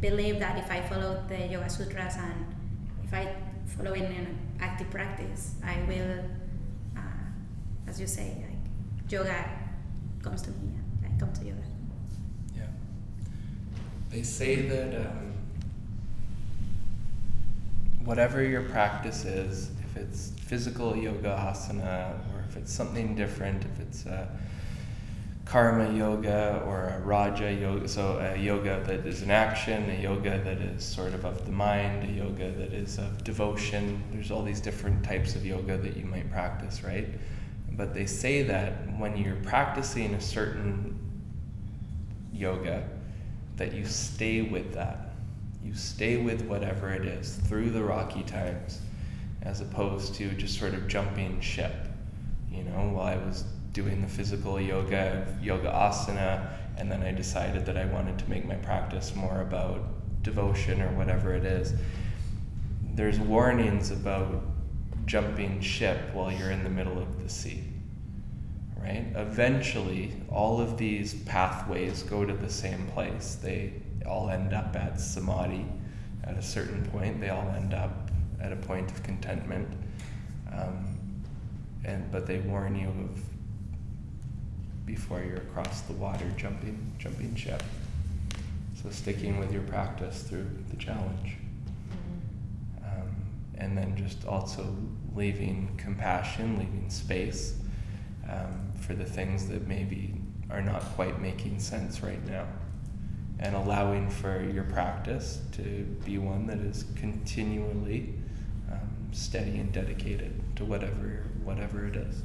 believe 0.00 0.38
that 0.40 0.58
if 0.58 0.70
I 0.70 0.80
follow 0.82 1.22
the 1.28 1.46
Yoga 1.46 1.68
Sutras 1.68 2.16
and 2.16 2.54
if 3.04 3.12
I 3.12 3.34
follow 3.66 3.92
in 3.92 4.04
an 4.04 4.38
active 4.60 4.90
practice, 4.90 5.54
I 5.64 5.76
will, 5.86 6.24
uh, 6.96 7.00
as 7.88 8.00
you 8.00 8.06
say, 8.06 8.44
like 8.48 9.12
yoga 9.12 9.44
comes 10.22 10.42
to 10.42 10.50
me. 10.50 10.72
I 11.04 11.18
come 11.18 11.32
to 11.32 11.44
yoga. 11.44 11.62
Yeah. 12.54 12.62
They 14.10 14.22
say 14.22 14.62
that 14.68 15.06
um, 15.06 15.35
whatever 18.06 18.42
your 18.42 18.62
practice 18.62 19.24
is, 19.24 19.70
if 19.84 19.96
it's 19.96 20.30
physical 20.40 20.96
yoga 20.96 21.36
asana, 21.36 22.12
or 22.32 22.44
if 22.48 22.56
it's 22.56 22.72
something 22.72 23.16
different, 23.16 23.64
if 23.64 23.80
it's 23.80 24.06
a 24.06 24.28
karma 25.44 25.92
yoga 25.92 26.62
or 26.66 26.88
a 26.88 27.00
raja 27.00 27.52
yoga, 27.52 27.86
so 27.88 28.18
a 28.18 28.38
yoga 28.38 28.82
that 28.86 29.04
is 29.06 29.22
an 29.22 29.30
action, 29.30 29.90
a 29.90 30.00
yoga 30.00 30.40
that 30.44 30.58
is 30.58 30.84
sort 30.84 31.14
of 31.14 31.24
of 31.24 31.44
the 31.46 31.52
mind, 31.52 32.08
a 32.08 32.12
yoga 32.12 32.50
that 32.52 32.72
is 32.72 32.98
of 32.98 33.24
devotion. 33.24 34.02
There's 34.12 34.30
all 34.30 34.42
these 34.42 34.60
different 34.60 35.04
types 35.04 35.34
of 35.34 35.44
yoga 35.44 35.76
that 35.76 35.96
you 35.96 36.04
might 36.04 36.30
practice, 36.30 36.84
right? 36.84 37.08
But 37.72 37.92
they 37.92 38.06
say 38.06 38.44
that 38.44 38.72
when 38.98 39.16
you're 39.16 39.36
practicing 39.42 40.14
a 40.14 40.20
certain 40.20 40.96
yoga, 42.32 42.88
that 43.56 43.72
you 43.72 43.84
stay 43.84 44.42
with 44.42 44.74
that. 44.74 45.05
You 45.66 45.74
stay 45.74 46.16
with 46.18 46.42
whatever 46.42 46.92
it 46.92 47.04
is 47.04 47.34
through 47.48 47.70
the 47.70 47.82
rocky 47.82 48.22
times, 48.22 48.80
as 49.42 49.60
opposed 49.60 50.14
to 50.14 50.30
just 50.34 50.56
sort 50.56 50.74
of 50.74 50.86
jumping 50.86 51.40
ship. 51.40 51.74
You 52.52 52.62
know, 52.62 52.90
while 52.92 53.06
I 53.06 53.16
was 53.16 53.42
doing 53.72 54.00
the 54.00 54.06
physical 54.06 54.60
yoga, 54.60 55.26
yoga 55.42 55.68
asana, 55.70 56.52
and 56.76 56.90
then 56.90 57.02
I 57.02 57.10
decided 57.10 57.66
that 57.66 57.76
I 57.76 57.86
wanted 57.86 58.16
to 58.20 58.30
make 58.30 58.46
my 58.46 58.54
practice 58.54 59.16
more 59.16 59.40
about 59.40 59.82
devotion 60.22 60.80
or 60.80 60.88
whatever 60.92 61.34
it 61.34 61.44
is. 61.44 61.74
There's 62.94 63.18
warnings 63.18 63.90
about 63.90 64.44
jumping 65.04 65.60
ship 65.60 65.98
while 66.12 66.30
you're 66.30 66.52
in 66.52 66.62
the 66.62 66.70
middle 66.70 66.98
of 66.98 67.20
the 67.20 67.28
sea. 67.28 67.64
right? 68.86 69.06
Eventually, 69.16 70.12
all 70.30 70.60
of 70.60 70.78
these 70.78 71.14
pathways 71.22 72.02
go 72.04 72.24
to 72.24 72.32
the 72.32 72.50
same 72.50 72.86
place. 72.88 73.36
They 73.42 73.72
all 74.06 74.30
end 74.30 74.52
up 74.52 74.74
at 74.76 75.00
samadhi 75.00 75.66
at 76.24 76.36
a 76.36 76.42
certain 76.42 76.84
point. 76.86 77.20
They 77.20 77.30
all 77.30 77.48
end 77.56 77.74
up 77.74 78.10
at 78.40 78.52
a 78.52 78.56
point 78.56 78.90
of 78.90 79.02
contentment. 79.02 79.68
Um, 80.52 80.96
and 81.84 82.10
but 82.10 82.26
they 82.26 82.38
warn 82.38 82.76
you 82.76 82.88
of 82.88 83.20
before 84.84 85.20
you're 85.20 85.38
across 85.38 85.82
the 85.82 85.92
water 85.94 86.30
jumping 86.36 86.92
jumping 86.98 87.34
ship. 87.34 87.62
So 88.82 88.90
sticking 88.90 89.38
with 89.38 89.52
your 89.52 89.62
practice 89.62 90.22
through 90.22 90.48
the 90.70 90.76
challenge. 90.76 91.36
Um, 92.84 93.16
and 93.58 93.76
then 93.76 93.96
just 93.96 94.26
also 94.26 94.76
leaving 95.14 95.74
compassion, 95.76 96.58
leaving 96.58 96.90
space 96.90 97.54
um, 98.30 98.70
for 98.80 98.94
the 98.94 99.04
things 99.04 99.48
that 99.48 99.66
maybe 99.66 100.14
are 100.50 100.62
not 100.62 100.82
quite 100.94 101.20
making 101.20 101.58
sense 101.58 102.02
right 102.02 102.24
now. 102.26 102.46
And 103.38 103.54
allowing 103.54 104.08
for 104.08 104.42
your 104.42 104.64
practice 104.64 105.40
to 105.52 105.62
be 106.04 106.16
one 106.16 106.46
that 106.46 106.58
is 106.58 106.86
continually 106.96 108.14
um, 108.72 108.88
steady 109.12 109.58
and 109.58 109.70
dedicated 109.72 110.40
to 110.56 110.64
whatever 110.64 111.24
whatever 111.44 111.86
it 111.86 111.96
is. 111.96 112.22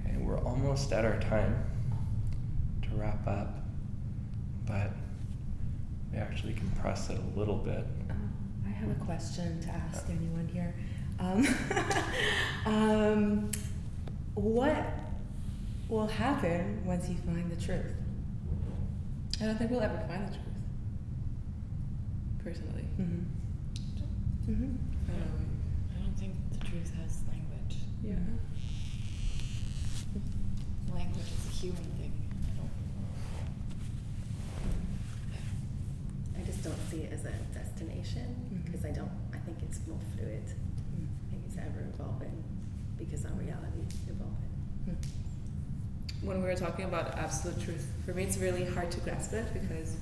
Okay, 0.00 0.16
we're 0.18 0.38
almost 0.38 0.92
at 0.92 1.04
our 1.04 1.18
time 1.20 1.64
to 2.82 2.88
wrap 2.94 3.26
up, 3.26 3.58
but 4.66 4.92
we 6.12 6.18
actually 6.18 6.54
compress 6.54 7.10
it 7.10 7.18
a 7.18 7.38
little 7.38 7.56
bit. 7.56 7.84
Um, 8.10 8.32
I 8.66 8.70
have 8.70 8.90
a 8.90 9.04
question 9.04 9.60
to 9.62 9.68
ask 9.70 10.06
anyone 10.08 10.48
here. 10.52 10.74
Um, 11.18 11.46
um, 12.66 13.50
what 14.34 14.86
will 15.88 16.06
happen 16.06 16.82
once 16.84 17.08
you 17.08 17.16
find 17.16 17.50
the 17.50 17.62
truth? 17.62 17.94
I 19.40 19.44
don't 19.46 19.56
think 19.58 19.70
we'll 19.70 19.80
ever 19.80 19.98
find 20.08 20.26
the 20.28 20.32
truth. 20.32 20.46
Personally. 22.44 22.84
Mm-hmm. 23.00 24.50
Mm-hmm. 24.50 24.64
Um, 24.64 25.46
I 25.96 26.02
don't 26.02 26.16
think 26.18 26.34
the 26.52 26.58
truth 26.66 26.92
has 27.00 27.22
language. 27.28 27.76
yeah. 28.02 28.14
Language 30.94 31.26
is 31.26 31.46
a 31.48 31.52
human 31.54 31.84
thing. 31.98 32.12
I 32.44 32.50
don't. 32.58 32.70
I 36.40 36.44
just 36.44 36.62
don't 36.64 36.78
see 36.90 37.02
it 37.02 37.12
as 37.12 37.24
a 37.24 37.32
destination 37.54 38.62
because 38.64 38.84
I 38.84 38.90
don't. 38.90 39.10
I 39.32 39.38
think 39.38 39.58
it's 39.62 39.80
more 39.86 39.98
fluid. 40.16 40.42
I 40.46 41.30
think 41.30 41.42
it's 41.46 41.56
ever 41.56 41.86
evolving 41.94 42.44
because 42.98 43.24
our 43.24 43.32
reality 43.32 43.80
is 43.88 43.94
evolving. 44.08 44.98
When 46.22 46.40
we 46.42 46.48
were 46.48 46.54
talking 46.54 46.84
about 46.84 47.18
absolute 47.18 47.60
truth, 47.60 47.86
for 48.04 48.12
me 48.14 48.22
it's 48.24 48.38
really 48.38 48.64
hard 48.64 48.90
to 48.92 49.00
grasp 49.00 49.32
it 49.32 49.46
because 49.52 49.96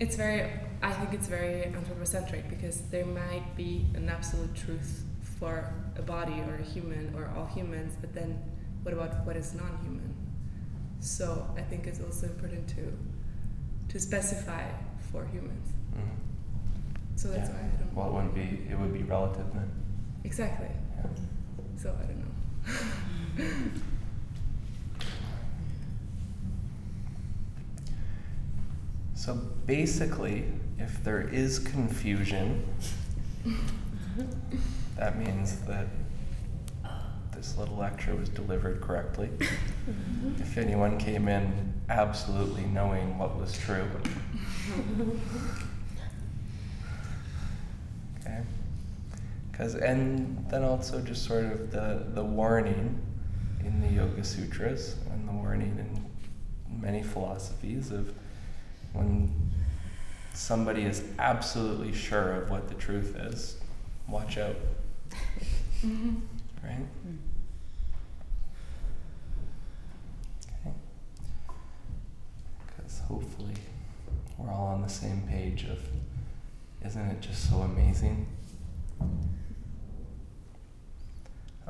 it's 0.00 0.16
very, 0.16 0.50
I 0.82 0.92
think 0.92 1.12
it's 1.14 1.28
very 1.28 1.64
anthropocentric 1.66 2.48
because 2.50 2.80
there 2.90 3.06
might 3.06 3.54
be 3.56 3.86
an 3.94 4.08
absolute 4.08 4.54
truth 4.54 5.04
for 5.38 5.72
a 5.96 6.02
body 6.02 6.40
or 6.48 6.56
a 6.56 6.62
human 6.62 7.14
or 7.16 7.30
all 7.36 7.46
humans, 7.46 7.94
but 8.00 8.12
then 8.14 8.38
what 8.82 8.92
about 8.92 9.24
what 9.24 9.36
is 9.36 9.54
non 9.54 9.78
human? 9.82 10.14
So 11.00 11.46
I 11.56 11.60
think 11.62 11.86
it's 11.86 12.00
also 12.00 12.26
important 12.26 12.68
to 12.70 12.92
to 13.90 14.00
specify 14.00 14.64
for 15.12 15.24
humans. 15.26 15.68
Mhm. 15.94 16.08
So 17.16 17.28
that's 17.28 17.48
Yeah. 17.48 17.54
why 17.54 17.60
I 17.60 17.76
don't 17.78 17.94
Well, 17.94 18.08
it 18.08 18.12
wouldn't 18.14 18.34
be. 18.34 18.66
It 18.70 18.76
would 18.78 18.92
be 18.92 19.02
relative 19.04 19.46
then. 19.52 19.70
Exactly. 20.24 20.68
Yeah. 20.96 21.06
So 21.76 21.94
I 22.00 22.04
don't 22.06 22.18
know. 22.24 23.80
So 29.24 29.32
basically, 29.64 30.44
if 30.78 31.02
there 31.02 31.22
is 31.22 31.58
confusion, 31.58 32.62
that 34.98 35.18
means 35.18 35.60
that 35.60 35.86
this 37.32 37.56
little 37.56 37.76
lecture 37.76 38.14
was 38.14 38.28
delivered 38.28 38.82
correctly. 38.82 39.30
If 40.38 40.58
anyone 40.58 40.98
came 40.98 41.28
in 41.28 41.72
absolutely 41.88 42.66
knowing 42.66 43.16
what 43.16 43.38
was 43.38 43.56
true, 43.56 43.88
okay, 48.20 48.42
because 49.50 49.74
and 49.74 50.44
then 50.50 50.64
also 50.64 51.00
just 51.00 51.24
sort 51.24 51.46
of 51.46 51.70
the 51.70 52.08
the 52.12 52.22
warning 52.22 53.00
in 53.64 53.80
the 53.80 53.88
Yoga 53.88 54.22
Sutras 54.22 54.96
and 55.10 55.26
the 55.26 55.32
warning 55.32 55.78
in 55.78 56.78
many 56.78 57.02
philosophies 57.02 57.90
of 57.90 58.12
when 58.94 59.30
somebody 60.32 60.82
is 60.82 61.04
absolutely 61.18 61.92
sure 61.92 62.32
of 62.32 62.50
what 62.50 62.68
the 62.68 62.74
truth 62.74 63.16
is, 63.16 63.56
watch 64.08 64.38
out. 64.38 64.56
Mm-hmm. 65.84 66.14
Right? 66.62 66.86
Okay. 70.60 70.74
Because 72.66 73.00
hopefully 73.00 73.54
we're 74.38 74.50
all 74.50 74.68
on 74.68 74.82
the 74.82 74.88
same 74.88 75.22
page 75.28 75.64
of 75.64 75.78
isn't 76.84 77.06
it 77.10 77.20
just 77.20 77.50
so 77.50 77.56
amazing? 77.58 78.26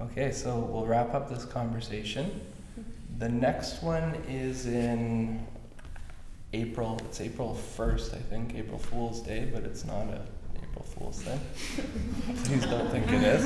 Okay, 0.01 0.33
so 0.33 0.59
we'll 0.59 0.87
wrap 0.87 1.15
up 1.15 1.29
this 1.29 1.45
conversation. 1.45 2.41
Mm-hmm. 2.79 3.19
The 3.19 3.29
next 3.29 3.83
one 3.83 4.17
is 4.29 4.67
in 4.67 5.47
April. 6.55 7.01
It's 7.07 7.21
April 7.21 7.59
1st, 7.77 8.15
I 8.15 8.19
think, 8.19 8.55
April 8.55 8.79
Fool's 8.79 9.21
Day, 9.21 9.51
but 9.53 9.65
it's 9.65 9.85
not 9.85 10.07
a 10.09 10.23
April 10.63 10.85
Fool's 10.85 11.21
thing. 11.21 11.41
Please 12.45 12.65
don't 12.65 12.89
think 12.91 13.09
it 13.09 13.23
is. 13.23 13.45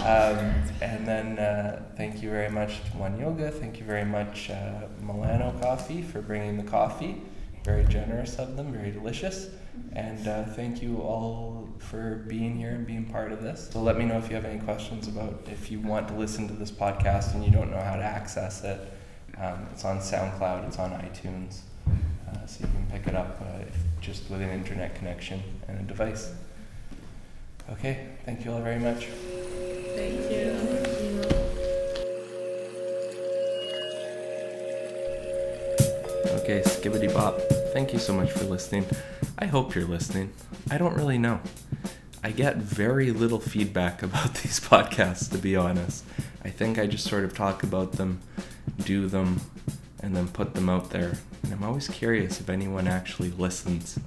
Um, 0.00 0.38
and 0.80 1.06
then 1.06 1.38
uh, 1.38 1.82
thank 1.96 2.22
you 2.22 2.30
very 2.30 2.50
much 2.50 2.82
to 2.84 2.90
One 2.96 3.18
Yoga. 3.18 3.50
Thank 3.50 3.80
you 3.80 3.84
very 3.84 4.04
much, 4.04 4.48
uh, 4.48 4.86
Milano 5.00 5.52
Coffee, 5.60 6.02
for 6.02 6.22
bringing 6.22 6.56
the 6.56 6.70
coffee. 6.70 7.20
Very 7.64 7.84
generous 7.84 8.38
of 8.38 8.56
them, 8.56 8.72
very 8.72 8.92
delicious. 8.92 9.50
And 9.92 10.26
uh, 10.28 10.44
thank 10.44 10.82
you 10.82 10.98
all 10.98 11.68
for 11.78 12.24
being 12.28 12.56
here 12.56 12.70
and 12.70 12.86
being 12.86 13.06
part 13.06 13.32
of 13.32 13.42
this. 13.42 13.70
So 13.72 13.82
let 13.82 13.98
me 13.98 14.04
know 14.04 14.18
if 14.18 14.28
you 14.28 14.36
have 14.36 14.44
any 14.44 14.60
questions 14.60 15.08
about 15.08 15.48
if 15.50 15.70
you 15.70 15.80
want 15.80 16.06
to 16.08 16.14
listen 16.14 16.46
to 16.46 16.54
this 16.54 16.70
podcast 16.70 17.34
and 17.34 17.44
you 17.44 17.50
don't 17.50 17.70
know 17.70 17.80
how 17.80 17.96
to 17.96 18.04
access 18.04 18.62
it. 18.62 18.80
Um, 19.36 19.66
it's 19.72 19.84
on 19.84 19.98
SoundCloud, 19.98 20.68
it's 20.68 20.78
on 20.78 20.90
iTunes. 20.90 21.62
Uh, 22.32 22.46
so 22.46 22.64
you 22.64 22.70
can 22.72 22.86
pick 22.90 23.06
it 23.06 23.14
up 23.14 23.40
uh, 23.40 23.62
if, 23.62 23.76
just 24.00 24.30
with 24.30 24.40
an 24.40 24.50
internet 24.50 24.94
connection 24.94 25.42
and 25.68 25.80
a 25.80 25.82
device. 25.82 26.32
Okay, 27.70 28.06
thank 28.24 28.44
you 28.44 28.52
all 28.52 28.60
very 28.60 28.78
much. 28.78 29.06
Thank 29.96 30.30
you. 30.30 31.50
Okay, 36.40 36.62
Skibbity 36.62 37.12
Bop, 37.12 37.38
thank 37.72 37.92
you 37.92 37.98
so 37.98 38.12
much 38.12 38.32
for 38.32 38.44
listening. 38.44 38.84
I 39.38 39.46
hope 39.46 39.74
you're 39.74 39.86
listening. 39.86 40.32
I 40.70 40.78
don't 40.78 40.94
really 40.94 41.18
know. 41.18 41.40
I 42.22 42.30
get 42.30 42.56
very 42.56 43.10
little 43.12 43.40
feedback 43.40 44.02
about 44.04 44.34
these 44.34 44.60
podcasts, 44.60 45.30
to 45.32 45.38
be 45.38 45.56
honest. 45.56 46.04
I 46.44 46.50
think 46.50 46.78
I 46.78 46.86
just 46.86 47.06
sort 47.06 47.24
of 47.24 47.34
talk 47.34 47.62
about 47.62 47.92
them, 47.92 48.20
do 48.84 49.06
them, 49.06 49.40
and 50.02 50.16
then 50.16 50.28
put 50.28 50.54
them 50.54 50.68
out 50.68 50.90
there. 50.90 51.18
And 51.50 51.58
I'm 51.58 51.66
always 51.68 51.88
curious 51.88 52.40
if 52.40 52.48
anyone 52.48 52.86
actually 52.86 53.32
listens. 53.32 53.98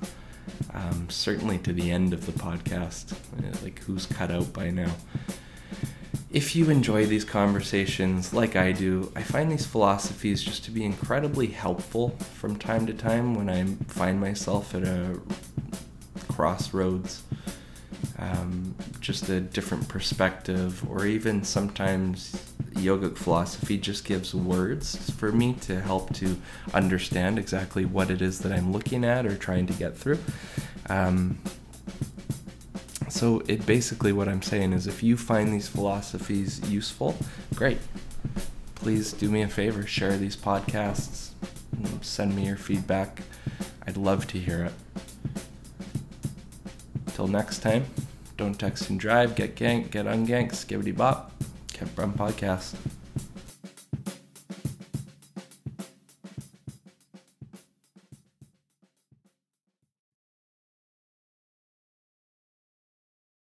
Um, 0.74 1.10
certainly 1.10 1.58
to 1.60 1.74
the 1.74 1.92
end 1.92 2.14
of 2.14 2.26
the 2.26 2.32
podcast, 2.32 3.12
uh, 3.12 3.58
like 3.62 3.80
who's 3.80 4.06
cut 4.06 4.32
out 4.32 4.54
by 4.54 4.70
now. 4.70 4.92
If 6.32 6.56
you 6.56 6.70
enjoy 6.70 7.06
these 7.06 7.26
conversations 7.26 8.34
like 8.34 8.56
I 8.56 8.72
do, 8.72 9.12
I 9.14 9.24
find 9.24 9.52
these 9.52 9.66
philosophies 9.66 10.42
just 10.42 10.64
to 10.64 10.72
be 10.72 10.86
incredibly 10.86 11.48
helpful 11.48 12.12
from 12.34 12.56
time 12.56 12.88
to 12.88 12.94
time 12.94 13.36
when 13.36 13.50
I 13.50 13.66
find 13.92 14.22
myself 14.22 14.74
at 14.74 14.84
a 14.84 15.20
crossroads, 16.30 17.24
um, 18.20 18.74
just 19.02 19.28
a 19.28 19.42
different 19.42 19.90
perspective, 19.90 20.82
or 20.90 21.06
even 21.06 21.44
sometimes 21.44 22.53
yogic 22.74 23.18
philosophy 23.18 23.78
just 23.78 24.06
gives 24.06 24.34
words 24.34 25.10
for 25.12 25.32
me 25.32 25.54
to 25.62 25.80
help 25.82 26.14
to 26.16 26.38
understand 26.74 27.40
exactly 27.40 27.86
what 27.86 28.10
it 28.10 28.22
is 28.22 28.40
that 28.40 28.52
I'm 28.52 28.72
looking 28.72 29.04
at 29.04 29.26
or 29.26 29.36
trying 29.36 29.68
to 29.68 29.74
get 29.74 29.98
through. 29.98 30.20
Um, 30.90 31.38
so 33.10 33.44
it 33.48 33.66
basically 33.66 34.12
what 34.12 34.28
I'm 34.28 34.42
saying 34.42 34.74
is 34.74 34.88
if 34.88 35.04
you 35.04 35.18
find 35.18 35.54
these 35.54 35.68
philosophies 35.68 36.62
useful, 36.70 37.16
great. 37.56 37.78
Please 38.76 39.14
do 39.14 39.30
me 39.30 39.44
a 39.44 39.48
favor, 39.48 39.86
share 39.86 40.18
these 40.18 40.36
podcasts, 40.36 41.30
send 42.02 42.36
me 42.36 42.46
your 42.48 42.58
feedback. 42.58 43.22
I'd 43.88 43.98
love 43.98 44.28
to 44.28 44.40
hear 44.40 44.66
it. 44.66 44.74
Till 47.14 47.28
next 47.28 47.60
time, 47.60 47.86
don't 48.36 48.60
text 48.60 48.90
and 48.90 49.00
drive, 49.00 49.36
get 49.36 49.56
ganked, 49.56 49.92
get 49.92 50.06
unganked, 50.06 50.54
skibbity 50.54 50.96
bop. 50.96 51.33
Brown 51.96 52.14
Podcast. 52.14 52.76